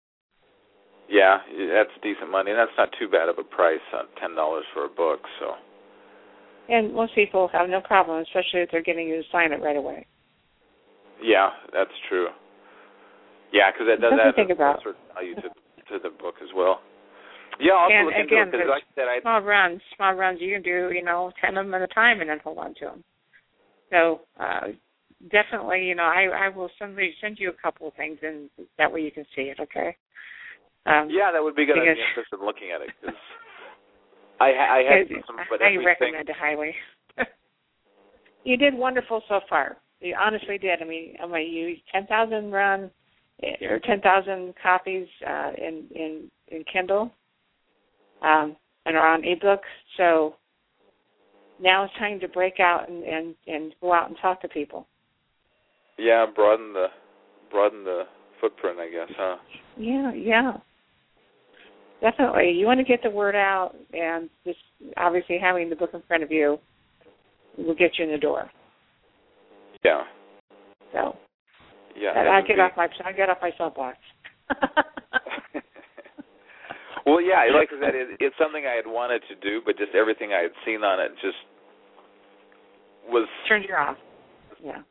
Yeah, 1.07 1.39
that's 1.73 1.89
decent 2.03 2.29
money, 2.29 2.51
and 2.51 2.59
that's 2.59 2.77
not 2.77 2.93
too 2.99 3.07
bad 3.09 3.29
of 3.29 3.39
a 3.39 3.43
price 3.43 3.81
on 3.93 4.05
ten 4.21 4.35
dollars 4.35 4.65
for 4.73 4.85
a 4.85 4.89
book. 4.89 5.21
So. 5.39 5.55
And 6.69 6.93
most 6.93 7.15
people 7.15 7.47
have 7.51 7.67
no 7.67 7.81
problem, 7.81 8.19
especially 8.19 8.61
if 8.61 8.69
they're 8.71 8.83
getting 8.83 9.07
you 9.07 9.23
to 9.23 9.29
sign 9.31 9.51
it 9.51 9.61
right 9.61 9.75
away. 9.75 10.05
Yeah, 11.21 11.49
that's 11.73 11.93
true. 12.07 12.27
Yeah, 13.51 13.71
because 13.71 13.87
that 13.87 14.01
does 14.01 14.13
add 14.19 14.35
think 14.35 14.51
a 14.51 14.53
about. 14.53 14.81
sort 14.83 14.95
of 14.95 15.15
value 15.15 15.35
to 15.35 15.49
to 15.49 15.99
the 16.03 16.09
book 16.09 16.35
as 16.41 16.49
well. 16.55 16.81
Yeah, 17.59 17.73
I'll 17.73 17.91
And 17.91 18.05
look 18.05 18.15
again, 18.15 18.47
into 18.47 18.57
it 18.59 18.63
because, 18.63 18.69
like 18.69 18.83
I 18.83 18.95
said, 18.95 19.07
I 19.09 19.21
small 19.21 19.41
runs, 19.41 19.81
small 19.95 20.13
runs. 20.13 20.39
You 20.39 20.53
can 20.53 20.61
do, 20.61 20.91
you 20.93 21.03
know, 21.03 21.31
ten 21.41 21.57
of 21.57 21.65
them 21.65 21.73
at 21.73 21.81
a 21.81 21.87
time, 21.87 22.21
and 22.21 22.29
then 22.29 22.39
hold 22.43 22.57
on 22.57 22.73
to 22.75 22.85
them. 22.85 23.03
So 23.89 24.21
uh, 24.39 24.67
definitely, 25.31 25.85
you 25.85 25.95
know, 25.95 26.03
I 26.03 26.47
I 26.47 26.49
will 26.49 26.69
send 26.79 26.97
send 27.21 27.37
you 27.39 27.49
a 27.49 27.61
couple 27.61 27.87
of 27.87 27.93
things, 27.95 28.19
and 28.21 28.49
that 28.77 28.91
way 28.91 29.01
you 29.01 29.11
can 29.11 29.25
see 29.35 29.51
it. 29.51 29.59
Okay. 29.59 29.95
Um, 30.85 31.09
yeah, 31.11 31.31
that 31.33 31.43
would 31.43 31.55
be 31.55 31.65
good. 31.65 31.77
I'd 31.77 31.95
be 31.95 32.01
interested 32.01 32.39
in 32.39 32.45
looking 32.45 32.71
at 32.73 32.81
it 32.81 32.89
because 33.01 33.17
I 34.39 34.51
I 34.51 34.83
had 34.87 35.07
some, 35.27 35.37
but 35.49 35.61
I 35.61 35.73
everything. 35.73 35.85
recommend 35.85 36.29
it 36.29 36.35
highly. 36.39 36.73
you 38.45 38.57
did 38.57 38.73
wonderful 38.73 39.21
so 39.27 39.41
far. 39.49 39.77
You 40.01 40.15
honestly 40.19 40.57
did. 40.57 40.81
I 40.81 40.85
mean, 40.85 41.15
I 41.21 41.27
mean, 41.27 41.51
you 41.51 41.75
ten 41.91 42.07
thousand 42.07 42.51
run 42.51 42.89
eh, 43.43 43.65
or 43.65 43.79
ten 43.79 44.01
thousand 44.01 44.53
copies 44.61 45.07
uh, 45.27 45.51
in 45.57 45.85
in 45.93 46.31
in 46.49 46.63
Kindle, 46.71 47.11
um, 48.21 48.55
and 48.85 48.95
are 48.95 49.13
on 49.13 49.23
ebook. 49.25 49.61
So 49.97 50.35
now 51.61 51.83
it's 51.83 51.93
time 51.99 52.19
to 52.21 52.27
break 52.27 52.59
out 52.59 52.89
and 52.89 53.03
and 53.03 53.35
and 53.47 53.75
go 53.81 53.93
out 53.93 54.07
and 54.07 54.17
talk 54.21 54.41
to 54.41 54.47
people. 54.47 54.87
Yeah, 55.97 56.25
broaden 56.33 56.71
the 56.73 56.87
broaden 57.51 57.83
the 57.83 58.03
footprint, 58.39 58.79
I 58.79 58.89
guess, 58.89 59.13
huh? 59.17 59.35
Yeah, 59.77 60.13
yeah. 60.13 60.53
Definitely. 62.01 62.51
You 62.51 62.65
want 62.65 62.79
to 62.79 62.85
get 62.85 63.03
the 63.03 63.09
word 63.09 63.35
out 63.35 63.75
and 63.93 64.29
just 64.45 64.59
obviously 64.95 65.37
having 65.37 65.69
the 65.69 65.75
book 65.75 65.89
in 65.93 66.01
front 66.07 66.23
of 66.23 66.31
you 66.31 66.57
will 67.57 67.75
get 67.75 67.91
you 67.97 68.05
in 68.05 68.11
the 68.11 68.17
door. 68.17 68.49
Yeah, 69.83 70.03
So 70.93 71.15
yeah. 71.95 72.11
I, 72.15 72.41
get 72.41 72.55
be- 72.55 72.61
off 72.61 72.71
my 72.75 72.87
I 73.05 73.11
get 73.13 73.29
off 73.29 73.37
my 73.41 73.51
soapbox. 73.57 73.97
well, 77.05 77.21
yeah, 77.21 77.45
like 77.55 77.69
I 77.71 77.79
said, 77.85 77.95
it, 77.95 78.17
it's 78.19 78.35
something 78.37 78.65
I 78.65 78.75
had 78.75 78.85
wanted 78.87 79.21
to 79.29 79.35
do, 79.35 79.61
but 79.65 79.77
just 79.77 79.95
everything 79.95 80.33
I 80.33 80.41
had 80.41 80.51
seen 80.65 80.83
on 80.83 80.99
it 80.99 81.11
just 81.21 81.37
was 83.07 83.27
Turned 83.47 83.65
you 83.67 83.75
off. 83.75 83.97
Yeah. 84.63 84.81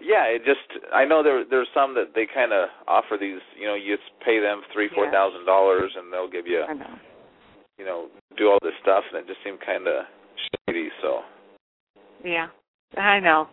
Yeah, 0.00 0.24
it 0.24 0.44
just 0.44 0.60
I 0.94 1.04
know 1.04 1.22
there 1.22 1.44
there's 1.48 1.68
some 1.74 1.94
that 1.94 2.12
they 2.14 2.26
kind 2.32 2.52
of 2.52 2.68
offer 2.88 3.16
these, 3.20 3.40
you 3.58 3.66
know, 3.66 3.74
you 3.74 3.96
just 3.96 4.08
pay 4.24 4.40
them 4.40 4.62
three 4.72 4.88
four 4.94 5.10
thousand 5.10 5.40
Yeah. 5.40 5.46
dollars 5.46 5.92
and 5.96 6.12
they'll 6.12 6.30
give 6.30 6.46
you, 6.46 6.62
I 6.62 6.72
know. 6.74 6.94
you 7.78 7.84
know, 7.84 8.08
do 8.36 8.50
all 8.50 8.58
this 8.62 8.74
stuff, 8.82 9.04
and 9.12 9.20
it 9.20 9.26
just 9.26 9.40
seemed 9.44 9.58
kind 9.64 9.86
of 9.88 10.04
shady. 10.68 10.88
So 11.02 11.22
Yeah. 12.24 12.48
I 12.96 13.20
know. 13.20 13.48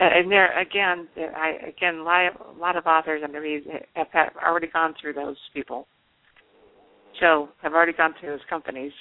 Uh, 0.00 0.04
and 0.04 0.30
there 0.30 0.58
again, 0.58 1.06
I 1.36 1.68
again, 1.68 1.96
a 1.96 2.02
lot 2.02 2.26
of, 2.28 2.56
a 2.56 2.58
lot 2.58 2.76
of 2.76 2.86
authors 2.86 3.20
under 3.22 3.40
me 3.40 3.60
have 3.94 4.06
had, 4.12 4.28
already 4.42 4.68
gone 4.68 4.94
through 5.00 5.12
those 5.12 5.36
people. 5.52 5.86
So 7.20 7.50
have 7.62 7.74
already 7.74 7.92
gone 7.92 8.14
through 8.18 8.30
those 8.30 8.40
companies, 8.48 8.92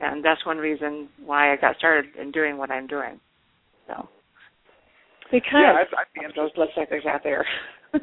and 0.00 0.24
that's 0.24 0.44
one 0.46 0.58
reason 0.58 1.08
why 1.24 1.52
I 1.52 1.56
got 1.56 1.76
started 1.76 2.14
in 2.20 2.30
doing 2.30 2.56
what 2.56 2.70
I'm 2.70 2.86
doing. 2.86 3.18
So 3.88 4.08
because 5.32 5.52
yeah, 5.54 5.72
I'd, 5.72 5.86
I'd 5.96 6.12
be 6.14 6.24
of 6.24 6.34
those 6.36 6.50
interested. 6.54 6.76
bloodsuckers 6.76 7.04
out 7.06 7.22
there. 7.24 7.44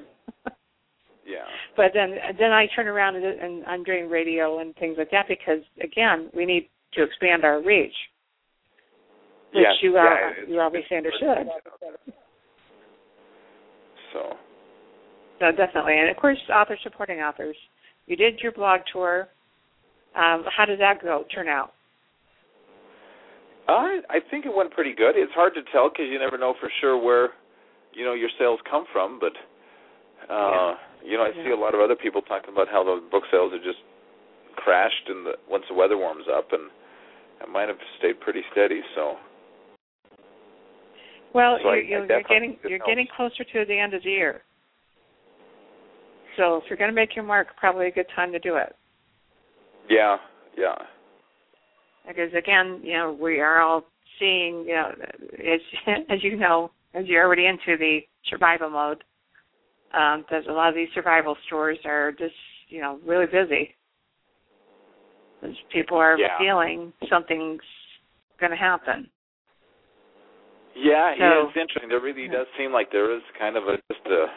Yeah, 1.25 1.45
but 1.77 1.91
then 1.93 2.15
then 2.39 2.51
I 2.51 2.65
turn 2.75 2.87
around 2.87 3.15
and, 3.15 3.23
and 3.23 3.63
I'm 3.65 3.83
doing 3.83 4.09
radio 4.09 4.59
and 4.59 4.75
things 4.77 4.95
like 4.97 5.11
that 5.11 5.27
because 5.27 5.63
again 5.79 6.31
we 6.35 6.43
need 6.43 6.67
to 6.93 7.03
expand 7.03 7.45
our 7.45 7.61
reach, 7.61 7.93
which 9.53 9.63
yes, 9.63 9.73
you 9.81 9.97
uh, 9.97 10.03
yeah, 10.03 10.31
you 10.47 10.59
obviously 10.59 10.97
understood. 10.97 11.47
So 14.13 14.35
So 15.39 15.51
definitely, 15.51 15.97
and 15.97 16.09
of 16.09 16.17
course, 16.17 16.37
authors 16.53 16.79
supporting 16.83 17.19
authors. 17.19 17.55
You 18.07 18.15
did 18.15 18.39
your 18.41 18.51
blog 18.51 18.81
tour. 18.91 19.27
Um, 20.15 20.43
how 20.55 20.65
did 20.65 20.79
that 20.79 21.01
go? 21.01 21.23
Turn 21.33 21.47
out? 21.47 21.73
I 23.67 23.99
I 24.09 24.19
think 24.31 24.45
it 24.45 24.53
went 24.55 24.71
pretty 24.71 24.93
good. 24.93 25.15
It's 25.15 25.31
hard 25.33 25.53
to 25.53 25.61
tell 25.71 25.89
because 25.89 26.07
you 26.11 26.19
never 26.19 26.37
know 26.37 26.55
for 26.59 26.69
sure 26.81 26.97
where, 27.01 27.29
you 27.93 28.03
know, 28.03 28.13
your 28.13 28.29
sales 28.39 28.59
come 28.69 28.85
from. 28.91 29.19
But, 29.19 29.33
uh, 30.29 30.73
you 31.05 31.17
know, 31.17 31.23
I 31.23 31.31
see 31.43 31.51
a 31.51 31.55
lot 31.55 31.75
of 31.75 31.79
other 31.79 31.95
people 31.95 32.21
talking 32.21 32.51
about 32.51 32.67
how 32.67 32.83
the 32.83 32.99
book 33.09 33.23
sales 33.31 33.53
have 33.53 33.63
just 33.63 33.79
crashed 34.57 35.07
in 35.07 35.23
the 35.23 35.33
once 35.47 35.63
the 35.69 35.75
weather 35.75 35.97
warms 35.97 36.25
up, 36.27 36.51
and 36.51 36.71
it 37.41 37.49
might 37.49 37.69
have 37.69 37.77
stayed 37.99 38.19
pretty 38.19 38.41
steady. 38.51 38.81
So 38.95 39.15
Well, 41.33 41.59
So 41.61 41.69
I- 41.69 41.75
you, 41.75 41.79
I 41.79 42.01
you, 42.01 42.07
you're 42.09 42.23
getting 42.23 42.59
you're 42.63 42.79
helps. 42.79 42.89
getting 42.89 43.07
closer 43.15 43.43
to 43.43 43.65
the 43.65 43.77
end 43.77 43.93
of 43.93 44.03
the 44.03 44.09
year. 44.09 44.41
So 46.37 46.57
if 46.57 46.63
you're 46.69 46.77
going 46.77 46.89
to 46.89 46.95
make 46.95 47.15
your 47.15 47.25
mark, 47.25 47.55
probably 47.57 47.87
a 47.87 47.91
good 47.91 48.07
time 48.15 48.31
to 48.31 48.39
do 48.39 48.55
it. 48.55 48.75
yeah, 49.89 50.17
yeah, 50.57 50.75
Because 52.07 52.33
again, 52.33 52.79
you 52.83 52.93
know, 52.93 53.17
we 53.19 53.39
are 53.39 53.59
all 53.61 53.83
seeing, 54.19 54.63
you 54.65 54.73
know, 54.75 54.91
as 55.33 55.59
as 56.09 56.23
you 56.23 56.37
know, 56.37 56.71
as 56.93 57.05
you're 57.07 57.25
already 57.25 57.45
into 57.45 57.77
the 57.77 57.99
survival 58.29 58.69
mode. 58.69 59.03
Um, 59.93 60.23
there's 60.29 60.45
a 60.47 60.51
lot 60.51 60.69
of 60.69 60.75
these 60.75 60.89
survival 60.93 61.35
stores 61.47 61.79
are 61.83 62.11
just, 62.11 62.35
you 62.67 62.79
know, 62.79 62.99
really 63.05 63.25
busy. 63.25 63.75
As 65.43 65.51
people 65.71 65.97
are 65.97 66.17
Yeah. 66.17 66.37
feeling 66.37 66.93
something's 67.09 67.61
going 68.39 68.51
to 68.51 68.57
happen. 68.57 69.09
Yeah, 70.79 71.13
So- 71.15 71.19
yeah, 71.19 71.47
it's 71.47 71.57
interesting. 71.57 71.89
There 71.89 71.99
really 71.99 72.27
does 72.27 72.47
seem 72.57 72.71
like 72.71 72.91
there 72.91 73.11
is 73.11 73.21
kind 73.37 73.57
of 73.57 73.67
a 73.67 73.75
just 73.91 74.05
a 74.07 74.27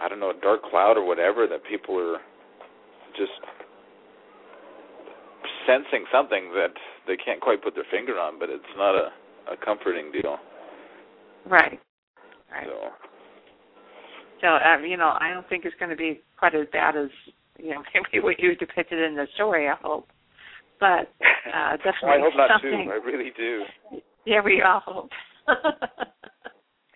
I 0.00 0.08
don't 0.08 0.18
know, 0.18 0.30
a 0.30 0.40
dark 0.40 0.62
cloud 0.64 0.96
or 0.96 1.04
whatever 1.04 1.46
that 1.46 1.62
people 1.64 1.98
are 1.98 2.18
just 3.16 3.38
sensing 5.66 6.04
something 6.10 6.50
that 6.54 6.72
they 7.06 7.16
can't 7.16 7.40
quite 7.40 7.62
put 7.62 7.74
their 7.74 7.86
finger 7.90 8.18
on, 8.18 8.38
but 8.38 8.48
it's 8.50 8.64
not 8.76 8.94
a 8.94 9.10
a 9.50 9.56
comforting 9.56 10.12
deal. 10.12 10.38
Right. 11.46 11.80
Right. 12.50 12.66
So 12.66 12.90
So, 14.40 14.48
um, 14.48 14.84
you 14.84 14.96
know, 14.96 15.16
I 15.18 15.30
don't 15.34 15.48
think 15.48 15.64
it's 15.64 15.74
going 15.78 15.90
to 15.90 15.96
be 15.96 16.20
quite 16.38 16.54
as 16.54 16.66
bad 16.72 16.96
as 16.96 17.08
you 17.58 17.70
know 17.70 17.82
maybe 18.12 18.22
what 18.22 18.38
you 18.38 18.54
depicted 18.54 19.00
in 19.00 19.16
the 19.16 19.26
story. 19.34 19.68
I 19.68 19.74
hope, 19.82 20.08
but 20.78 21.10
uh, 21.52 21.76
definitely 21.82 22.10
I 22.10 22.20
hope 22.20 22.36
not 22.36 22.50
something. 22.52 22.84
too. 22.86 22.90
I 22.90 22.94
really 23.04 23.32
do. 23.36 23.64
Yeah, 24.24 24.40
we 24.42 24.62
all 24.62 24.80
hope. 24.80 25.10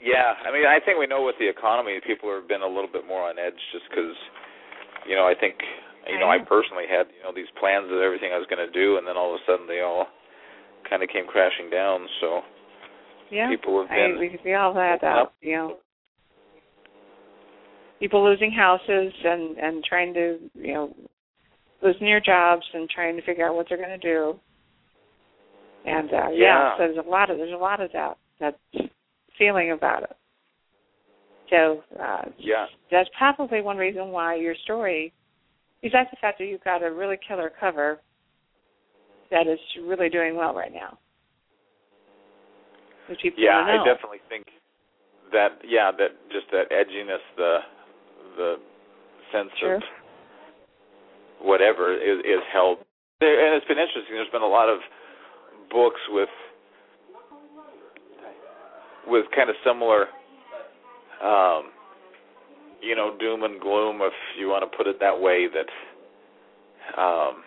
Yeah, 0.07 0.39
I 0.47 0.53
mean, 0.55 0.63
I 0.69 0.79
think 0.79 1.01
we 1.03 1.11
know 1.11 1.25
with 1.27 1.35
the 1.43 1.49
economy, 1.51 1.99
people 2.07 2.31
have 2.31 2.47
been 2.47 2.63
a 2.63 2.67
little 2.69 2.87
bit 2.87 3.03
more 3.09 3.27
on 3.27 3.41
edge 3.43 3.59
just 3.73 3.91
because, 3.91 4.15
you 5.09 5.17
know, 5.17 5.27
I 5.27 5.35
think, 5.35 5.57
you 6.07 6.21
know, 6.21 6.31
I 6.31 6.39
personally 6.39 6.85
had, 6.87 7.11
you 7.11 7.27
know, 7.27 7.35
these 7.35 7.51
plans 7.59 7.91
of 7.91 7.99
everything 7.99 8.31
I 8.31 8.39
was 8.39 8.47
going 8.47 8.63
to 8.63 8.71
do, 8.71 8.99
and 8.99 9.07
then 9.07 9.17
all 9.17 9.35
of 9.35 9.41
a 9.41 9.45
sudden 9.51 9.67
they 9.67 9.81
all 9.81 10.07
kind 10.89 11.03
of 11.03 11.09
came 11.09 11.27
crashing 11.27 11.71
down. 11.71 12.07
So 12.21 12.41
yeah, 13.33 13.51
people 13.51 13.83
have 13.83 13.91
I, 13.91 13.97
been, 13.97 14.17
we 14.21 14.39
we 14.45 14.55
all 14.55 14.73
had 14.73 15.03
Yep. 15.03 15.03
uh, 15.03 15.25
you 15.43 15.57
know 15.57 15.77
people 17.99 18.23
losing 18.23 18.53
houses 18.53 19.13
and 19.25 19.59
and 19.59 19.83
trying 19.83 20.15
to 20.15 20.39
you 20.55 20.75
know 20.75 20.95
losing 21.83 22.07
their 22.07 22.21
jobs 22.21 22.63
and 22.75 22.89
trying 22.89 23.17
to 23.17 23.23
figure 23.23 23.49
out 23.49 23.57
what 23.57 23.67
they're 23.69 23.79
going 23.79 23.99
to 23.99 24.07
do. 24.07 24.39
And 25.85 26.13
uh 26.13 26.29
Yeah. 26.33 26.77
so 26.77 26.87
there's 26.87 27.05
a 27.05 27.09
lot 27.09 27.31
of 27.31 27.39
there's 27.39 27.53
a 27.53 27.57
lot 27.57 27.81
of 27.81 27.91
that 27.93 28.17
that 28.41 28.59
feeling 29.39 29.73
about 29.73 30.05
it. 30.05 30.17
So 31.51 31.83
uh 32.01 32.23
yeah, 32.39 32.67
that's 32.91 33.09
probably 33.17 33.63
one 33.63 33.77
reason 33.77 34.09
why 34.09 34.37
your 34.37 34.55
story, 34.65 35.13
besides 35.83 36.09
the 36.11 36.17
fact 36.21 36.39
that 36.39 36.47
you've 36.47 36.65
got 36.65 36.83
a 36.83 36.91
really 36.91 37.19
killer 37.27 37.53
cover, 37.59 38.01
that 39.31 39.47
is 39.47 39.59
really 39.83 40.09
doing 40.09 40.37
well 40.37 40.55
right 40.55 40.73
now. 40.73 40.99
Which 43.09 43.21
people 43.23 43.43
yeah. 43.43 43.63
I 43.63 43.85
definitely 43.85 44.19
think 44.29 44.47
that, 45.33 45.59
yeah, 45.67 45.91
that 45.93 46.11
just 46.31 46.47
that 46.53 46.71
edginess, 46.71 47.23
the 47.37 47.59
the 48.37 48.55
sense 49.33 49.51
Sure. 49.59 49.77
of 49.77 49.83
whatever 51.41 51.95
is 51.95 52.19
is 52.21 52.43
held 52.53 52.79
there, 53.21 53.47
and 53.47 53.55
it's 53.55 53.67
been 53.67 53.79
interesting. 53.79 54.15
There's 54.15 54.31
been 54.31 54.43
a 54.43 54.49
lot 54.49 54.69
of 54.69 54.79
books 55.71 56.01
with 56.11 56.29
with 59.07 59.25
kind 59.35 59.51
of 59.51 59.57
similar, 59.65 60.07
um, 61.23 61.71
you 62.81 62.95
know, 62.95 63.17
doom 63.19 63.45
and 63.45 63.61
gloom, 63.61 64.01
if 64.03 64.13
you 64.39 64.49
want 64.49 64.71
to 64.71 64.77
put 64.77 64.87
it 64.87 64.99
that 65.01 65.19
way. 65.19 65.47
That 65.49 65.71
um, 67.01 67.43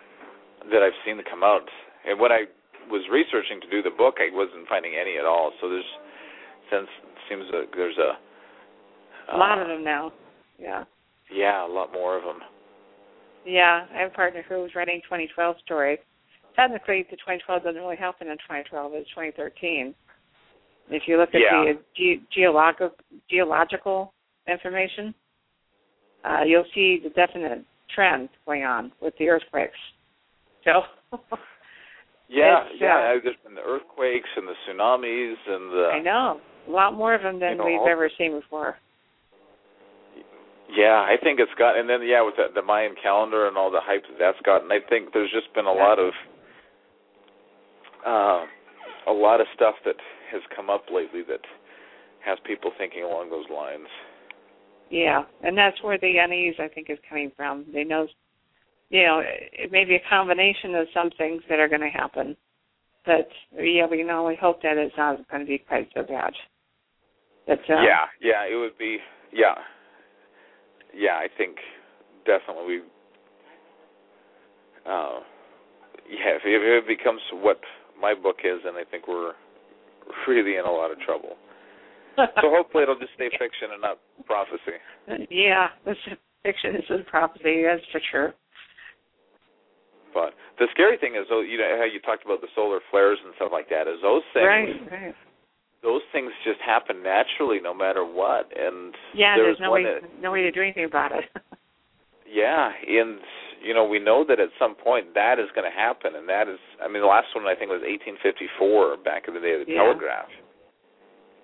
that 0.70 0.82
I've 0.82 0.96
seen 1.04 1.20
come 1.30 1.42
out, 1.42 1.64
and 2.06 2.18
when 2.18 2.32
I 2.32 2.44
was 2.90 3.02
researching 3.10 3.60
to 3.60 3.70
do 3.70 3.82
the 3.82 3.94
book, 3.96 4.16
I 4.18 4.34
wasn't 4.34 4.68
finding 4.68 4.94
any 5.00 5.16
at 5.18 5.24
all. 5.24 5.52
So 5.60 5.68
there's 5.68 5.84
since 6.70 6.88
seems 7.28 7.44
that 7.52 7.66
there's 7.74 7.96
a 7.98 9.34
a 9.34 9.36
lot 9.36 9.58
uh, 9.58 9.62
of 9.62 9.68
them 9.68 9.84
now. 9.84 10.12
Yeah. 10.58 10.84
Yeah, 11.32 11.66
a 11.66 11.70
lot 11.70 11.92
more 11.92 12.16
of 12.16 12.24
them. 12.24 12.40
Yeah, 13.46 13.86
I 13.94 14.00
have 14.00 14.10
a 14.10 14.14
partner 14.14 14.44
who 14.48 14.56
was 14.56 14.70
writing 14.74 15.00
2012 15.04 15.56
story. 15.64 15.98
Technically, 16.56 17.06
the 17.10 17.16
2012 17.16 17.62
doesn't 17.62 17.80
really 17.80 17.96
happen 17.96 18.28
in 18.28 18.36
2012. 18.38 18.92
It's 18.94 19.08
2013. 19.10 19.94
If 20.88 21.06
you 21.06 21.18
look 21.18 21.34
at 21.34 21.40
Yeah. 21.40 21.64
the 21.64 21.78
ge- 21.94 22.20
geological 22.30 22.96
geological 23.28 24.12
information, 24.48 25.14
uh, 26.24 26.42
you'll 26.44 26.64
see 26.74 26.98
the 26.98 27.10
definite 27.10 27.64
trend 27.94 28.28
going 28.46 28.64
on 28.64 28.92
with 29.00 29.16
the 29.18 29.28
earthquakes. 29.28 29.78
So, 30.64 30.82
Yeah, 32.28 32.68
yeah. 32.78 33.12
uh, 33.16 33.20
There's 33.22 33.36
been 33.42 33.54
the 33.54 33.62
earthquakes 33.62 34.28
and 34.36 34.46
the 34.46 34.54
tsunamis 34.66 35.34
and 35.48 35.72
the 35.72 35.90
I 35.94 36.00
know 36.00 36.40
a 36.68 36.70
lot 36.70 36.94
more 36.94 37.14
of 37.14 37.22
them 37.22 37.40
than 37.40 37.52
You 37.52 37.58
know, 37.58 37.64
we've 37.64 37.90
ever 37.90 38.08
seen 38.16 38.38
before. 38.38 38.76
Yeah, 40.70 41.02
I 41.02 41.16
think 41.20 41.40
it's 41.40 41.50
got, 41.58 41.76
and 41.76 41.90
then 41.90 42.02
yeah, 42.06 42.22
with 42.22 42.36
the, 42.36 42.46
the 42.54 42.62
Mayan 42.62 42.94
calendar 43.02 43.48
and 43.48 43.56
all 43.56 43.72
the 43.72 43.80
hype 43.82 44.02
that 44.06 44.18
that's 44.20 44.38
gotten, 44.46 44.70
I 44.70 44.78
think 44.88 45.12
there's 45.12 45.32
just 45.32 45.52
been 45.54 45.66
a 45.66 45.74
Yeah. 45.74 45.82
lot 45.82 45.98
of, 45.98 46.12
uh, 48.06 48.46
a 49.10 49.12
lot 49.12 49.40
of 49.40 49.48
stuff 49.56 49.74
that 49.84 49.96
has 50.32 50.42
come 50.54 50.70
up 50.70 50.84
lately 50.92 51.22
that 51.28 51.40
has 52.24 52.38
people 52.46 52.70
thinking 52.78 53.02
along 53.02 53.30
those 53.30 53.46
lines. 53.54 53.86
Yeah, 54.90 55.22
and 55.42 55.56
that's 55.56 55.82
where 55.82 55.98
the 55.98 56.18
unease 56.18 56.56
I 56.58 56.68
think 56.68 56.90
is 56.90 56.98
coming 57.08 57.30
from. 57.36 57.64
They 57.72 57.84
know, 57.84 58.08
you 58.88 59.04
know, 59.04 59.22
it 59.24 59.70
may 59.70 59.84
be 59.84 59.94
a 59.94 60.08
combination 60.08 60.74
of 60.74 60.88
some 60.92 61.10
things 61.16 61.42
that 61.48 61.60
are 61.60 61.68
going 61.68 61.80
to 61.80 61.88
happen, 61.88 62.36
but 63.06 63.28
yeah, 63.56 63.86
we 63.88 63.98
can 63.98 64.10
only 64.10 64.36
hope 64.36 64.62
that 64.62 64.76
it's 64.76 64.94
not 64.96 65.28
going 65.30 65.42
to 65.42 65.46
be 65.46 65.58
quite 65.58 65.88
so 65.94 66.02
bad. 66.02 66.32
But 67.46 67.60
um, 67.70 67.84
yeah, 67.84 68.06
yeah, 68.20 68.42
it 68.50 68.56
would 68.56 68.76
be, 68.78 68.98
yeah, 69.32 69.54
yeah. 70.94 71.14
I 71.14 71.28
think 71.38 71.56
definitely, 72.26 72.66
we. 72.66 72.82
uh, 74.86 75.20
yeah. 76.10 76.36
If, 76.36 76.42
if 76.44 76.84
it 76.84 76.86
becomes 76.86 77.20
what 77.32 77.60
my 78.00 78.14
book 78.14 78.38
is, 78.44 78.60
then 78.64 78.74
I 78.74 78.84
think 78.90 79.08
we're 79.08 79.32
really 80.28 80.56
in 80.56 80.64
a 80.66 80.70
lot 80.70 80.90
of 80.90 80.98
trouble. 81.00 81.36
So 82.16 82.50
hopefully 82.52 82.82
it'll 82.82 82.98
just 82.98 83.14
stay 83.14 83.30
fiction 83.38 83.72
and 83.72 83.80
not 83.80 83.96
prophecy. 84.26 84.76
yeah, 85.30 85.68
this 85.86 85.96
is 86.10 86.18
fiction 86.42 86.74
this 86.74 86.84
is 86.90 87.00
prophecy. 87.08 87.64
That's 87.64 87.80
for 87.92 88.00
sure. 88.10 88.34
But 90.12 90.34
the 90.58 90.66
scary 90.72 90.98
thing 90.98 91.14
is, 91.14 91.24
though, 91.30 91.40
you 91.40 91.56
know 91.56 91.76
how 91.78 91.84
you 91.86 92.00
talked 92.00 92.24
about 92.24 92.40
the 92.42 92.48
solar 92.54 92.80
flares 92.90 93.18
and 93.24 93.32
stuff 93.36 93.50
like 93.52 93.70
that. 93.70 93.86
Is 93.86 94.02
those 94.02 94.22
things, 94.34 94.44
Right, 94.44 94.92
right. 94.92 95.14
those 95.82 96.02
things 96.12 96.32
just 96.44 96.60
happen 96.60 97.02
naturally, 97.02 97.60
no 97.62 97.72
matter 97.72 98.04
what. 98.04 98.50
And 98.58 98.92
Yeah, 99.14 99.36
there 99.36 99.46
there's 99.46 99.60
no 99.60 99.70
way 99.70 99.84
that- 99.84 100.02
no 100.20 100.32
way 100.32 100.42
to 100.42 100.50
do 100.50 100.60
anything 100.60 100.84
about 100.84 101.12
it. 101.12 101.24
Yeah, 102.32 102.70
and 102.86 103.18
you 103.62 103.74
know 103.74 103.84
we 103.84 103.98
know 103.98 104.24
that 104.28 104.40
at 104.40 104.48
some 104.58 104.74
point 104.74 105.14
that 105.14 105.38
is 105.38 105.46
going 105.54 105.70
to 105.70 105.76
happen, 105.76 106.14
and 106.16 106.28
that 106.28 106.48
is, 106.48 106.58
I 106.82 106.88
mean, 106.88 107.02
the 107.02 107.08
last 107.08 107.28
one 107.34 107.44
I 107.46 107.54
think 107.54 107.70
was 107.70 107.82
1854, 107.84 108.98
back 109.04 109.28
in 109.28 109.34
the 109.34 109.40
day 109.40 109.54
of 109.60 109.66
the 109.66 109.72
Yeah. 109.72 109.82
telegraph, 109.84 110.28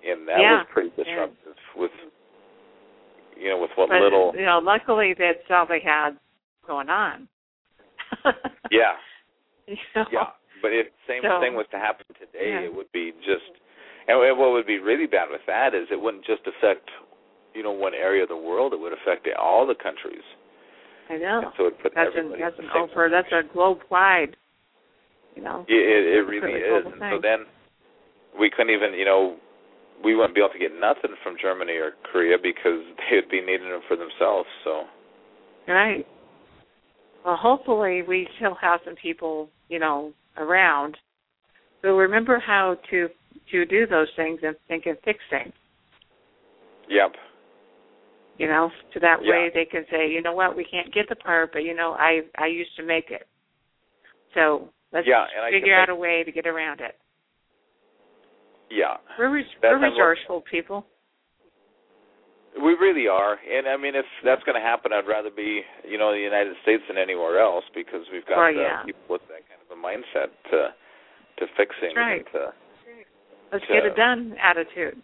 and 0.04 0.26
that 0.28 0.40
Yeah, 0.40 0.58
was 0.58 0.66
pretty 0.72 0.92
yeah. 0.96 1.04
disruptive 1.04 1.56
with, 1.76 1.92
you 3.36 3.50
know, 3.50 3.58
with 3.58 3.70
what 3.76 3.88
but 3.90 4.00
little. 4.00 4.32
you 4.34 4.44
know, 4.46 4.58
luckily 4.58 5.14
that's 5.14 5.44
all 5.50 5.66
they 5.66 5.80
had 5.80 6.16
going 6.66 6.88
on. 6.88 7.28
Yeah, 8.70 8.96
You 9.66 9.76
know? 9.94 10.06
yeah. 10.10 10.30
But 10.62 10.72
if 10.72 10.86
the 10.86 11.02
same 11.06 11.22
So- 11.22 11.38
thing 11.40 11.54
was 11.54 11.66
to 11.70 11.78
happen 11.78 12.06
today, 12.18 12.50
Yeah. 12.50 12.60
it 12.60 12.74
would 12.74 12.90
be 12.92 13.12
just. 13.22 13.50
And 14.08 14.18
what 14.38 14.52
would 14.52 14.66
be 14.66 14.78
really 14.78 15.06
bad 15.06 15.30
with 15.30 15.44
that 15.46 15.74
is 15.74 15.90
it 15.90 16.00
wouldn't 16.00 16.24
just 16.24 16.46
affect, 16.46 16.88
you 17.54 17.62
know, 17.62 17.72
one 17.72 17.92
area 17.94 18.22
of 18.22 18.28
the 18.28 18.36
world. 18.36 18.72
It 18.72 18.78
would 18.78 18.92
affect 18.92 19.26
all 19.34 19.66
the 19.66 19.74
countries. 19.74 20.22
I 21.08 21.16
know. 21.16 21.40
And 21.44 21.52
so 21.56 21.66
it 21.66 21.74
put 21.82 21.92
That's 21.94 22.10
an 22.16 22.32
that's 22.38 22.58
an 22.58 22.66
over 22.76 23.08
that's 23.10 23.32
a 23.32 23.42
globe 23.52 23.78
wide. 23.90 24.36
You 25.34 25.42
know. 25.42 25.64
It, 25.68 25.74
it, 25.74 26.16
it 26.16 26.22
really 26.26 26.58
is. 26.58 26.84
And 26.86 27.02
so 27.12 27.20
then 27.20 27.44
we 28.40 28.50
couldn't 28.50 28.74
even, 28.74 28.94
you 28.98 29.04
know, 29.04 29.36
we 30.02 30.14
wouldn't 30.14 30.34
be 30.34 30.40
able 30.40 30.52
to 30.52 30.58
get 30.58 30.72
nothing 30.72 31.14
from 31.22 31.36
Germany 31.40 31.72
or 31.72 31.92
Korea 32.10 32.36
because 32.42 32.80
they 32.96 33.16
would 33.16 33.30
be 33.30 33.40
needing 33.40 33.68
them 33.68 33.82
for 33.86 33.96
themselves. 33.96 34.48
So 34.64 34.84
Right. 35.68 36.06
Well, 37.24 37.36
hopefully 37.36 38.02
we 38.06 38.28
still 38.36 38.56
have 38.60 38.80
some 38.84 38.94
people, 38.94 39.50
you 39.68 39.78
know, 39.78 40.12
around 40.36 40.96
who 41.82 41.96
remember 41.96 42.40
how 42.44 42.76
to 42.90 43.08
to 43.50 43.64
do 43.66 43.86
those 43.86 44.08
things 44.16 44.40
and 44.42 44.56
think 44.68 44.86
and 44.86 44.96
fix 45.04 45.18
things. 45.30 45.52
Yep. 46.88 47.12
You 48.38 48.48
know, 48.48 48.70
so 48.92 49.00
that 49.00 49.22
Yeah. 49.22 49.30
way 49.30 49.50
they 49.54 49.64
can 49.64 49.86
say, 49.90 50.08
you 50.10 50.20
know 50.20 50.34
what, 50.34 50.54
we 50.56 50.64
can't 50.64 50.92
get 50.92 51.08
the 51.08 51.16
part, 51.16 51.52
but 51.52 51.64
you 51.64 51.74
know, 51.74 51.92
I 51.98 52.22
I 52.36 52.46
used 52.46 52.76
to 52.76 52.82
make 52.82 53.10
it. 53.10 53.26
So 54.34 54.68
let's 54.92 55.06
Yeah, 55.06 55.24
and 55.34 55.42
I 55.44 55.50
can 55.50 55.60
figure 55.60 55.74
out 55.74 55.88
make- 55.88 55.96
a 55.96 56.00
way 56.00 56.22
to 56.24 56.30
get 56.32 56.46
around 56.46 56.80
it. 56.82 56.96
Yeah. 58.68 58.96
We're 59.18 59.30
res- 59.30 59.46
we're 59.62 59.70
how 59.70 59.76
it 59.76 59.80
works. 59.80 59.92
resourceful 59.92 60.40
people. 60.42 60.86
We 62.58 62.74
really 62.74 63.06
are. 63.08 63.38
And 63.48 63.68
I 63.68 63.76
mean 63.76 63.94
if 63.94 64.06
that's 64.22 64.42
gonna 64.44 64.60
happen 64.60 64.92
I'd 64.92 65.06
rather 65.06 65.30
be, 65.30 65.64
you 65.84 65.98
know, 65.98 66.10
in 66.10 66.16
the 66.16 66.22
United 66.22 66.56
States 66.62 66.82
than 66.88 66.98
anywhere 66.98 67.38
else 67.38 67.64
because 67.74 68.08
we've 68.10 68.24
got 68.26 68.38
Well, 68.38 68.66
uh, 68.66 68.82
people 68.84 69.02
with 69.08 69.26
that 69.28 69.42
kind 69.48 69.60
of 69.62 69.70
a 69.70 69.80
mindset 69.80 70.30
to 70.50 70.74
to 71.38 71.46
fix 71.48 71.76
things 71.80 71.94
right. 71.96 72.18
and 72.24 72.26
to 72.32 72.54
Let's 73.52 73.66
to- 73.66 73.72
get 73.72 73.84
it 73.86 73.94
done 73.94 74.36
attitude. 74.40 75.02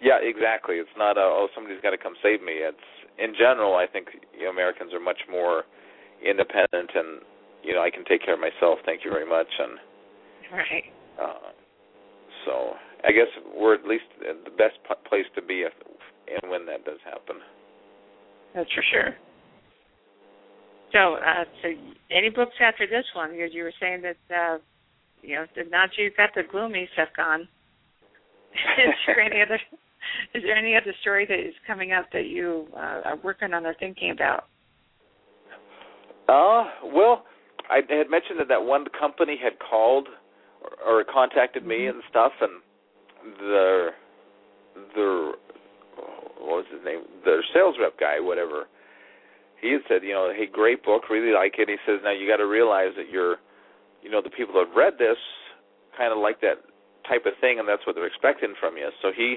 Yeah, 0.00 0.18
exactly. 0.20 0.76
It's 0.76 0.96
not 0.96 1.16
a 1.16 1.24
oh 1.24 1.48
somebody's 1.54 1.80
got 1.82 1.90
to 1.90 2.00
come 2.00 2.14
save 2.22 2.40
me. 2.42 2.64
It's 2.64 2.88
in 3.18 3.34
general. 3.36 3.76
I 3.76 3.86
think 3.86 4.08
you 4.32 4.44
know, 4.44 4.50
Americans 4.50 4.92
are 4.92 5.00
much 5.00 5.20
more 5.30 5.64
independent, 6.24 6.90
and 6.94 7.20
you 7.62 7.74
know 7.74 7.82
I 7.82 7.90
can 7.90 8.04
take 8.04 8.24
care 8.24 8.34
of 8.34 8.40
myself. 8.40 8.78
Thank 8.84 9.04
you 9.04 9.10
very 9.10 9.28
much. 9.28 9.48
And 9.58 9.78
Right. 10.52 10.88
uh, 11.20 11.52
so 12.44 12.74
I 13.04 13.12
guess 13.12 13.28
we're 13.54 13.74
at 13.74 13.84
least 13.84 14.08
the 14.18 14.50
best 14.56 14.80
p- 14.88 15.08
place 15.08 15.26
to 15.36 15.42
be 15.42 15.62
if 15.68 15.72
and 16.42 16.50
when 16.50 16.66
that 16.66 16.84
does 16.84 16.98
happen. 17.04 17.36
That's 18.54 18.70
for 18.72 18.84
sure. 18.90 19.14
So, 20.92 21.14
uh, 21.14 21.44
so 21.62 21.68
any 22.10 22.30
books 22.30 22.54
after 22.60 22.86
this 22.86 23.04
one? 23.14 23.32
Because 23.32 23.50
you 23.52 23.62
were 23.62 23.72
saying 23.80 24.02
that, 24.02 24.34
uh, 24.34 24.58
you 25.22 25.36
know, 25.36 25.46
now 25.70 25.84
you've 25.96 26.16
got 26.16 26.30
the 26.34 26.42
gloomy 26.50 26.88
stuff 26.94 27.08
gone. 27.16 27.42
is 28.52 28.94
there 29.06 29.20
any 29.20 29.42
other? 29.42 29.60
Is 30.34 30.42
there 30.42 30.56
any 30.56 30.76
other 30.76 30.94
story 31.00 31.26
that 31.26 31.38
is 31.38 31.54
coming 31.66 31.92
up 31.92 32.06
that 32.12 32.26
you 32.26 32.66
uh, 32.74 33.02
are 33.04 33.18
working 33.22 33.52
on 33.52 33.66
or 33.66 33.74
thinking 33.74 34.10
about? 34.10 34.44
Uh, 36.28 36.64
well, 36.94 37.24
I 37.68 37.80
had 37.88 38.10
mentioned 38.10 38.38
that 38.38 38.48
that 38.48 38.62
one 38.62 38.86
company 38.98 39.36
had 39.42 39.54
called 39.58 40.08
or, 40.62 41.00
or 41.00 41.04
contacted 41.04 41.66
me 41.66 41.86
Mhm. 41.86 41.90
and 41.90 42.02
stuff, 42.10 42.32
and 42.40 42.62
the 43.38 43.94
the 44.94 45.34
what 46.38 46.64
was 46.64 46.66
his 46.72 46.82
name? 46.84 47.02
The 47.24 47.42
sales 47.52 47.76
rep 47.78 47.98
guy, 47.98 48.20
whatever. 48.20 48.66
He 49.60 49.72
had 49.72 49.82
said, 49.88 50.02
you 50.02 50.14
know, 50.14 50.32
hey, 50.34 50.46
great 50.46 50.82
book, 50.82 51.10
really 51.10 51.32
like 51.32 51.58
it. 51.58 51.68
He 51.68 51.76
says, 51.84 52.00
now 52.02 52.12
you 52.12 52.26
got 52.26 52.38
to 52.38 52.46
realize 52.46 52.96
that 52.96 53.10
you're, 53.10 53.36
you 54.00 54.08
know, 54.08 54.22
the 54.22 54.30
people 54.30 54.54
that 54.54 54.68
have 54.68 54.76
read 54.76 54.96
this 54.96 55.18
kind 55.98 56.12
of 56.12 56.18
like 56.18 56.40
that 56.40 56.64
type 57.06 57.26
of 57.26 57.36
thing, 57.42 57.58
and 57.58 57.68
that's 57.68 57.84
what 57.86 57.94
they're 57.94 58.06
expecting 58.06 58.54
from 58.58 58.78
you. 58.78 58.88
So 59.02 59.12
he 59.12 59.36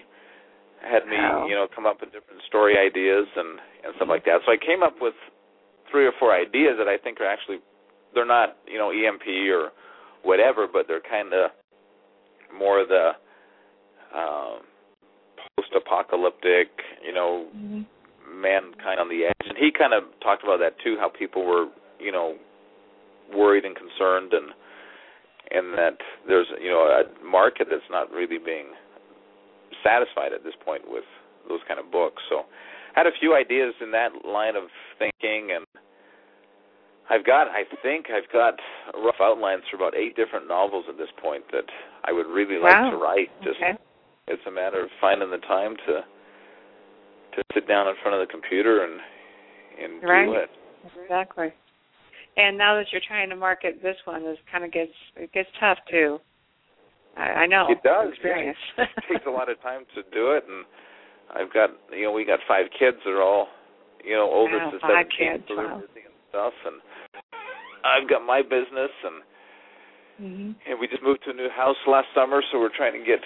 had 0.84 1.08
me, 1.08 1.18
Wow. 1.18 1.48
you 1.48 1.56
know, 1.56 1.68
come 1.74 1.86
up 1.86 2.02
with 2.02 2.12
different 2.12 2.42
story 2.48 2.78
ideas 2.78 3.28
and 3.36 3.60
and 3.84 3.96
stuff 3.96 4.10
like 4.10 4.26
that. 4.26 4.42
So 4.46 4.52
I 4.52 4.58
came 4.58 4.84
up 4.84 4.96
with 5.02 5.16
three 5.92 6.06
or 6.06 6.12
four 6.20 6.34
ideas 6.34 6.76
that 6.78 6.88
I 6.88 6.98
think 6.98 7.20
are 7.22 7.28
actually 7.28 7.60
they're 8.14 8.26
not, 8.26 8.58
you 8.68 8.78
know, 8.78 8.92
EMP 8.92 9.26
or 9.52 9.72
whatever, 10.24 10.68
but 10.72 10.86
they're 10.88 11.02
kind 11.02 11.34
of 11.34 11.52
more 12.58 12.86
the 12.86 13.12
um, 14.16 14.62
post-apocalyptic, 15.58 16.70
you 17.06 17.14
know, 17.14 17.48
Mm-hmm. 17.56 18.42
mankind 18.42 19.00
on 19.00 19.10
the 19.10 19.26
edge. 19.26 19.48
And 19.48 19.58
he 19.58 19.70
kind 19.72 19.94
of 19.94 20.04
talked 20.22 20.44
about 20.44 20.58
that 20.60 20.74
too, 20.84 20.98
how 21.00 21.10
people 21.10 21.46
were, 21.46 21.68
you 22.00 22.12
know, 22.12 22.36
worried 23.34 23.64
and 23.66 23.76
concerned, 23.76 24.34
and 24.34 24.52
and 25.52 25.78
that 25.78 25.98
there's, 26.28 26.48
you 26.62 26.70
know, 26.70 26.82
a 26.88 27.04
market 27.26 27.68
that's 27.70 27.90
not 27.92 28.10
really 28.12 28.38
being 28.44 28.68
satisfied 29.84 30.34
at 30.34 30.44
this 30.44 30.56
point 30.64 30.84
with 30.88 31.04
those 31.48 31.60
kind 31.68 31.80
of 31.80 31.92
books. 31.92 32.24
So, 32.30 32.46
I 32.96 33.00
had 33.00 33.08
a 33.08 33.18
few 33.20 33.36
ideas 33.36 33.74
in 33.82 33.92
that 33.92 34.12
line 34.24 34.56
of 34.56 34.70
thinking, 35.00 35.52
and 35.56 35.66
I've 37.10 37.26
got, 37.26 37.48
I 37.50 37.64
think, 37.82 38.08
I've 38.14 38.32
got 38.32 38.56
rough 38.94 39.20
outlines 39.20 39.64
for 39.70 39.78
about 39.78 39.96
eight 39.98 40.16
different 40.16 40.48
novels 40.48 40.86
at 40.88 40.98
this 40.98 41.10
point 41.22 41.44
that 41.52 41.66
I 42.06 42.12
would 42.14 42.28
really 42.28 42.60
like 42.62 42.78
Wow. 42.80 42.92
to 42.92 42.98
write. 42.98 43.30
Just 43.42 43.60
Okay. 43.60 43.76
it's 44.28 44.46
a 44.46 44.52
matter 44.52 44.80
of 44.82 44.92
finding 45.02 45.30
the 45.30 45.40
time 45.40 45.76
to 45.78 46.04
to 47.34 47.42
sit 47.56 47.68
down 47.68 47.88
in 47.88 47.96
front 47.96 48.14
of 48.14 48.22
the 48.22 48.32
computer 48.32 48.84
and 48.84 49.02
and 49.80 50.04
Right. 50.04 50.26
do 50.28 50.34
it. 50.36 50.50
Exactly. 51.02 51.52
And 52.38 52.58
now 52.58 52.76
that 52.76 52.92
you're 52.92 53.02
trying 53.02 53.30
to 53.30 53.36
market 53.36 53.82
this 53.82 53.98
one, 54.06 54.24
it 54.24 54.40
kind 54.52 54.64
of 54.64 54.72
gets 54.72 54.94
it 55.16 55.32
gets 55.32 55.50
tough 55.60 55.80
too. 55.90 56.22
I, 57.18 57.46
I 57.46 57.48
know. 57.48 57.68
It 57.70 57.82
does, 57.84 58.10
Experience. 58.14 58.58
It 58.78 58.90
takes 59.10 59.26
a 59.28 59.32
lot 59.32 59.50
of 59.50 59.62
time 59.62 59.86
to 59.96 60.02
do 60.14 60.32
it, 60.32 60.44
and 60.48 60.66
I've 61.34 61.54
got 61.54 61.70
you 61.92 62.06
know 62.06 62.12
we 62.12 62.26
got 62.26 62.40
five 62.48 62.66
kids. 62.78 62.98
They're 63.06 63.22
all 63.22 63.48
you 64.04 64.16
know 64.16 64.30
older 64.30 64.58
Wow, 64.58 64.72
to 64.72 64.80
seventeen, 64.82 65.34
kids, 65.34 65.44
so 65.48 65.56
they're 65.56 65.68
wow. 65.68 65.82
busy 65.82 66.06
and 66.06 66.16
stuff. 66.30 66.54
And 66.66 66.82
I've 67.86 68.10
got 68.10 68.26
my 68.26 68.42
business, 68.42 68.92
and 69.04 69.18
hmm 70.18 70.52
and 70.70 70.80
we 70.80 70.88
just 70.88 71.04
moved 71.04 71.24
to 71.26 71.32
a 71.32 71.34
new 71.34 71.50
house 71.50 71.76
last 71.88 72.08
summer, 72.16 72.42
so 72.52 72.60
we're 72.60 72.76
trying 72.76 72.94
to 72.94 73.06
get 73.06 73.20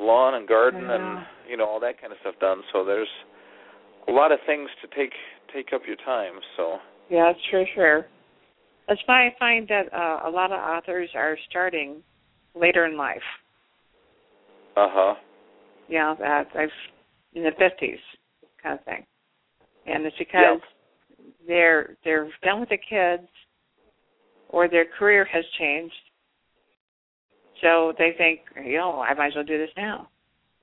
lawn 0.00 0.34
and 0.34 0.46
garden 0.46 0.90
and 0.90 1.18
you 1.48 1.56
know 1.56 1.66
all 1.66 1.80
that 1.80 2.00
kind 2.00 2.12
of 2.12 2.18
stuff 2.20 2.34
done. 2.40 2.62
So 2.72 2.84
there's 2.84 3.08
a 4.08 4.12
lot 4.12 4.32
of 4.32 4.38
things 4.46 4.68
to 4.82 4.88
take 4.96 5.12
take 5.52 5.72
up 5.74 5.82
your 5.86 5.96
time. 5.96 6.34
So 6.56 6.78
Yeah, 7.10 7.32
that's 7.32 7.44
for 7.50 7.64
sure. 7.74 8.06
That's 8.86 9.00
why 9.06 9.26
I 9.26 9.34
find 9.38 9.68
that 9.68 9.92
uh, 9.92 10.28
a 10.28 10.30
lot 10.30 10.50
of 10.50 10.58
authors 10.58 11.10
are 11.14 11.36
starting 11.50 12.02
later 12.60 12.86
in 12.86 12.96
life. 12.96 13.22
uh 14.76 14.88
huh. 14.90 15.14
Know, 15.90 16.16
that 16.20 16.46
I've 16.54 16.68
in 17.34 17.42
the 17.44 17.52
fifties 17.58 17.98
kind 18.62 18.78
of 18.78 18.84
thing, 18.84 19.04
and 19.86 20.04
it's 20.04 20.16
because 20.18 20.60
they're 21.46 21.96
they're 22.04 22.28
done 22.42 22.60
with 22.60 22.68
the 22.68 22.78
kids, 22.78 23.28
or 24.50 24.68
their 24.68 24.84
career 24.98 25.24
has 25.24 25.44
changed. 25.58 25.94
So 27.62 27.92
they 27.98 28.12
think, 28.16 28.40
you 28.64 28.76
know, 28.76 29.00
I 29.00 29.14
might 29.14 29.28
as 29.28 29.34
well 29.34 29.44
do 29.44 29.58
this 29.58 29.70
now. 29.76 30.08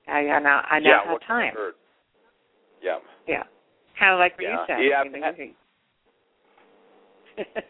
I, 0.08 0.20
I 0.28 0.38
now 0.40 0.62
I 0.70 0.78
now 0.78 1.02
yeah, 1.04 1.10
have 1.10 1.20
time. 1.26 1.54
Heard. 1.54 1.74
Yeah. 2.82 2.98
Yeah, 3.26 3.42
kind 3.98 4.12
of 4.14 4.18
like 4.20 4.38
what 4.38 4.44
Yeah. 4.44 4.52
you 4.52 4.58
said. 4.66 4.78
Yeah, 4.80 5.02
you 5.04 5.20
know, 5.20 5.26
I've 5.26 5.38
you 5.38 5.54
think- 7.36 7.64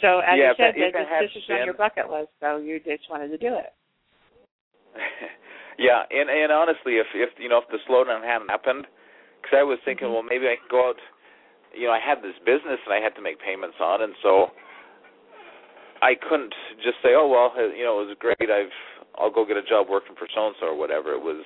so 0.00 0.20
as 0.20 0.38
Yeah, 0.38 0.50
you 0.50 0.54
said, 0.56 0.74
had 0.76 1.24
this, 1.24 1.34
this 1.34 1.42
is 1.42 1.50
on 1.50 1.64
your 1.64 1.74
bucket 1.74 2.10
list, 2.10 2.30
so 2.40 2.58
you 2.58 2.78
just 2.80 3.08
wanted 3.10 3.28
to 3.28 3.38
do 3.38 3.54
it. 3.56 3.72
yeah, 5.78 6.02
and 6.10 6.30
and 6.30 6.50
honestly, 6.52 6.98
if 6.98 7.06
if 7.14 7.30
you 7.38 7.48
know 7.48 7.58
if 7.58 7.68
the 7.70 7.78
slowdown 7.88 8.22
hadn't 8.24 8.48
happened, 8.48 8.86
because 9.42 9.56
I 9.58 9.62
was 9.62 9.78
thinking, 9.84 10.08
Mhm. 10.08 10.12
well, 10.14 10.22
maybe 10.22 10.48
I 10.48 10.56
could 10.56 10.70
go 10.70 10.88
out. 10.88 11.00
You 11.74 11.86
know, 11.86 11.92
I 11.92 12.00
had 12.00 12.22
this 12.22 12.36
business 12.44 12.80
and 12.86 12.94
I 12.94 13.00
had 13.00 13.14
to 13.16 13.20
make 13.22 13.38
payments 13.38 13.76
on, 13.78 14.02
and 14.02 14.14
so 14.22 14.50
I 16.02 16.14
couldn't 16.14 16.54
just 16.82 16.96
say, 17.02 17.14
oh 17.14 17.28
well, 17.28 17.52
you 17.74 17.84
know, 17.84 18.00
it 18.00 18.06
was 18.06 18.16
great. 18.18 18.50
I've 18.50 18.72
I'll 19.18 19.30
go 19.30 19.44
get 19.44 19.56
a 19.56 19.62
job 19.62 19.88
working 19.88 20.14
for 20.16 20.26
so 20.34 20.46
and 20.46 20.56
so 20.60 20.66
or 20.68 20.74
whatever. 20.76 21.12
It 21.12 21.22
was, 21.22 21.44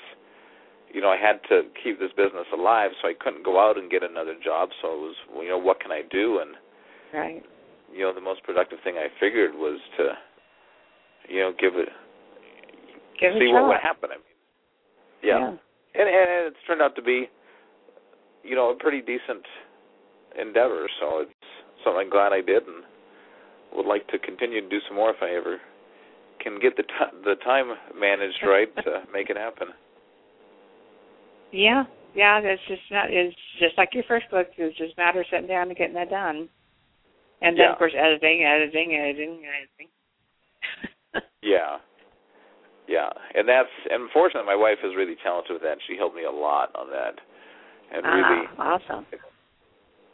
you 0.92 1.00
know, 1.00 1.08
I 1.10 1.16
had 1.16 1.40
to 1.48 1.62
keep 1.82 1.98
this 1.98 2.12
business 2.12 2.46
alive, 2.52 2.92
so 3.00 3.08
I 3.08 3.14
couldn't 3.18 3.44
go 3.44 3.58
out 3.58 3.78
and 3.78 3.90
get 3.90 4.02
another 4.02 4.36
job. 4.42 4.70
So 4.80 4.92
it 4.92 5.00
was, 5.00 5.16
you 5.42 5.48
know, 5.48 5.58
what 5.58 5.80
can 5.80 5.90
I 5.90 6.02
do? 6.10 6.38
And 6.40 6.56
Right. 7.12 7.44
You 7.92 8.00
know, 8.00 8.14
the 8.14 8.20
most 8.20 8.42
productive 8.42 8.78
thing 8.82 8.96
I 8.96 9.08
figured 9.20 9.52
was 9.54 9.78
to, 9.98 10.12
you 11.28 11.40
know, 11.40 11.52
give 11.58 11.74
it 11.76 11.88
Give 13.20 13.36
it 13.36 13.38
see 13.38 13.50
a 13.50 13.52
what 13.52 13.68
would 13.68 13.82
happen. 13.82 14.10
I 14.10 14.16
mean, 14.16 14.38
yeah, 15.22 15.38
yeah. 15.38 15.48
And, 15.94 16.08
and 16.08 16.46
it's 16.48 16.56
turned 16.66 16.82
out 16.82 16.96
to 16.96 17.02
be, 17.02 17.28
you 18.42 18.56
know, 18.56 18.70
a 18.70 18.74
pretty 18.76 19.00
decent 19.00 19.44
endeavor. 20.40 20.88
So 21.00 21.20
it's 21.20 21.48
something 21.84 22.06
I'm 22.06 22.10
glad 22.10 22.32
I 22.32 22.40
did, 22.40 22.64
and 22.66 22.82
would 23.74 23.86
like 23.86 24.06
to 24.08 24.18
continue 24.18 24.60
to 24.60 24.68
do 24.68 24.78
some 24.88 24.96
more 24.96 25.10
if 25.10 25.22
I 25.22 25.36
ever 25.36 25.58
can 26.42 26.58
get 26.60 26.76
the 26.76 26.82
t- 26.82 27.18
the 27.24 27.36
time 27.44 27.66
managed 27.98 28.40
right 28.44 28.74
to 28.84 29.02
make 29.12 29.30
it 29.30 29.36
happen. 29.36 29.68
Yeah, 31.52 31.84
yeah. 32.14 32.40
That's 32.40 32.60
just 32.66 32.82
not. 32.90 33.10
It's 33.10 33.36
just 33.60 33.76
like 33.78 33.90
your 33.92 34.04
first 34.08 34.30
book. 34.30 34.48
It's 34.56 34.76
just 34.78 34.94
a 34.96 35.00
matter 35.00 35.20
of 35.20 35.26
sitting 35.30 35.46
down 35.46 35.68
and 35.68 35.76
getting 35.76 35.94
that 35.94 36.10
done, 36.10 36.48
and 37.42 37.56
then 37.58 37.66
Yeah. 37.66 37.72
of 37.72 37.78
course 37.78 37.94
editing, 37.96 38.44
editing, 38.44 38.94
editing, 38.96 39.42
editing. 39.46 39.88
Yeah, 41.42 41.78
yeah, 42.86 43.10
and 43.34 43.48
that's 43.48 43.68
and 43.90 44.10
fortunately 44.12 44.46
my 44.46 44.56
wife 44.56 44.78
is 44.84 44.94
really 44.96 45.16
talented 45.22 45.52
with 45.52 45.62
that. 45.62 45.78
She 45.86 45.96
helped 45.96 46.14
me 46.16 46.24
a 46.24 46.30
lot 46.30 46.70
on 46.74 46.88
that, 46.90 47.20
and 47.92 48.06
really 48.06 48.46
ah, 48.58 48.78
awesome. 48.78 49.06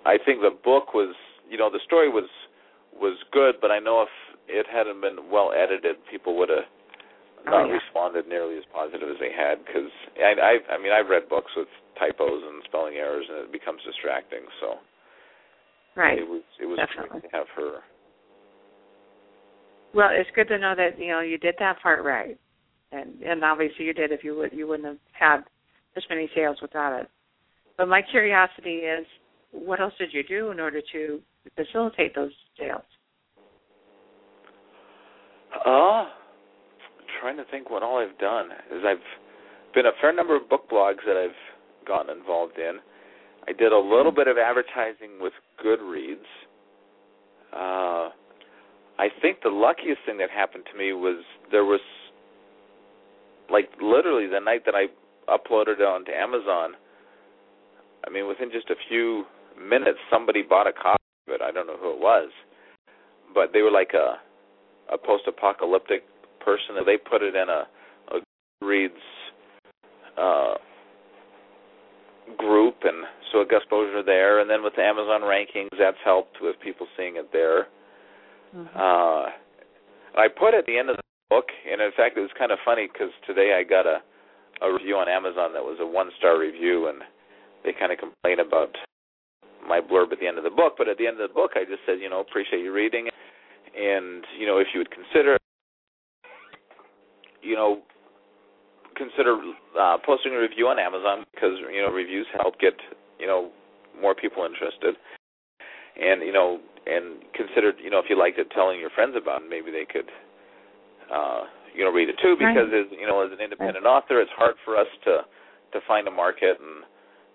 I 0.07 0.17
think 0.17 0.41
the 0.41 0.51
book 0.65 0.95
was, 0.95 1.15
you 1.51 1.59
know, 1.59 1.71
the 1.71 1.81
story 1.85 2.09
was 2.09 2.29
was 2.99 3.17
good, 3.31 3.57
but 3.61 3.71
I 3.71 3.79
know 3.79 4.03
if 4.03 4.09
it 4.49 4.67
hadn't 4.67 5.01
been 5.01 5.31
well 5.31 5.53
edited, 5.53 5.97
people 6.11 6.37
would 6.39 6.49
have 6.49 6.65
Oh, 7.47 7.51
not 7.51 7.69
yeah. 7.69 7.79
responded 7.79 8.27
nearly 8.27 8.59
as 8.59 8.65
positive 8.75 9.09
as 9.09 9.17
they 9.21 9.31
had. 9.31 9.65
Because 9.65 9.91
I, 10.19 10.59
I, 10.59 10.75
I 10.75 10.77
mean, 10.79 10.93
I've 10.93 11.09
read 11.09 11.29
books 11.29 11.53
with 11.57 11.69
typos 11.99 12.43
and 12.43 12.63
spelling 12.65 12.97
errors, 12.97 13.27
and 13.29 13.47
it 13.47 13.53
becomes 13.53 13.81
distracting. 13.87 14.43
So 14.61 14.83
Right. 15.99 16.19
it 16.19 16.29
was 16.29 16.43
it 16.63 16.67
was 16.67 16.79
Definitely. 16.79 17.21
great 17.21 17.31
to 17.31 17.37
have 17.37 17.47
her. 17.57 17.81
Well, 19.93 20.11
it's 20.13 20.31
good 20.37 20.47
to 20.47 20.59
know 20.59 20.75
that 20.77 20.97
you 20.97 21.09
know 21.09 21.21
you 21.21 21.39
did 21.39 21.57
that 21.59 21.83
part 21.83 22.05
right, 22.05 22.39
and 22.93 23.21
and 23.21 23.43
obviously 23.45 23.85
you 23.85 23.93
did. 23.93 24.13
If 24.13 24.23
you 24.23 24.37
would, 24.37 24.53
you 24.53 24.69
wouldn't 24.69 24.87
have 24.87 24.99
had 25.13 25.41
this 25.97 26.05
many 26.09 26.31
sales 26.37 26.59
without 26.63 27.01
it. 27.01 27.11
But 27.77 27.89
my 27.89 28.01
curiosity 28.01 28.87
is, 28.87 29.05
what 29.51 29.81
else 29.81 29.93
did 29.99 30.11
you 30.13 30.23
do 30.23 30.53
in 30.53 30.61
order 30.61 30.81
to 30.93 31.21
facilitate 31.57 32.15
those 32.15 32.33
sales? 32.57 32.83
Uh, 35.67 36.05
trying 37.21 37.37
to 37.39 37.45
think 37.51 37.71
what 37.71 37.83
all 37.83 37.99
I've 37.99 38.19
done 38.19 38.51
is 38.71 38.85
I've 38.87 39.03
been 39.75 39.87
a 39.87 39.97
fair 40.01 40.13
number 40.13 40.37
of 40.37 40.49
book 40.49 40.71
blogs 40.71 41.05
that 41.07 41.17
I've 41.17 41.87
gotten 41.87 42.17
involved 42.17 42.59
in. 42.59 42.79
I 43.49 43.53
did 43.53 43.73
a 43.73 43.79
little 43.79 44.13
bit 44.13 44.29
of 44.29 44.37
advertising 44.37 45.21
with 45.21 45.33
Goodreads. 45.65 46.19
Uh, 47.51 48.11
I 48.99 49.09
think 49.23 49.39
the 49.43 49.49
luckiest 49.49 50.01
thing 50.05 50.19
that 50.19 50.29
happened 50.29 50.65
to 50.71 50.79
me 50.79 50.93
was 50.93 51.25
there 51.51 51.65
was 51.65 51.81
like 53.51 53.71
literally 53.81 54.27
the 54.27 54.41
night 54.41 54.63
that 54.67 54.75
I 54.75 54.87
uploaded 55.33 55.81
it 55.81 55.83
onto 55.83 56.13
Amazon. 56.13 56.73
I 58.07 58.11
mean, 58.11 58.29
within 58.29 58.51
just 58.53 58.69
a 58.69 58.75
few 58.89 59.25
minutes, 59.59 59.99
somebody 60.13 60.43
bought 60.43 60.67
a 60.67 60.73
copy 60.73 61.03
of 61.27 61.35
it. 61.35 61.41
I 61.41 61.51
don't 61.51 61.67
know 61.67 61.79
who 61.81 61.93
it 61.93 62.01
was, 62.01 62.29
but 63.33 63.55
they 63.55 63.63
were 63.63 63.71
like 63.71 63.93
a 63.95 64.17
a 64.93 64.99
post-apocalyptic 64.99 66.03
person, 66.41 66.77
and 66.79 66.87
they 66.87 66.97
put 66.97 67.23
it 67.23 67.35
in 67.35 67.49
a, 67.49 67.65
a 68.15 68.21
Goodreads 68.63 68.91
uh, 70.17 70.55
group, 72.37 72.77
and 72.85 73.05
so 73.33 73.41
it 73.41 73.51
got 73.51 73.63
exposure 73.63 74.03
there. 74.03 74.41
And 74.41 74.49
then 74.49 74.63
with 74.63 74.75
the 74.77 74.83
Amazon 74.83 75.23
rankings, 75.23 75.73
that's 75.79 75.99
helped 76.05 76.41
with 76.41 76.57
people 76.61 76.87
seeing 76.97 77.17
it 77.17 77.31
there. 77.33 77.69
Mhm. 78.55 78.69
Uh, 78.75 79.31
I 80.17 80.29
put 80.29 80.55
at 80.55 80.67
the 80.67 80.79
end 80.79 80.91
of 80.91 80.97
the 80.97 81.03
book, 81.31 81.53
and 81.69 81.81
in 81.81 81.93
fact, 81.93 82.17
it 82.17 82.21
was 82.21 82.33
kind 82.33 82.53
of 82.53 82.59
funny 82.65 82.87
because 82.87 83.13
today 83.27 83.55
I 83.55 83.63
got 83.63 83.87
a 83.87 84.03
a 84.61 84.73
review 84.73 84.97
on 84.97 85.09
Amazon 85.09 85.53
that 85.53 85.63
was 85.63 85.79
a 85.81 85.87
one 85.87 86.11
star 86.19 86.39
review, 86.39 86.89
and 86.89 87.03
they 87.65 87.73
kind 87.73 87.93
of 87.93 87.99
complain 87.99 88.41
about 88.41 88.77
my 89.67 89.81
blurb 89.81 90.13
at 90.13 90.19
the 90.19 90.27
end 90.27 90.39
of 90.39 90.45
the 90.45 90.51
book. 90.51 90.75
But 90.77 90.89
at 90.89 90.99
the 90.99 91.07
end 91.07 91.21
of 91.21 91.29
the 91.29 91.35
book, 91.35 91.53
I 91.55 91.65
just 91.65 91.85
said, 91.87 92.01
you 92.01 92.09
know, 92.09 92.21
appreciate 92.21 92.63
you 92.63 92.73
reading, 92.73 93.07
it, 93.07 93.15
and 93.77 94.25
you 94.39 94.47
know, 94.47 94.59
if 94.59 94.69
you 94.75 94.81
would 94.81 94.91
consider, 94.91 95.39
you 97.43 97.55
know, 97.55 97.83
consider 98.97 99.39
uh, 99.79 99.97
posting 100.05 100.35
a 100.35 100.41
review 100.41 100.67
on 100.67 100.79
Amazon 100.79 101.25
because 101.33 101.55
you 101.73 101.81
know 101.83 101.91
reviews 101.91 102.27
help 102.35 102.59
get 102.59 102.75
you 103.19 103.27
know 103.27 103.51
more 104.01 104.15
people 104.15 104.45
interested, 104.45 104.95
and 106.01 106.23
you 106.23 106.33
know, 106.33 106.61
and 106.87 107.23
consider 107.35 107.73
you 107.83 107.91
know 107.91 107.99
if 107.99 108.07
you 108.09 108.19
liked 108.19 108.39
it, 108.39 108.51
telling 108.55 108.79
your 108.79 108.91
friends 108.91 109.15
about 109.17 109.43
it, 109.43 109.51
maybe 109.51 109.71
they 109.71 109.87
could. 109.87 110.09
Uh, 111.09 111.45
you 111.75 111.85
know, 111.85 111.93
read 111.93 112.09
it 112.09 112.19
too 112.21 112.35
because 112.35 112.69
as 112.75 112.91
you 112.91 113.07
know, 113.07 113.23
as 113.25 113.31
an 113.31 113.41
independent 113.41 113.87
author, 113.87 114.21
it's 114.21 114.35
hard 114.35 114.57
for 114.65 114.77
us 114.77 114.89
to 115.05 115.23
to 115.73 115.79
find 115.87 116.09
a 116.09 116.11
market 116.11 116.59
and 116.59 116.85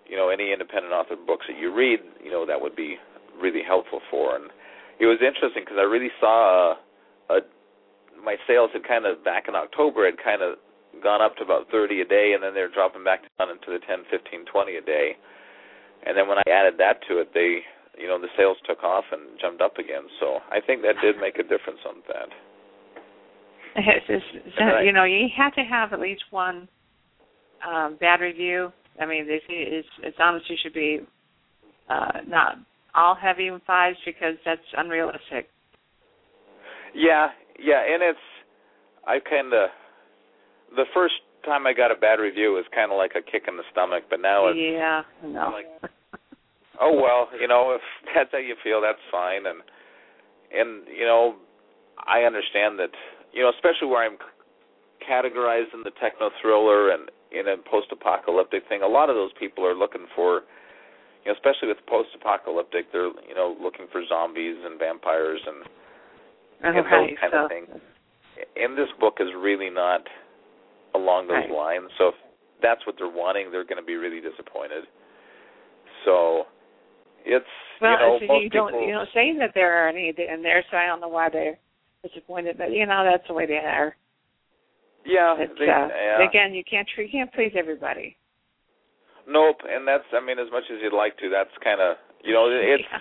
you 0.06 0.16
know 0.16 0.28
any 0.28 0.52
independent 0.52 0.92
author 0.92 1.16
books 1.16 1.46
that 1.48 1.58
you 1.58 1.72
read, 1.74 2.00
you 2.22 2.30
know, 2.30 2.44
that 2.44 2.60
would 2.60 2.76
be 2.76 2.96
really 3.40 3.62
helpful 3.66 4.00
for. 4.10 4.36
And 4.36 4.50
it 5.00 5.06
was 5.06 5.18
interesting 5.24 5.64
because 5.64 5.78
I 5.78 5.86
really 5.88 6.12
saw 6.20 6.76
a, 7.30 7.34
a 7.34 7.40
my 8.22 8.36
sales 8.46 8.70
had 8.72 8.86
kind 8.86 9.06
of 9.06 9.24
back 9.24 9.48
in 9.48 9.54
October 9.54 10.06
had 10.06 10.22
kind 10.22 10.42
of 10.42 10.56
gone 11.02 11.20
up 11.20 11.36
to 11.36 11.42
about 11.42 11.68
30 11.70 12.00
a 12.00 12.04
day, 12.04 12.32
and 12.32 12.42
then 12.42 12.54
they're 12.54 12.70
dropping 12.70 13.04
back 13.04 13.22
down 13.38 13.50
into 13.50 13.68
the 13.68 13.82
10, 13.84 14.06
15, 14.10 14.44
20 14.46 14.76
a 14.76 14.80
day. 14.80 15.16
And 16.06 16.16
then 16.16 16.28
when 16.28 16.38
I 16.38 16.50
added 16.50 16.74
that 16.78 17.00
to 17.08 17.18
it, 17.18 17.30
they 17.34 17.60
you 17.98 18.08
know 18.08 18.20
the 18.20 18.28
sales 18.36 18.56
took 18.66 18.82
off 18.82 19.04
and 19.12 19.38
jumped 19.40 19.62
up 19.62 19.78
again. 19.78 20.04
So 20.20 20.38
I 20.50 20.60
think 20.60 20.82
that 20.82 20.96
did 21.02 21.16
make 21.18 21.38
a 21.38 21.42
difference 21.42 21.80
on 21.88 22.02
that. 22.08 22.28
It's, 23.76 24.06
it's, 24.08 24.24
it's, 24.34 24.56
Right. 24.60 24.86
you 24.86 24.92
know, 24.92 25.04
you 25.04 25.26
have 25.36 25.54
to 25.54 25.62
have 25.62 25.92
at 25.92 26.00
least 26.00 26.22
one 26.30 26.68
um, 27.66 27.96
bad 27.98 28.20
review. 28.20 28.72
I 29.00 29.06
mean, 29.06 29.26
they 29.26 29.40
say 29.48 29.54
it's 29.66 29.88
it's 30.02 30.16
honestly 30.20 30.56
should 30.62 30.74
be 30.74 31.00
uh, 31.88 32.20
not 32.26 32.58
all 32.94 33.14
heavy 33.14 33.48
in 33.48 33.60
fives 33.66 33.98
because 34.04 34.36
that's 34.44 34.60
unrealistic. 34.76 35.48
Yeah, 36.94 37.28
yeah, 37.58 37.82
and 37.82 38.02
it's 38.02 38.18
I 39.06 39.18
kind 39.18 39.52
of 39.52 39.70
the 40.76 40.84
first 40.94 41.14
time 41.44 41.66
I 41.66 41.72
got 41.72 41.90
a 41.90 41.96
bad 41.96 42.18
review 42.18 42.52
was 42.52 42.64
kind 42.74 42.90
of 42.90 42.98
like 42.98 43.12
a 43.16 43.22
kick 43.22 43.44
in 43.48 43.56
the 43.56 43.64
stomach, 43.70 44.04
but 44.10 44.20
now 44.20 44.48
it's 44.48 44.58
yeah, 44.58 45.02
no. 45.22 45.50
like- 45.52 45.90
oh 46.80 46.92
well, 46.92 47.28
you 47.38 47.48
know, 47.48 47.76
if 47.76 47.82
that's 48.14 48.30
how 48.32 48.38
you 48.38 48.56
feel, 48.62 48.80
that's 48.80 49.02
fine, 49.10 49.46
and 49.46 49.60
and 50.52 50.86
you 50.88 51.04
know, 51.04 51.36
I 51.98 52.22
understand 52.22 52.78
that 52.78 52.92
you 53.32 53.42
know, 53.42 53.50
especially 53.50 53.88
where 53.88 54.04
I'm 54.06 54.18
categorized 55.02 55.74
in 55.74 55.82
the 55.84 55.92
techno 56.00 56.30
thriller 56.40 56.90
and 56.90 57.10
in 57.34 57.48
a 57.48 57.56
post-apocalyptic 57.68 58.62
thing. 58.68 58.82
A 58.82 58.86
lot 58.86 59.10
of 59.10 59.16
those 59.16 59.32
people 59.38 59.66
are 59.66 59.74
looking 59.74 60.06
for, 60.14 60.46
you 61.24 61.32
know, 61.32 61.34
especially 61.34 61.68
with 61.68 61.82
post-apocalyptic, 61.86 62.92
they're 62.92 63.10
you 63.28 63.34
know 63.34 63.56
looking 63.60 63.86
for 63.90 64.02
zombies 64.08 64.56
and 64.64 64.78
vampires 64.78 65.40
and 65.46 65.66
uh-huh, 66.64 66.78
and 66.78 66.86
those 66.86 67.18
kind 67.20 67.32
so, 67.32 67.44
of 67.44 67.50
things. 67.50 67.68
And 68.56 68.78
this 68.78 68.88
book 68.98 69.18
is 69.20 69.28
really 69.36 69.70
not 69.70 70.02
along 70.94 71.28
those 71.28 71.44
Right. 71.48 71.50
lines. 71.50 71.90
So 71.98 72.08
if 72.08 72.14
that's 72.62 72.84
what 72.86 72.96
they're 72.98 73.08
wanting, 73.08 73.50
they're 73.50 73.64
going 73.64 73.80
to 73.80 73.86
be 73.86 73.96
really 73.96 74.20
disappointed. 74.20 74.84
So 76.04 76.46
it's 77.24 77.44
Well, 77.80 77.92
you 77.92 77.98
know 77.98 78.18
so 78.20 78.26
most 78.26 78.42
you 78.42 78.50
don't 78.50 78.68
people. 78.72 78.86
you 78.86 78.92
don't 78.94 79.08
say 79.12 79.36
that 79.38 79.52
there 79.54 79.72
are 79.84 79.88
any 79.88 80.08
in 80.16 80.42
there, 80.42 80.64
so 80.70 80.76
I 80.76 80.86
don't 80.86 81.00
know 81.00 81.08
why 81.08 81.28
they're 81.28 81.58
disappointed. 82.02 82.56
But 82.58 82.70
you 82.72 82.86
know, 82.86 83.04
that's 83.04 83.26
the 83.26 83.34
way 83.34 83.46
they 83.46 83.58
are. 83.58 83.96
yeah, 85.04 85.34
they, 85.36 85.68
uh, 85.68 85.88
yeah. 85.88 86.28
Again, 86.28 86.54
you 86.54 86.62
can't 86.64 86.88
you 86.96 87.08
can't 87.10 87.32
please 87.32 87.52
everybody. 87.56 88.16
Nope, 89.26 89.58
and 89.68 89.88
that's 89.88 90.04
I 90.12 90.20
mean 90.24 90.38
as 90.38 90.50
much 90.52 90.64
as 90.70 90.78
you'd 90.82 90.92
like 90.96 91.16
to, 91.18 91.28
that's 91.30 91.50
kind 91.62 91.80
of 91.80 91.96
you 92.22 92.32
know 92.32 92.48
it's 92.50 92.84
yeah. 92.90 93.00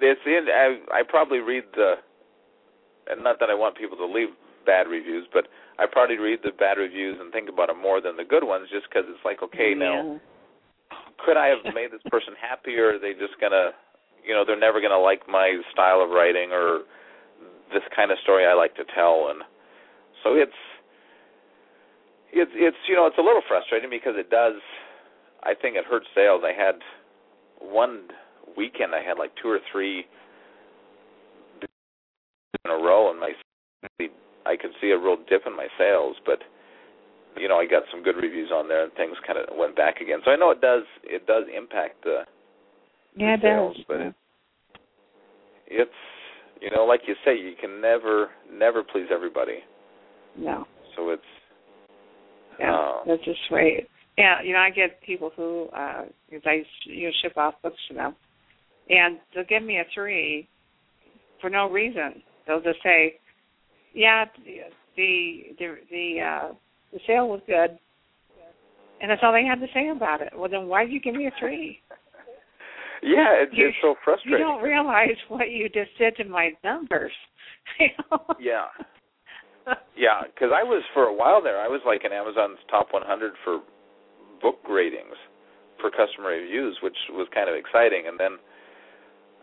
it's 0.00 0.20
in 0.26 0.46
I 0.48 1.00
I 1.00 1.02
probably 1.06 1.38
read 1.38 1.64
the 1.74 1.94
and 3.08 3.22
not 3.22 3.38
that 3.40 3.50
I 3.50 3.54
want 3.54 3.76
people 3.76 3.96
to 3.98 4.06
leave 4.06 4.28
bad 4.64 4.88
reviews, 4.88 5.26
but 5.32 5.48
I 5.78 5.86
probably 5.90 6.18
read 6.18 6.40
the 6.42 6.52
bad 6.52 6.78
reviews 6.78 7.18
and 7.20 7.32
think 7.32 7.48
about 7.48 7.68
them 7.68 7.80
more 7.80 8.00
than 8.00 8.16
the 8.16 8.24
good 8.24 8.44
ones, 8.44 8.68
just 8.72 8.86
because 8.88 9.04
it's 9.08 9.24
like 9.24 9.42
okay 9.42 9.74
now 9.74 10.20
could 11.24 11.36
I 11.36 11.48
have 11.48 11.74
made 11.74 11.90
this 11.90 12.04
person 12.10 12.34
happy, 12.40 12.76
or 12.76 12.96
are 12.96 12.98
they 12.98 13.12
just 13.12 13.40
gonna, 13.40 13.70
you 14.26 14.34
know, 14.34 14.44
they're 14.46 14.58
never 14.58 14.80
gonna 14.80 14.98
like 14.98 15.28
my 15.28 15.60
style 15.72 16.02
of 16.02 16.10
writing 16.10 16.52
or 16.52 16.80
this 17.72 17.82
kind 17.94 18.10
of 18.10 18.18
story 18.22 18.46
I 18.46 18.54
like 18.54 18.74
to 18.76 18.84
tell, 18.94 19.28
and 19.30 19.42
so 20.22 20.34
it's, 20.34 20.52
it's, 22.32 22.50
it's, 22.54 22.76
you 22.88 22.94
know, 22.94 23.06
it's 23.06 23.18
a 23.18 23.22
little 23.22 23.42
frustrating 23.48 23.90
because 23.90 24.14
it 24.16 24.30
does. 24.30 24.54
I 25.42 25.54
think 25.54 25.76
it 25.76 25.84
hurts 25.84 26.06
sales. 26.14 26.42
I 26.44 26.52
had 26.52 26.76
one 27.60 28.08
weekend, 28.56 28.94
I 28.94 29.02
had 29.02 29.18
like 29.18 29.32
two 29.40 29.48
or 29.48 29.60
three 29.70 30.04
in 32.64 32.70
a 32.70 32.74
row, 32.74 33.10
and 33.10 33.20
my, 33.20 33.32
I 34.46 34.56
could 34.56 34.70
see 34.80 34.90
a 34.90 34.98
real 34.98 35.16
dip 35.28 35.42
in 35.46 35.56
my 35.56 35.68
sales, 35.78 36.16
but 36.26 36.38
you 37.36 37.48
know, 37.48 37.56
I 37.56 37.66
got 37.66 37.82
some 37.90 38.02
good 38.02 38.16
reviews 38.16 38.50
on 38.52 38.68
there, 38.68 38.84
and 38.84 38.92
things 38.94 39.16
kind 39.26 39.38
of 39.38 39.56
went 39.56 39.74
back 39.76 40.00
again. 40.00 40.20
So 40.24 40.30
I 40.30 40.36
know 40.36 40.50
it 40.50 40.60
does 40.60 40.84
it 41.02 41.26
does 41.26 41.44
impact 41.54 42.04
the, 42.04 42.22
Yeah, 43.16 43.34
it 43.34 43.40
the 43.42 43.48
sales, 43.48 43.76
does. 43.76 43.84
but 43.88 44.00
it, 44.00 44.14
it's 45.66 45.90
you 46.60 46.70
know, 46.70 46.84
like 46.84 47.00
you 47.06 47.14
say, 47.24 47.36
you 47.36 47.54
can 47.60 47.80
never 47.80 48.28
never 48.52 48.82
please 48.82 49.06
everybody. 49.12 49.58
no. 50.36 50.66
So 50.96 51.10
it's 51.10 51.22
Yeah, 52.58 52.74
uh, 52.74 52.92
that's 53.06 53.24
just 53.24 53.40
way. 53.50 53.86
Yeah, 54.16 54.42
you 54.42 54.52
know, 54.52 54.60
I 54.60 54.70
get 54.70 55.00
people 55.02 55.32
who, 55.34 55.66
uh, 55.76 56.04
because 56.30 56.44
I 56.46 56.62
you 56.84 57.08
know, 57.08 57.12
ship 57.20 57.36
off 57.36 57.54
books 57.62 57.80
to 57.88 57.94
them, 57.94 58.14
and 58.88 59.18
they'll 59.34 59.44
give 59.44 59.64
me 59.64 59.78
a 59.78 59.84
three 59.92 60.48
for 61.40 61.50
no 61.50 61.68
reason. 61.68 62.22
They'll 62.46 62.62
just 62.62 62.78
say, 62.84 63.14
"Yeah, 63.94 64.24
the 64.44 64.60
the 64.96 65.42
the 65.90 66.20
uh, 66.20 66.52
the 66.92 67.00
sale 67.06 67.28
was 67.28 67.40
good," 67.46 67.78
and 69.00 69.10
that's 69.10 69.20
all 69.22 69.32
they 69.32 69.44
had 69.44 69.60
to 69.60 69.66
say 69.72 69.88
about 69.88 70.20
it. 70.20 70.32
Well, 70.36 70.50
then 70.50 70.66
why 70.68 70.84
did 70.84 70.92
you 70.92 71.00
give 71.00 71.14
me 71.14 71.26
a 71.26 71.32
three? 71.38 71.80
yeah, 73.02 73.42
it, 73.42 73.48
You- 73.52 73.68
it's 73.68 73.76
so 73.82 73.94
frustrating. 74.04 74.38
You 74.40 74.44
don't 74.44 74.62
realize 74.62 75.16
what 75.28 75.50
you 75.50 75.68
just 75.68 75.96
did 75.98 76.16
to 76.16 76.24
my 76.24 76.52
numbers. 76.62 77.12
Yeah, 78.38 78.66
yeah, 79.96 80.22
because 80.28 80.50
I 80.52 80.62
was 80.62 80.82
for 80.92 81.04
a 81.04 81.14
while 81.14 81.40
there. 81.42 81.58
I 81.60 81.68
was 81.68 81.80
like 81.86 82.04
in 82.04 82.12
Amazon's 82.12 82.58
top 82.70 82.88
100 82.92 83.32
for 83.42 83.60
book 84.42 84.58
ratings 84.68 85.16
for 85.80 85.88
customer 85.90 86.28
reviews, 86.36 86.76
which 86.82 86.96
was 87.12 87.26
kind 87.32 87.48
of 87.48 87.56
exciting. 87.56 88.04
And 88.06 88.20
then 88.20 88.36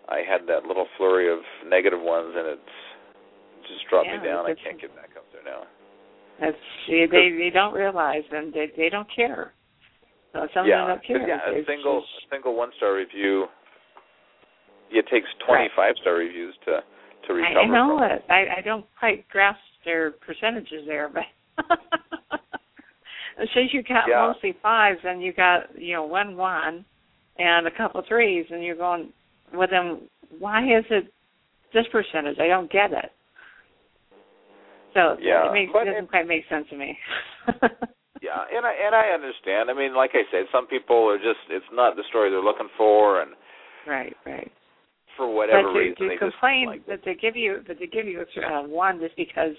I 0.08 0.22
had 0.22 0.45
that 0.47 0.66
little 0.70 0.86
flurry 0.97 1.32
of 1.34 1.39
negative 1.68 1.99
ones, 2.02 2.34
and 2.38 2.45
it's 2.47 2.78
just 3.68 3.88
dropped 3.89 4.07
Yeah, 4.07 4.20
me 4.22 4.26
down. 4.28 4.45
I 4.45 4.55
can't 4.55 4.80
get 4.80 4.95
back 4.95 5.09
up 5.18 5.26
there 5.32 5.43
now. 5.43 5.64
That's 6.39 6.57
they 6.88 7.05
they, 7.09 7.30
they 7.38 7.49
don't 7.53 7.74
realize 7.74 8.24
and 8.32 8.53
they 8.53 8.68
they 8.76 8.89
don't 8.89 9.07
care. 9.14 9.53
So 10.34 10.47
some 10.53 10.66
yeah, 10.66 10.82
of 10.84 10.88
them 10.88 10.97
don't 10.97 11.05
care. 11.05 11.28
yeah, 11.28 11.62
a 11.62 11.66
single 11.66 12.01
just- 12.01 12.26
a 12.32 12.36
single 12.36 12.55
one 12.55 12.72
star 12.78 12.95
review. 12.95 13.45
It 14.93 15.05
takes 15.09 15.28
25 15.47 15.95
star 16.01 16.16
reviews 16.16 16.55
to 16.66 16.82
to 17.28 17.34
recover. 17.34 17.59
I, 17.59 17.64
I 17.64 17.66
know 17.68 17.97
from. 17.99 18.12
it. 18.12 18.26
I 18.30 18.59
I 18.59 18.62
don't 18.62 18.86
quite 18.99 19.28
grasp 19.30 19.59
their 19.86 20.12
percentages 20.12 20.84
there, 20.88 21.09
but 21.09 21.24
since 23.53 23.74
you 23.74 23.84
got 23.84 24.07
Yeah. 24.07 24.28
mostly 24.28 24.53
fives 24.62 24.99
and 25.03 25.22
you 25.22 25.34
got 25.34 25.78
you 25.80 25.93
know 25.93 26.03
one 26.03 26.36
one 26.38 26.86
and 27.39 27.68
a 27.68 27.72
couple 27.72 28.01
threes 28.07 28.45
and 28.49 28.64
you're 28.64 28.76
going 28.76 29.12
well 29.53 29.68
then 29.70 30.01
why 30.39 30.64
is 30.64 30.86
it 30.89 31.12
this 31.74 31.86
percentage? 31.91 32.38
I 32.39 32.47
don't 32.47 32.72
get 32.72 32.91
it. 32.91 33.12
So 34.94 35.18
Yeah, 35.20 35.50
it 35.50 35.54
makes 35.54 35.72
it 35.74 35.86
doesn't 35.86 36.06
it- 36.06 36.10
quite 36.10 36.28
make 36.28 36.48
sense 36.50 36.68
to 36.70 36.78
me. 36.78 36.98
Yeah, 38.22 38.38
and 38.54 38.66
I 38.66 38.74
and 38.86 38.94
I 38.94 39.10
understand. 39.18 39.72
I 39.72 39.74
mean, 39.74 39.96
like 39.96 40.12
I 40.14 40.22
said, 40.30 40.46
some 40.54 40.68
people 40.68 41.10
are 41.10 41.18
just 41.18 41.42
it's 41.50 41.66
not 41.74 41.96
the 41.96 42.04
story 42.10 42.30
they're 42.30 42.39
looking 42.39 42.70
for, 42.78 43.22
and 43.22 43.32
right, 43.88 44.16
right. 44.28 44.52
for 45.18 45.26
whatever 45.34 45.70
but 45.70 45.74
to, 45.74 45.80
reason 45.80 45.96
to 45.98 46.08
they 46.08 46.18
complain 46.18 46.70
just 46.70 46.78
like 46.78 46.86
that 46.86 47.02
they 47.04 47.16
give 47.16 47.36
you 47.36 47.66
that 47.68 47.80
they 47.80 47.88
give 47.88 48.06
you 48.06 48.22
uh, 48.22 48.62
one 48.62 49.00
just 49.00 49.16
because 49.18 49.58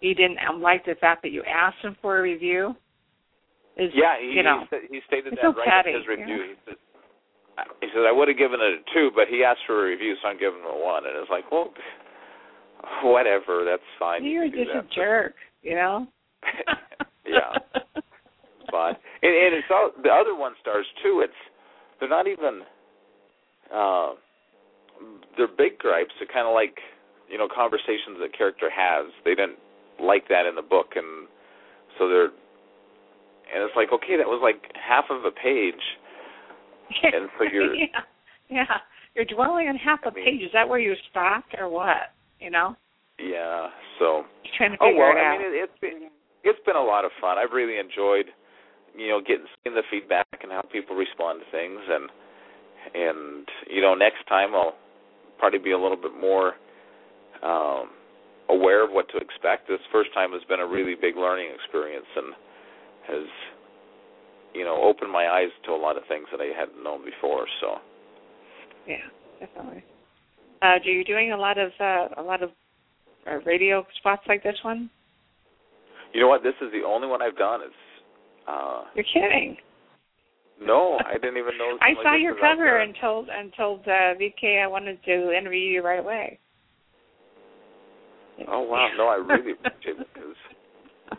you 0.00 0.14
didn't 0.14 0.38
um, 0.48 0.62
like 0.62 0.86
the 0.86 0.96
fact 0.98 1.20
that 1.20 1.32
you 1.32 1.42
asked 1.44 1.82
them 1.82 1.96
for 2.00 2.18
a 2.18 2.22
review 2.22 2.74
is 3.76 3.92
Yeah, 3.92 4.16
he 4.18 4.32
you 4.32 4.42
know 4.42 4.64
he, 4.70 4.88
he 4.88 5.00
stated 5.06 5.34
that 5.34 5.44
so 5.44 5.52
right 5.52 5.68
petty, 5.68 5.90
in 5.90 6.00
his 6.00 6.08
review. 6.08 6.48
yeah. 6.48 6.48
He 6.48 6.56
said 6.64 6.76
he 7.82 7.86
said 7.92 8.08
I 8.08 8.12
would 8.12 8.28
have 8.28 8.38
given 8.38 8.58
it 8.58 8.72
a 8.72 8.80
two, 8.94 9.10
but 9.14 9.28
he 9.28 9.44
asked 9.44 9.68
for 9.68 9.84
a 9.84 9.90
review, 9.90 10.16
so 10.22 10.28
I'm 10.28 10.38
giving 10.40 10.60
him 10.60 10.72
a 10.72 10.80
one. 10.80 11.04
And 11.04 11.12
it's 11.18 11.28
like, 11.30 11.44
well, 11.52 11.74
whatever, 13.02 13.64
that's 13.64 13.82
fine. 13.98 14.24
you 14.24 14.30
you're 14.30 14.48
do 14.50 14.64
just 14.64 14.70
that, 14.74 14.84
a 14.84 14.94
jerk, 14.94 15.34
you 15.62 15.74
know. 15.74 16.06
yeah, 17.26 17.58
but 18.70 19.00
and, 19.22 19.34
and 19.34 19.54
it's 19.54 19.66
all 19.70 19.90
the 20.02 20.10
other 20.10 20.34
one 20.34 20.52
stars 20.60 20.86
too. 21.02 21.20
It's 21.24 21.32
they're 22.00 22.08
not 22.08 22.26
even 22.26 22.62
uh, 23.74 24.14
they're 25.36 25.48
big 25.48 25.78
gripes. 25.78 26.12
They're 26.18 26.28
kind 26.32 26.46
of 26.46 26.54
like 26.54 26.78
you 27.28 27.38
know 27.38 27.48
conversations 27.52 28.18
that 28.20 28.36
character 28.36 28.70
has. 28.74 29.10
They 29.24 29.34
didn't 29.34 29.58
like 30.00 30.28
that 30.28 30.46
in 30.46 30.54
the 30.54 30.62
book, 30.62 30.94
and 30.94 31.26
so 31.98 32.08
they're 32.08 32.30
and 33.52 33.64
it's 33.64 33.74
like 33.76 33.88
okay, 33.92 34.16
that 34.16 34.26
was 34.26 34.40
like 34.42 34.70
half 34.76 35.06
of 35.10 35.24
a 35.24 35.30
page, 35.32 35.82
and 37.02 37.28
so 37.38 37.44
you're 37.50 37.74
yeah, 37.74 37.86
yeah, 38.48 38.78
you're 39.14 39.24
dwelling 39.24 39.68
on 39.68 39.76
half 39.76 40.00
a 40.04 40.10
I 40.10 40.14
mean- 40.14 40.24
page. 40.24 40.42
Is 40.42 40.50
that 40.52 40.68
where 40.68 40.78
you 40.78 40.94
stopped 41.10 41.54
or 41.58 41.68
what? 41.68 42.14
You 42.40 42.50
know, 42.50 42.76
yeah. 43.18 43.68
So 43.98 44.24
you're 44.44 44.54
trying 44.56 44.72
to 44.72 44.78
oh 44.80 44.94
well, 44.94 45.10
it 45.10 45.20
I 45.20 45.26
out. 45.26 45.38
mean 45.38 45.52
it, 45.52 45.68
it's 45.68 45.78
been 45.80 46.08
it's 46.44 46.58
been 46.64 46.76
a 46.76 46.82
lot 46.82 47.04
of 47.04 47.10
fun. 47.20 47.38
I've 47.38 47.52
really 47.52 47.78
enjoyed 47.78 48.26
you 48.96 49.08
know 49.08 49.20
getting 49.20 49.46
seeing 49.62 49.74
the 49.74 49.82
feedback 49.90 50.26
and 50.42 50.52
how 50.52 50.62
people 50.62 50.96
respond 50.96 51.40
to 51.40 51.46
things 51.50 51.80
and 51.88 52.10
and 52.94 53.46
you 53.68 53.82
know 53.82 53.94
next 53.94 54.26
time 54.28 54.54
I'll 54.54 54.74
probably 55.38 55.58
be 55.58 55.72
a 55.72 55.78
little 55.78 55.96
bit 55.96 56.14
more 56.14 56.54
um 57.42 57.90
aware 58.48 58.84
of 58.84 58.90
what 58.92 59.08
to 59.10 59.18
expect. 59.18 59.68
This 59.68 59.82
first 59.92 60.14
time 60.14 60.32
has 60.32 60.42
been 60.48 60.60
a 60.60 60.66
really 60.66 60.94
big 60.94 61.16
learning 61.16 61.50
experience 61.54 62.08
and 62.16 62.34
has 63.08 63.28
you 64.54 64.64
know 64.64 64.80
opened 64.82 65.10
my 65.10 65.26
eyes 65.28 65.50
to 65.66 65.72
a 65.72 65.80
lot 65.80 65.96
of 65.96 66.04
things 66.08 66.26
that 66.30 66.40
I 66.40 66.54
hadn't 66.58 66.82
known 66.82 67.04
before. 67.04 67.46
So 67.60 67.82
Yeah, 68.86 69.04
definitely. 69.40 69.84
Uh, 70.60 70.78
do 70.84 70.90
you 70.90 71.04
doing 71.04 71.32
a 71.32 71.36
lot 71.36 71.58
of 71.58 71.70
uh, 71.80 72.08
a 72.16 72.22
lot 72.22 72.42
of 72.42 72.50
uh, 73.30 73.38
radio 73.44 73.86
spots 73.98 74.22
like 74.26 74.42
this 74.42 74.56
one? 74.62 74.90
you 76.12 76.20
know 76.20 76.28
what? 76.28 76.42
This 76.42 76.54
is 76.60 76.72
the 76.72 76.86
only 76.86 77.08
one 77.08 77.22
I've 77.22 77.36
done. 77.36 77.60
It's 77.62 77.74
uh 78.46 78.84
You're 78.94 79.04
kidding. 79.12 79.56
no, 80.60 80.98
I 81.06 81.14
didn't 81.14 81.36
even 81.36 81.58
know. 81.58 81.76
I 81.80 81.94
saw 82.02 82.12
like 82.12 82.22
your 82.22 82.34
cover 82.40 82.80
and 82.80 82.94
told 83.00 83.28
and 83.28 83.52
told 83.56 83.80
uh, 83.86 84.14
VK 84.18 84.62
I 84.62 84.66
wanted 84.66 85.02
to 85.04 85.36
interview 85.36 85.60
you 85.60 85.82
right 85.82 86.00
away. 86.00 86.38
Oh 88.48 88.62
wow! 88.62 88.88
No, 88.96 89.08
I 89.08 89.16
really 89.16 89.52
appreciate 89.52 90.00
it 90.00 90.08
because 90.14 91.18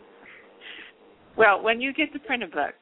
well, 1.36 1.62
when 1.62 1.80
you 1.80 1.92
get 1.92 2.12
the 2.12 2.18
printed 2.18 2.50
book, 2.50 2.74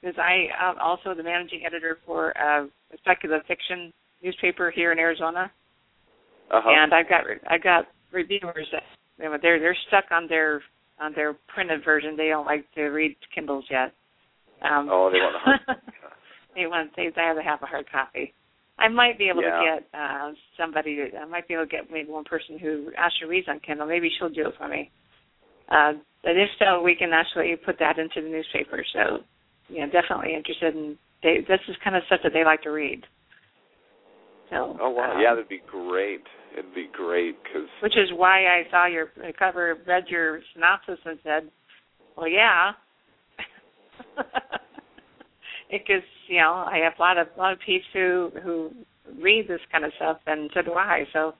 because 0.00 0.16
I 0.18 0.48
am 0.60 0.76
also 0.82 1.14
the 1.14 1.22
managing 1.22 1.62
editor 1.66 1.98
for 2.06 2.36
uh, 2.38 2.66
speculative 2.98 3.46
fiction 3.46 3.92
newspaper 4.22 4.70
here 4.70 4.92
in 4.92 4.98
Arizona, 4.98 5.50
uh-huh. 6.50 6.68
and 6.70 6.92
I've 6.94 7.08
got 7.08 7.24
I've 7.48 7.62
got 7.62 7.84
reviewers 8.12 8.66
that 8.72 8.82
you 9.18 9.24
know, 9.24 9.36
they're 9.40 9.58
they're 9.60 9.76
stuck 9.88 10.04
on 10.10 10.26
their 10.28 10.62
on 11.00 11.12
their 11.14 11.34
printed 11.54 11.84
version. 11.84 12.16
They 12.16 12.28
don't 12.28 12.46
like 12.46 12.64
to 12.74 12.82
read 12.84 13.16
Kindles 13.34 13.64
yet. 13.70 13.92
Um, 14.62 14.88
Oh, 14.90 15.10
they 15.10 15.18
want 15.18 15.34
the 15.34 15.38
hard 15.38 15.60
they 16.54 16.66
want 16.66 16.90
they 16.96 17.08
they 17.14 17.22
have 17.22 17.36
to 17.36 17.42
have 17.42 17.62
a 17.62 17.66
hard 17.66 17.90
copy. 17.90 18.32
I 18.78 18.88
might 18.88 19.18
be 19.18 19.28
able 19.28 19.42
Yeah. 19.42 19.60
to 19.60 19.64
get 19.80 19.98
uh 19.98 20.32
somebody. 20.58 20.96
to- 20.96 21.18
I 21.18 21.26
might 21.26 21.46
be 21.48 21.54
able 21.54 21.64
to 21.64 21.70
get 21.70 21.90
maybe 21.90 22.10
one 22.10 22.24
person 22.24 22.58
who 22.58 22.90
actually 22.96 23.28
reads 23.28 23.48
on 23.48 23.60
Kindle. 23.60 23.86
Maybe 23.86 24.10
she'll 24.18 24.28
do 24.30 24.48
it 24.48 24.54
for 24.58 24.68
me. 24.68 24.90
Uh, 25.68 25.92
but 26.22 26.32
if 26.36 26.48
so, 26.58 26.82
we 26.82 26.94
can 26.96 27.12
actually 27.12 27.54
put 27.64 27.78
that 27.78 27.98
into 27.98 28.20
the 28.20 28.28
newspaper. 28.28 28.84
So, 28.92 29.18
yeah, 29.68 29.86
definitely 29.86 30.34
interested 30.34 30.74
in. 30.74 30.98
They, 31.22 31.38
this 31.46 31.60
is 31.68 31.76
kind 31.84 31.94
of 31.96 32.02
stuff 32.06 32.20
that 32.24 32.32
they 32.32 32.44
like 32.44 32.62
to 32.62 32.70
read. 32.70 33.04
So. 34.50 34.76
Oh 34.80 34.90
wow! 34.90 35.12
um, 35.14 35.20
yeah, 35.20 35.30
that'd 35.34 35.48
be 35.48 35.62
great. 35.70 36.22
It'd 36.58 36.74
be 36.74 36.88
great 36.92 37.36
because 37.44 37.68
which 37.82 37.96
is 37.96 38.10
why 38.14 38.46
I 38.46 38.64
saw 38.70 38.86
your 38.86 39.10
cover, 39.38 39.76
read 39.86 40.04
your 40.08 40.40
synopsis, 40.54 40.98
and 41.04 41.18
said, 41.22 41.50
"Well, 42.16 42.26
yeah," 42.28 42.72
because 45.70 46.02
you 46.26 46.38
know 46.38 46.52
I 46.66 46.78
have 46.82 46.94
a 46.98 47.00
lot 47.00 47.18
of 47.18 47.28
a 47.36 47.38
lot 47.38 47.52
of 47.52 47.58
peeps 47.64 47.84
who 47.92 48.30
who 48.42 48.70
read 49.22 49.46
this 49.48 49.60
kind 49.70 49.84
of 49.84 49.92
stuff, 49.96 50.18
and 50.26 50.50
so 50.52 50.62
do 50.62 50.72
I. 50.72 51.04
So 51.12 51.34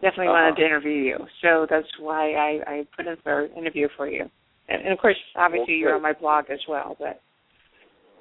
definitely 0.00 0.28
Uh-huh. 0.28 0.42
wanted 0.44 0.56
to 0.56 0.64
interview 0.66 0.92
you. 0.92 1.18
So 1.42 1.66
that's 1.68 1.88
why 1.98 2.32
I 2.34 2.60
I 2.66 2.86
put 2.96 3.06
in 3.06 3.16
for 3.24 3.46
an 3.46 3.52
interview 3.56 3.88
for 3.96 4.06
you, 4.08 4.30
and, 4.68 4.82
and 4.82 4.92
of 4.92 4.98
course, 4.98 5.16
obviously, 5.34 5.74
Well, 5.74 5.80
you're 5.80 5.94
on 5.96 6.02
my 6.02 6.12
blog 6.12 6.50
as 6.50 6.60
well. 6.68 6.96
But 6.98 7.20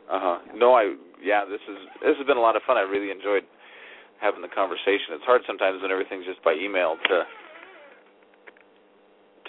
uh 0.09 0.19
huh. 0.19 0.39
No, 0.55 0.73
I 0.73 0.95
yeah. 1.21 1.45
This 1.45 1.61
is 1.69 1.77
this 2.01 2.17
has 2.17 2.25
been 2.25 2.37
a 2.37 2.41
lot 2.41 2.55
of 2.55 2.63
fun. 2.65 2.77
I 2.77 2.81
really 2.81 3.11
enjoyed 3.11 3.43
having 4.21 4.41
the 4.41 4.51
conversation. 4.51 5.13
It's 5.13 5.23
hard 5.25 5.41
sometimes 5.47 5.81
when 5.81 5.91
everything's 5.91 6.25
just 6.25 6.43
by 6.43 6.53
email 6.53 6.95
to 7.09 7.23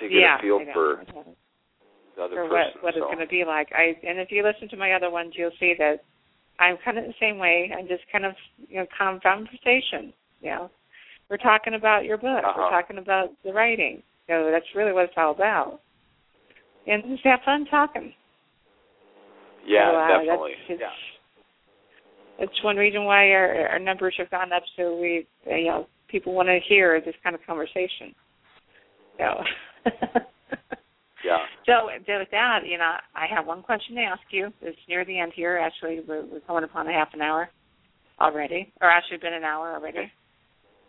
to 0.00 0.08
get 0.08 0.18
yeah, 0.18 0.38
a 0.38 0.42
feel 0.42 0.60
for 0.74 1.02
the 2.16 2.22
other 2.22 2.36
for 2.36 2.48
person. 2.48 2.80
what 2.82 2.82
what 2.82 2.94
it's 2.96 3.06
going 3.06 3.18
to 3.18 3.26
be 3.26 3.44
like. 3.46 3.68
I 3.72 3.96
and 4.06 4.18
if 4.18 4.30
you 4.30 4.42
listen 4.42 4.68
to 4.70 4.76
my 4.76 4.92
other 4.92 5.10
ones, 5.10 5.32
you'll 5.36 5.56
see 5.58 5.74
that 5.78 6.04
I'm 6.58 6.76
kind 6.84 6.98
of 6.98 7.04
the 7.04 7.14
same 7.20 7.38
way. 7.38 7.72
I'm 7.76 7.88
just 7.88 8.02
kind 8.10 8.24
of 8.24 8.34
you 8.68 8.76
know 8.78 8.86
calm 8.96 9.20
conversation. 9.22 10.12
You 10.40 10.50
know, 10.50 10.70
we're 11.30 11.38
talking 11.38 11.74
about 11.74 12.04
your 12.04 12.18
book. 12.18 12.42
We're 12.44 12.50
Uh-huh. 12.50 12.70
talking 12.70 12.98
about 12.98 13.30
the 13.44 13.52
writing. 13.52 14.02
So 14.28 14.50
that's 14.50 14.66
really 14.74 14.92
what 14.92 15.04
it's 15.04 15.14
all 15.16 15.32
about. 15.32 15.80
And 16.86 17.02
just 17.04 17.24
have 17.24 17.40
fun 17.44 17.66
talking. 17.70 18.12
yeah, 19.66 19.90
so, 19.90 19.96
uh, 19.96 20.18
definitely. 20.18 20.52
Yeah. 20.68 20.90
It's 22.38 22.64
one 22.64 22.76
reason 22.76 23.04
why 23.04 23.30
our, 23.30 23.68
our 23.68 23.78
numbers 23.78 24.14
have 24.18 24.30
gone 24.30 24.52
up. 24.52 24.62
So 24.76 24.98
we, 24.98 25.26
uh, 25.50 25.54
you 25.54 25.66
know, 25.66 25.86
people 26.08 26.34
want 26.34 26.48
to 26.48 26.58
hear 26.68 27.00
this 27.00 27.14
kind 27.22 27.34
of 27.34 27.40
conversation. 27.46 28.14
So. 29.18 29.24
Yeah. 29.84 30.18
So 31.66 31.88
so 32.06 32.18
with 32.20 32.30
that, 32.30 32.60
you 32.64 32.78
know, 32.78 32.92
I 33.14 33.26
have 33.34 33.46
one 33.46 33.62
question 33.62 33.96
to 33.96 34.02
ask 34.02 34.22
you. 34.30 34.52
It's 34.62 34.78
near 34.88 35.04
the 35.04 35.18
end 35.18 35.32
here. 35.34 35.58
Actually, 35.58 36.00
we're, 36.06 36.24
we're 36.24 36.40
coming 36.40 36.62
upon 36.62 36.86
a 36.86 36.92
half 36.92 37.08
an 37.14 37.20
hour 37.20 37.50
already, 38.20 38.72
or 38.80 38.88
actually 38.88 39.18
been 39.18 39.32
an 39.32 39.42
hour 39.42 39.74
already. 39.74 40.10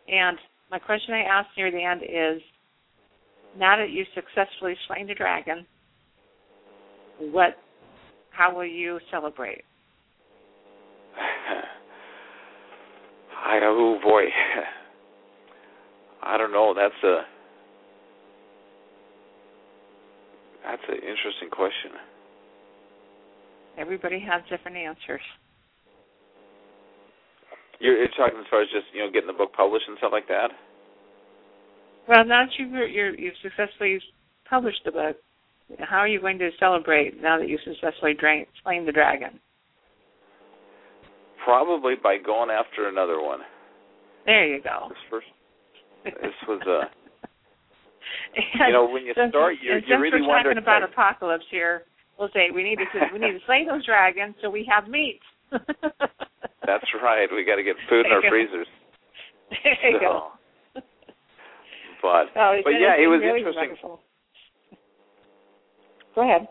And 0.08 0.38
my 0.70 0.80
question 0.80 1.16
I 1.16 1.22
asked 1.22 1.50
near 1.58 1.72
the 1.72 1.84
end 1.84 2.04
is, 2.04 2.42
now 3.58 3.78
that 3.78 3.90
you've 3.90 4.08
successfully 4.14 4.76
slain 4.88 5.08
the 5.08 5.16
dragon, 5.16 5.66
what, 7.20 7.58
how 8.30 8.56
will 8.56 8.66
you 8.66 9.00
celebrate? 9.10 9.64
I 13.46 13.60
oh 13.64 14.00
boy. 14.04 14.24
I 16.24 16.38
don't 16.38 16.52
know. 16.52 16.74
That's 16.76 17.04
a 17.04 17.22
that's 20.66 20.82
an 20.90 20.96
interesting 20.96 21.50
question. 21.50 21.92
Everybody 23.78 24.20
has 24.20 24.42
different 24.50 24.76
answers. 24.76 25.22
You're, 27.80 27.98
you're 27.98 28.08
talking 28.18 28.40
as 28.40 28.46
far 28.50 28.64
as 28.64 28.68
just 28.74 28.88
you 28.94 29.06
know 29.06 29.12
getting 29.12 29.28
the 29.28 29.34
book 29.34 29.54
published 29.54 29.86
and 29.88 29.98
stuff 30.00 30.12
like 30.12 30.28
that. 30.28 30.50
Well, 32.08 32.26
now 32.26 32.46
that 32.46 32.52
you've 32.58 32.72
you're, 32.72 33.16
you've 33.16 33.36
successfully 33.42 34.02
published 34.50 34.82
the 34.84 34.92
book, 34.92 35.18
how 35.80 35.98
are 35.98 36.08
you 36.08 36.20
going 36.20 36.40
to 36.40 36.50
celebrate 36.60 37.22
now 37.22 37.38
that 37.38 37.48
you've 37.48 37.62
successfully 37.64 38.14
drain, 38.14 38.46
slain 38.64 38.86
the 38.86 38.92
dragon? 38.92 39.40
Probably 41.48 41.96
by 41.96 42.18
going 42.20 42.50
after 42.52 42.90
another 42.90 43.22
one. 43.24 43.40
There 44.26 44.44
you 44.46 44.62
go. 44.62 44.88
This 44.92 44.98
first, 45.10 45.28
this 46.04 46.36
was 46.48 46.60
uh, 46.68 46.72
a. 46.84 46.90
You 48.68 48.74
know, 48.74 48.90
when 48.92 49.06
you 49.08 49.14
since- 49.16 49.32
start, 49.32 49.56
you- 49.64 49.72
and 49.72 49.82
you 49.84 49.96
since 49.96 50.02
really 50.02 50.20
we're 50.22 50.28
wonder- 50.28 50.52
talking 50.54 50.62
about 50.64 50.84
apocalypse 50.84 51.46
here. 51.50 51.84
We'll 52.20 52.28
say 52.34 52.52
we 52.54 52.64
need 52.64 52.80
to 52.80 53.00
we 53.14 53.20
need 53.20 53.32
to 53.40 53.46
slay 53.46 53.64
those 53.64 53.86
dragons 53.86 54.36
so 54.42 54.50
we 54.50 54.68
have 54.70 54.90
meat. 54.90 55.20
That's 55.52 56.90
right. 57.02 57.28
We 57.32 57.46
got 57.46 57.56
to 57.56 57.64
get 57.64 57.76
food 57.88 58.06
in 58.08 58.12
our 58.12 58.22
freezers. 58.28 58.68
there 59.64 59.92
you 59.92 60.00
go. 60.02 60.32
But 62.02 62.28
Oh, 62.36 62.60
but 62.64 62.72
yeah, 62.72 63.00
it 63.00 63.08
was 63.08 63.22
really 63.24 63.40
interesting. 63.40 63.70
wonderful. 63.70 64.00
Go 66.16 66.22
ahead. 66.28 66.48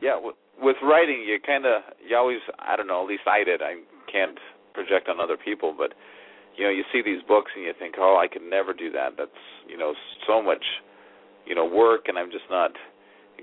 Yeah, 0.00 0.18
with, 0.22 0.36
with 0.60 0.76
writing, 0.82 1.24
you 1.26 1.38
kind 1.44 1.64
of 1.66 1.82
you 2.06 2.14
always 2.16 2.38
I 2.58 2.76
don't 2.76 2.86
know. 2.86 3.02
At 3.02 3.08
least 3.08 3.26
I 3.26 3.42
did. 3.42 3.62
I 3.62 3.80
can't 4.16 4.38
project 4.72 5.08
on 5.08 5.20
other 5.20 5.36
people, 5.36 5.74
but 5.76 5.92
you 6.56 6.64
know, 6.64 6.70
you 6.72 6.84
see 6.90 7.02
these 7.04 7.20
books 7.28 7.52
and 7.54 7.64
you 7.64 7.72
think, 7.78 7.96
oh, 7.98 8.16
I 8.16 8.28
could 8.32 8.40
never 8.48 8.72
do 8.72 8.90
that. 8.92 9.12
That's 9.18 9.42
you 9.68 9.76
know 9.76 9.92
so 10.26 10.40
much 10.40 10.64
you 11.44 11.54
know 11.54 11.66
work, 11.68 12.08
and 12.08 12.16
I'm 12.18 12.30
just 12.30 12.48
not 12.50 12.72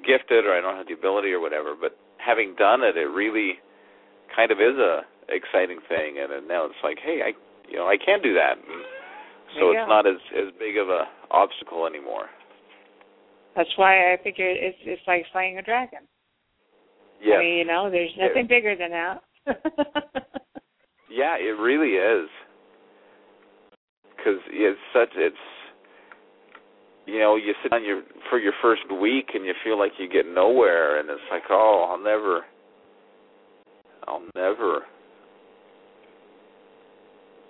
gifted, 0.01 0.45
or 0.45 0.57
I 0.57 0.61
don't 0.61 0.75
have 0.75 0.87
the 0.87 0.97
ability, 0.97 1.31
or 1.31 1.39
whatever. 1.39 1.75
But 1.79 1.95
having 2.17 2.55
done 2.57 2.81
it, 2.81 2.97
it 2.97 3.05
really 3.05 3.61
kind 4.35 4.51
of 4.51 4.57
is 4.57 4.77
a 4.77 5.05
exciting 5.29 5.79
thing, 5.87 6.17
and, 6.19 6.33
and 6.33 6.47
now 6.47 6.65
it's 6.65 6.81
like, 6.83 6.97
hey, 7.03 7.21
I 7.21 7.31
you 7.69 7.77
know 7.77 7.87
I 7.87 7.97
can 7.97 8.21
do 8.21 8.33
that. 8.33 8.57
And 8.57 8.81
so 9.59 9.71
it's 9.71 9.85
go. 9.85 9.87
not 9.87 10.07
as 10.07 10.17
as 10.33 10.49
big 10.57 10.77
of 10.77 10.89
a 10.89 11.05
obstacle 11.29 11.85
anymore. 11.85 12.27
That's 13.55 13.69
why 13.77 14.13
I 14.13 14.17
figure 14.23 14.49
it's 14.49 14.77
it's 14.81 15.05
like 15.05 15.25
slaying 15.31 15.59
a 15.59 15.61
dragon. 15.61 16.09
Yes. 17.21 17.37
I 17.37 17.39
mean, 17.39 17.57
you 17.59 17.65
know, 17.65 17.89
there's 17.89 18.11
Yeah. 18.17 18.27
nothing 18.27 18.47
bigger 18.47 18.75
than 18.75 18.91
that. 18.91 19.21
Yeah, 21.13 21.35
it 21.37 21.59
really 21.61 21.93
is. 21.93 22.29
Because 24.17 24.39
it's 24.49 24.79
such 24.93 25.09
it's 25.15 25.35
you 27.05 27.19
know, 27.19 27.35
you 27.35 27.53
sit 27.61 27.73
on 27.73 27.83
your 27.83 28.01
for 28.29 28.39
your 28.39 28.53
first 28.61 28.83
week 29.01 29.29
and 29.33 29.45
you 29.45 29.53
feel 29.63 29.77
like 29.77 29.91
you 29.99 30.07
get 30.09 30.25
nowhere, 30.25 30.99
and 30.99 31.09
it's 31.09 31.21
like, 31.29 31.43
oh, 31.49 31.87
I'll 31.91 32.01
never, 32.01 32.41
I'll 34.07 34.23
never 34.35 34.83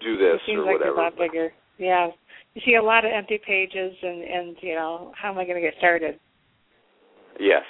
do 0.02 0.18
this 0.18 0.36
it 0.36 0.42
seems 0.48 0.60
or 0.60 0.66
like 0.66 0.80
whatever. 0.80 1.00
a 1.00 1.04
lot 1.04 1.18
bigger. 1.18 1.54
Yeah. 1.78 2.08
You 2.56 2.62
see 2.66 2.76
a 2.76 2.84
lot 2.84 3.06
of 3.06 3.12
empty 3.14 3.40
pages 3.46 3.94
and 4.02 4.24
and 4.24 4.58
you 4.62 4.76
know, 4.76 5.14
how 5.16 5.32
am 5.32 5.38
I 5.38 5.46
going 5.46 5.56
to 5.56 5.62
get 5.62 5.76
started? 5.78 6.20
Yes. 7.40 7.64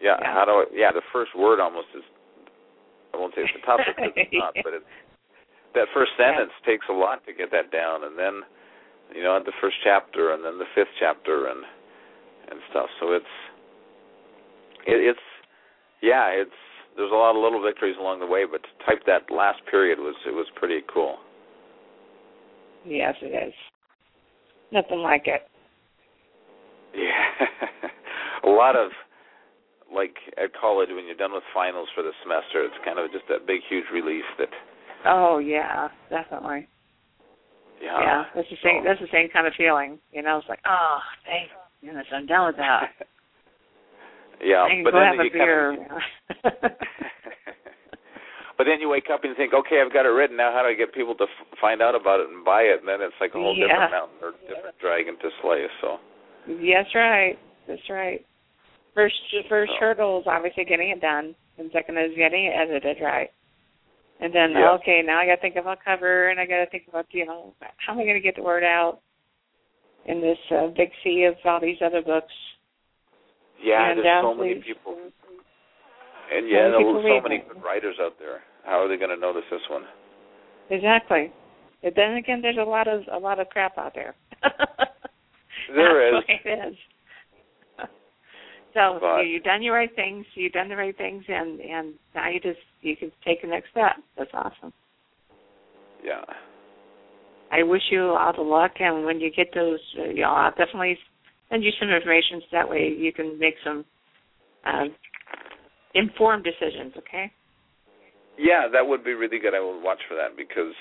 Yeah. 0.00 0.16
Yeah. 0.20 0.32
How 0.34 0.44
do 0.44 0.50
I? 0.52 0.64
Yeah. 0.72 0.92
The 0.92 1.02
first 1.12 1.34
word 1.36 1.60
almost 1.60 1.88
is. 1.96 2.02
I 3.14 3.18
won't 3.18 3.34
say 3.34 3.42
it's 3.42 3.52
the 3.54 3.66
toughest. 3.66 3.96
'cause 3.96 4.12
it's 4.16 4.32
not, 4.38 4.54
but 4.64 4.72
it's 4.74 4.84
that 5.74 5.88
first 5.94 6.12
Yeah. 6.18 6.32
sentence 6.36 6.52
takes 6.64 6.86
a 6.88 6.92
lot 6.92 7.24
to 7.26 7.32
get 7.32 7.50
that 7.50 7.70
down, 7.70 8.04
and 8.04 8.18
then, 8.18 8.44
you 9.14 9.22
know, 9.22 9.38
the 9.40 9.52
first 9.60 9.76
chapter, 9.82 10.32
and 10.32 10.44
then 10.44 10.58
the 10.58 10.66
fifth 10.74 10.92
chapter, 10.98 11.46
and 11.46 11.64
and 12.50 12.60
stuff. 12.70 12.90
So 13.00 13.12
it's, 13.12 13.34
it, 14.86 15.00
it's, 15.00 15.26
yeah, 16.00 16.28
it's. 16.28 16.50
There's 16.94 17.12
a 17.12 17.14
lot 17.14 17.34
of 17.34 17.40
little 17.42 17.62
victories 17.62 17.96
along 17.98 18.20
the 18.20 18.26
way, 18.26 18.44
but 18.44 18.62
to 18.62 18.84
type 18.84 19.00
that 19.06 19.30
last 19.30 19.64
period 19.70 19.98
was 19.98 20.14
it 20.26 20.34
was 20.34 20.46
pretty 20.56 20.82
cool. 20.92 21.16
Yes, 22.84 23.14
it 23.22 23.32
is. 23.48 23.54
Nothing 24.72 24.98
like 24.98 25.26
it. 25.26 25.48
Yeah. 26.94 27.46
a 28.44 28.50
lot 28.50 28.76
of 28.76 28.90
like 29.94 30.16
at 30.36 30.52
college 30.52 30.88
when 30.92 31.06
you're 31.06 31.16
done 31.16 31.32
with 31.32 31.44
finals 31.54 31.88
for 31.94 32.02
the 32.02 32.12
semester, 32.22 32.64
it's 32.64 32.76
kind 32.84 32.98
of 32.98 33.10
just 33.12 33.24
that 33.28 33.46
big 33.46 33.60
huge 33.68 33.84
relief 33.92 34.24
that 34.38 34.48
Oh 35.04 35.38
yeah, 35.38 35.88
definitely. 36.10 36.68
yeah. 37.82 38.00
yeah, 38.00 38.24
that's 38.34 38.48
the 38.48 38.56
same. 38.62 38.82
so- 38.82 38.88
That's 38.88 39.00
the 39.00 39.08
same 39.12 39.28
kind 39.32 39.46
of 39.46 39.52
feeling. 39.56 39.98
You 40.12 40.22
know, 40.22 40.38
it's 40.38 40.48
like, 40.48 40.60
oh, 40.66 40.98
thank 41.26 41.50
goodness, 41.82 42.06
I'm 42.12 42.26
done 42.26 42.46
with 42.46 42.56
that. 42.56 42.90
yeah, 44.44 44.62
I 44.62 44.68
can 44.70 44.84
but 44.84 44.92
go 44.92 45.00
then 45.00 45.16
have 45.16 45.20
a 45.20 45.24
you 45.24 45.30
beer. 45.32 45.76
Kind 45.76 45.90
of, 46.44 46.52
but 48.58 48.64
then 48.64 48.80
you 48.80 48.88
wake 48.88 49.10
up 49.12 49.24
and 49.24 49.30
you 49.30 49.36
think, 49.36 49.54
okay, 49.54 49.82
I've 49.84 49.92
got 49.92 50.06
it 50.06 50.10
written. 50.14 50.36
Now, 50.36 50.52
how 50.52 50.62
do 50.62 50.68
I 50.68 50.74
get 50.74 50.94
people 50.94 51.14
to 51.16 51.24
f- 51.24 51.58
find 51.60 51.82
out 51.82 51.94
about 51.98 52.20
it 52.20 52.28
and 52.30 52.44
buy 52.44 52.62
it? 52.62 52.78
And 52.80 52.88
then 52.88 53.00
it's 53.02 53.14
like 53.20 53.30
a 53.34 53.40
whole 53.40 53.56
Yeah. 53.56 53.66
different 53.66 53.90
mountain 53.90 54.18
or 54.22 54.32
different 54.46 54.78
dragon 54.78 55.16
to 55.18 55.28
slay. 55.42 55.66
So 55.80 55.98
Yes, 56.46 56.86
right. 56.94 57.38
That's 57.66 57.88
right. 57.90 58.24
First, 58.94 59.14
first 59.48 59.72
So- 59.72 59.78
hurdle 59.80 60.20
is 60.20 60.26
obviously 60.26 60.64
getting 60.64 60.90
it 60.90 61.00
done, 61.00 61.34
and 61.58 61.70
second 61.72 61.98
is 61.98 62.14
getting 62.14 62.44
it 62.46 62.54
edited 62.54 63.02
right. 63.02 63.30
And 64.22 64.32
then, 64.32 64.52
Yeah. 64.52 64.70
okay, 64.78 65.02
now 65.02 65.18
I 65.18 65.26
got 65.26 65.36
to 65.36 65.40
think 65.40 65.56
about 65.56 65.84
cover, 65.84 66.28
and 66.28 66.38
I 66.38 66.46
got 66.46 66.58
to 66.58 66.66
think 66.66 66.86
about, 66.88 67.06
you 67.10 67.26
know, 67.26 67.54
how 67.78 67.92
am 67.92 67.98
I 67.98 68.04
going 68.04 68.14
to 68.14 68.20
get 68.20 68.36
the 68.36 68.42
word 68.42 68.62
out 68.62 69.00
in 70.06 70.20
this 70.20 70.38
uh, 70.50 70.68
big 70.68 70.90
sea 71.02 71.24
of 71.24 71.34
all 71.44 71.60
these 71.60 71.82
other 71.82 72.02
books? 72.02 72.32
yeah, 73.60 73.90
And, 73.90 73.98
there's 73.98 74.06
uh, 74.06 74.22
so 74.22 74.34
many 74.34 74.54
people, 74.62 74.96
and 76.32 76.48
yeah, 76.48 76.68
there's 76.68 77.02
so 77.02 77.20
many 77.20 77.38
good 77.38 77.62
writers 77.62 77.96
out 78.00 78.18
there. 78.18 78.42
How 78.64 78.80
are 78.82 78.88
they 78.88 78.96
going 78.96 79.10
to 79.10 79.16
notice 79.16 79.44
this 79.50 79.60
one? 79.68 79.82
Exactly. 80.70 81.32
But 81.82 81.94
then 81.96 82.14
again, 82.14 82.40
there's 82.40 82.58
a 82.58 82.62
lot 82.62 82.86
of 82.86 83.02
a 83.12 83.18
lot 83.18 83.40
of 83.40 83.48
crap 83.48 83.76
out 83.76 83.94
there. 83.94 84.14
There 85.74 86.18
is. 86.18 86.24
it 86.28 86.48
is. 86.68 86.76
So 88.74 88.98
But- 89.00 89.24
you- 89.24 89.34
you've 89.34 89.44
done 89.44 89.62
your 89.62 89.74
right 89.74 89.94
things. 89.94 90.26
You've 90.34 90.52
done 90.52 90.68
the 90.68 90.76
right 90.76 90.96
things, 90.96 91.24
and 91.28 91.60
and 91.60 91.98
now 92.14 92.28
you 92.28 92.40
just 92.40 92.60
you 92.80 92.96
can 92.96 93.12
take 93.24 93.42
the 93.42 93.48
next 93.48 93.70
step. 93.70 93.96
That's 94.16 94.32
awesome. 94.34 94.72
Yeah. 96.02 96.24
I 97.50 97.62
wish 97.62 97.82
you 97.90 98.14
all 98.14 98.32
the 98.32 98.40
luck, 98.42 98.80
and 98.80 99.04
when 99.04 99.20
you 99.20 99.30
get 99.30 99.52
those, 99.52 99.80
uh, 99.98 100.04
you 100.04 100.22
know, 100.22 100.30
I'll 100.30 100.50
definitely 100.52 100.98
send 101.50 101.62
you 101.62 101.70
some 101.72 101.90
information 101.90 102.40
so 102.40 102.46
that 102.52 102.68
way 102.68 102.88
you 102.88 103.12
can 103.12 103.38
make 103.38 103.58
some 103.62 103.84
uh, 104.64 104.86
informed 105.94 106.44
decisions. 106.44 106.96
Okay. 106.96 107.30
Yeah, 108.38 108.68
that 108.72 108.86
would 108.86 109.04
be 109.04 109.12
really 109.12 109.38
good. 109.38 109.54
I 109.54 109.60
will 109.60 109.80
watch 109.80 110.00
for 110.08 110.14
that 110.14 110.36
because, 110.36 110.74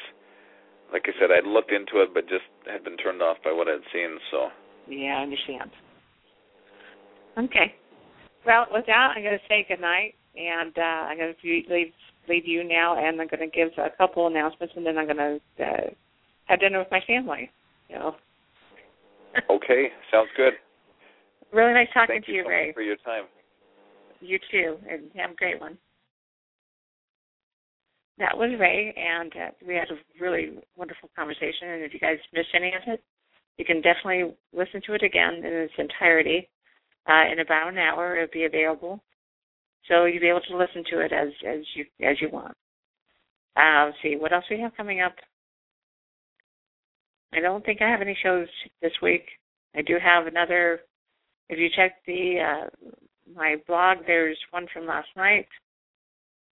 like 0.94 1.04
I 1.08 1.20
said, 1.20 1.30
I'd 1.32 1.46
looked 1.46 1.72
into 1.72 2.02
it, 2.02 2.14
but 2.14 2.28
just 2.30 2.46
had 2.66 2.84
been 2.84 2.96
turned 2.96 3.22
off 3.22 3.38
by 3.44 3.52
what 3.52 3.68
I'd 3.68 3.84
seen. 3.92 4.18
So, 4.32 4.52
Yeah, 4.88 5.20
I 5.20 5.24
understand. 5.24 5.72
Okay. 7.38 7.76
Well, 8.46 8.66
with 8.72 8.86
that, 8.88 9.14
I'm 9.16 9.24
going 9.24 9.38
to 9.38 9.46
say 9.48 9.66
good 9.68 9.82
night, 9.82 10.16
and 10.36 10.76
uh, 10.78 10.82
I'm 10.82 11.18
going 11.18 11.34
to 11.40 11.64
leave 11.70 11.94
leave 12.30 12.48
you 12.48 12.64
now, 12.64 12.98
and 12.98 13.20
I'm 13.20 13.28
going 13.28 13.50
to 13.50 13.56
give 13.56 13.70
a 13.78 13.90
couple 13.98 14.28
announcements, 14.28 14.74
and 14.78 14.86
then 14.86 14.98
I'm 14.98 15.06
going 15.06 15.18
to 15.18 15.64
uh, 15.64 15.90
have 16.46 16.60
dinner 16.60 16.80
with 16.80 16.92
my 16.92 17.02
family. 17.06 17.50
You 17.90 17.96
know. 17.96 18.16
okay, 19.50 19.90
sounds 20.12 20.30
good. 20.38 20.54
Really 21.52 21.74
nice 21.74 21.88
talking 21.94 22.16
Thank 22.16 22.26
to 22.26 22.32
you 22.32 22.38
you, 22.40 22.44
so 22.44 22.50
Ray. 22.50 22.74
for 22.74 22.82
your 22.82 22.96
time. 22.98 23.26
You 24.22 24.40
too, 24.52 24.78
and 24.90 25.12
have 25.16 25.32
a 25.32 25.36
great 25.36 25.60
one. 25.60 25.78
That 28.18 28.38
was 28.38 28.52
Ray, 28.60 28.94
and 28.96 29.34
uh, 29.36 29.50
we 29.68 29.76
had 29.76 29.90
a 29.90 29.98
really 30.22 30.60
wonderful 30.78 31.10
conversation. 31.16 31.70
And 31.70 31.84
if 31.84 31.94
you 31.94 32.00
guys 32.00 32.18
missed 32.34 32.54
any 32.54 32.68
of 32.68 32.82
it, 32.88 33.04
you 33.58 33.66
can 33.66 33.82
definitely 33.82 34.36
listen 34.54 34.82
to 34.86 34.94
it 34.94 35.04
again 35.04 35.36
in 35.36 35.46
its 35.46 35.74
entirety. 35.78 36.48
Uh, 37.08 37.32
in 37.32 37.40
about 37.40 37.70
an 37.70 37.78
hour, 37.78 38.16
it'll 38.16 38.32
be 38.32 38.46
available, 38.46 39.02
so 39.88 40.06
you'll 40.06 40.22
be 40.22 40.30
able 40.30 40.42
to 40.42 40.58
listen 40.58 40.84
to 40.92 41.00
it 41.00 41.12
as 41.12 41.30
as 41.48 41.60
you 41.76 41.86
as 42.08 42.18
you 42.22 42.30
want. 42.30 42.56
Uh, 43.58 43.86
let's 43.86 43.98
see 44.04 44.16
what 44.16 44.32
else 44.32 44.46
we 44.50 44.60
have 44.60 44.76
coming 44.78 45.02
up. 45.02 45.16
I 47.34 47.40
don't 47.40 47.66
think 47.66 47.82
I 47.82 47.90
have 47.90 48.02
any 48.02 48.18
shows 48.22 48.48
this 48.82 48.92
week. 49.02 49.24
I 49.76 49.82
do 49.82 49.96
have 50.02 50.28
another. 50.28 50.82
If 51.50 51.58
you 51.58 51.70
check 51.76 51.96
the 52.06 52.40
uh, 52.40 52.90
my 53.36 53.56
blog, 53.68 54.00
there's 54.06 54.38
one 54.52 54.68
from 54.74 54.86
last 54.86 55.10
night, 55.16 55.48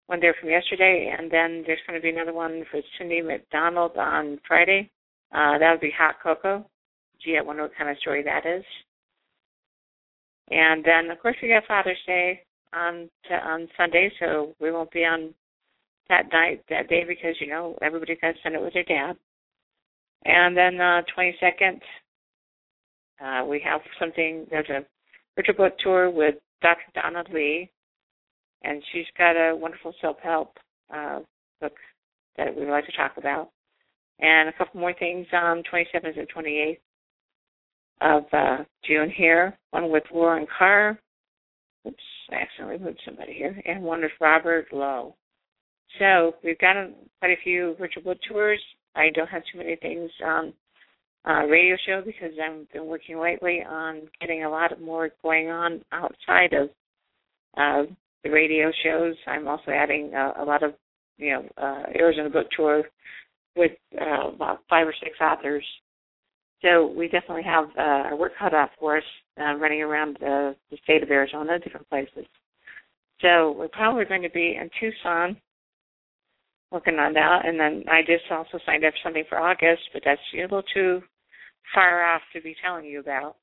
one 0.08 0.20
there 0.20 0.36
from 0.40 0.50
yesterday, 0.50 1.14
and 1.18 1.32
then 1.32 1.64
there's 1.66 1.80
going 1.88 2.00
to 2.00 2.04
be 2.04 2.10
another 2.10 2.34
one 2.34 2.64
for 2.70 2.82
Cindy 2.98 3.22
McDonald 3.22 3.98
on 3.98 4.40
Friday. 4.48 4.92
Uh, 5.34 5.58
that 5.58 5.72
would 5.72 5.82
be 5.82 5.94
Hot 5.98 6.16
Cocoa. 6.22 6.66
Gee, 7.24 7.38
I 7.38 7.42
wonder 7.42 7.64
what 7.64 7.76
kind 7.78 7.90
of 7.90 7.98
story 7.98 8.24
that 8.24 8.46
is. 8.46 8.64
And 10.52 10.84
then, 10.84 11.10
of 11.10 11.20
course, 11.20 11.36
we 11.42 11.50
got 11.50 11.66
Father's 11.68 11.98
Day 12.06 12.42
on 12.74 13.10
on 13.32 13.68
Sunday, 13.78 14.12
so 14.20 14.54
we 14.60 14.72
won't 14.72 14.92
be 14.92 15.04
on 15.06 15.34
that 16.10 16.26
night 16.32 16.64
that 16.70 16.88
day 16.88 17.04
because 17.08 17.36
you 17.40 17.48
know 17.48 17.78
everybody 17.82 18.16
got 18.22 18.34
to 18.34 18.40
spend 18.40 18.56
it 18.56 18.62
with 18.62 18.74
their 18.74 18.84
dad. 18.84 19.16
And 20.26 20.58
then 20.58 20.80
uh, 20.80 21.02
22nd, 21.18 21.80
uh, 23.24 23.46
we 23.46 23.62
have 23.64 23.82
something. 24.00 24.46
There's 24.50 24.70
a 24.70 24.86
Richard 25.38 25.58
Book 25.58 25.74
Tour 25.80 26.10
with 26.10 26.36
Dr. 26.62 26.82
Donna 26.94 27.24
Lee, 27.34 27.70
and 28.64 28.82
she's 28.92 29.06
got 29.18 29.32
a 29.32 29.56
wonderful 29.56 29.94
self-help 30.02 30.58
uh, 30.94 31.20
book 31.62 31.74
that 32.38 32.56
we 32.56 32.66
would 32.66 32.72
like 32.72 32.86
to 32.86 32.92
talk 32.98 33.14
about, 33.18 33.50
and 34.20 34.50
a 34.50 34.54
couple 34.54 34.80
more 34.80 34.94
things 34.94 35.28
on 35.34 35.64
27th 35.72 36.20
and 36.20 36.28
28th 36.36 36.78
of 38.02 38.24
uh, 38.34 38.58
June 38.86 39.12
here. 39.16 39.58
One 39.72 39.92
with 39.92 40.04
Lauren 40.14 40.48
Carr. 40.58 41.00
Oops, 41.88 41.98
I 42.32 42.36
accidentally 42.36 42.84
moved 42.84 43.02
somebody 43.06 43.34
here, 43.34 43.62
and 43.66 43.84
one 43.84 44.02
with 44.02 44.12
Robert 44.20 44.68
Lowe. 44.72 45.16
So 46.00 46.36
we've 46.44 46.58
got 46.60 46.76
a, 46.76 46.92
quite 47.20 47.32
a 47.32 47.44
few 47.44 47.76
Richard 47.80 48.06
Wood 48.06 48.20
tours. 48.28 48.62
I 48.96 49.10
don't 49.14 49.30
have 49.30 49.44
too 49.52 49.60
many 49.60 49.76
things 49.76 50.10
on 50.26 50.54
uh, 51.28 51.46
radio 51.46 51.76
show 51.86 52.02
because 52.06 52.32
I've 52.44 52.72
been 52.72 52.86
working 52.86 53.20
lately 53.20 53.64
on 53.68 54.02
getting 54.20 54.44
a 54.44 54.50
lot 54.50 54.80
more 54.82 55.10
going 55.24 55.50
on 55.50 55.84
outside 55.92 56.54
of 56.54 56.70
uh, 57.58 57.92
the 58.24 58.30
radio 58.30 58.72
shows. 58.84 59.16
I'm 59.28 59.48
also 59.48 59.72
adding 59.72 60.12
uh, 60.14 60.34
a 60.42 60.44
lot 60.44 60.64
of, 60.64 60.74
you 61.18 61.32
know, 61.32 61.46
uh, 61.58 61.84
Arizona 61.96 62.30
book 62.30 62.48
tour 62.56 62.84
with 63.56 63.72
uh, 64.00 64.30
about 64.30 64.60
five 64.70 64.88
or 64.88 64.94
six 65.02 65.16
authors. 65.22 65.64
So 66.62 66.88
we 66.88 67.08
definitely 67.08 67.44
have 67.44 67.66
uh, 67.78 68.10
our 68.10 68.16
work 68.16 68.34
cut 68.40 68.54
off 68.54 68.70
for 68.80 68.98
us 68.98 69.04
uh, 69.40 69.56
running 69.56 69.82
around 69.82 70.18
the, 70.20 70.56
the 70.72 70.78
state 70.84 71.04
of 71.04 71.12
Arizona, 71.12 71.60
different 71.60 71.90
places. 71.90 72.26
So 73.22 73.56
we're 73.58 73.68
probably 73.68 74.06
going 74.06 74.24
to 74.24 74.30
be 74.30 74.58
in 74.60 74.70
Tucson 74.80 75.38
working 76.72 76.96
on 76.96 77.14
that. 77.14 77.46
And 77.46 77.60
then 77.60 77.84
I 77.90 78.02
just 78.02 78.30
also 78.32 78.60
signed 78.66 78.84
up 78.84 78.94
for 78.94 79.00
something 79.10 79.24
for 79.30 79.40
August, 79.40 79.84
but 79.94 80.02
that's 80.06 80.22
a 80.34 80.42
little 80.42 80.64
too 80.74 81.02
far 81.74 82.04
off 82.04 82.22
to 82.34 82.42
be 82.42 82.56
telling 82.64 82.86
you 82.86 83.00
about. 83.00 83.36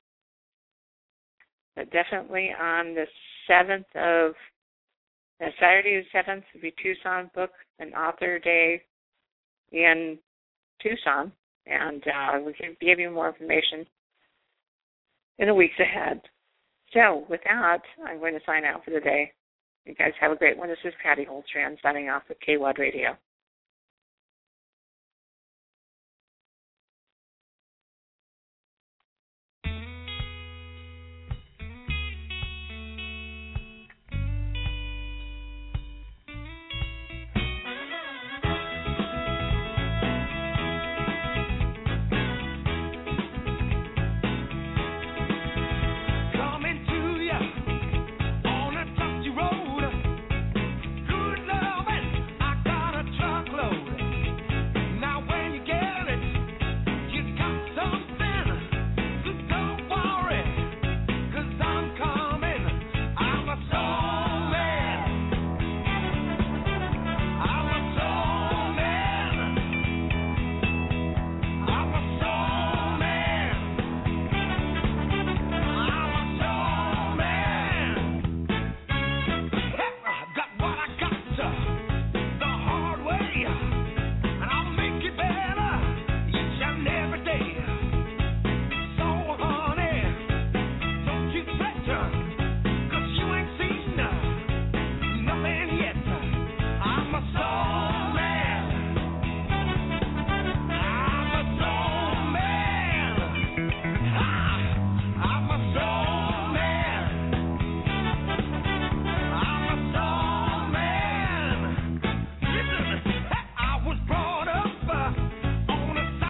But 1.75 1.91
definitely 1.91 2.51
on 2.59 2.93
the 2.93 3.05
7th 3.49 3.95
of, 3.95 4.35
uh, 5.41 5.49
Saturday 5.59 6.03
the 6.13 6.17
7th 6.17 6.43
will 6.53 6.61
be 6.61 6.73
Tucson 6.81 7.31
Book 7.33 7.51
and 7.79 7.93
Author 7.93 8.39
Day 8.39 8.81
in 9.71 10.17
Tucson. 10.81 11.31
And 11.65 12.03
uh, 12.07 12.39
we 12.45 12.53
can 12.53 12.75
give 12.81 12.99
you 12.99 13.09
more 13.09 13.29
information 13.29 13.85
in 15.39 15.47
the 15.47 15.53
weeks 15.53 15.79
ahead. 15.79 16.21
So 16.93 17.25
with 17.29 17.41
that, 17.45 17.79
I'm 18.05 18.19
going 18.19 18.33
to 18.33 18.45
sign 18.45 18.65
out 18.65 18.83
for 18.85 18.91
the 18.91 18.99
day. 18.99 19.31
You 19.85 19.95
guys 19.95 20.11
have 20.19 20.31
a 20.31 20.35
great 20.35 20.57
one. 20.57 20.69
This 20.69 20.77
is 20.85 20.93
Patty 21.01 21.25
Holtran 21.25 21.75
signing 21.81 22.09
off 22.09 22.23
with 22.29 22.37
KWAD 22.47 22.77
Radio. 22.77 23.17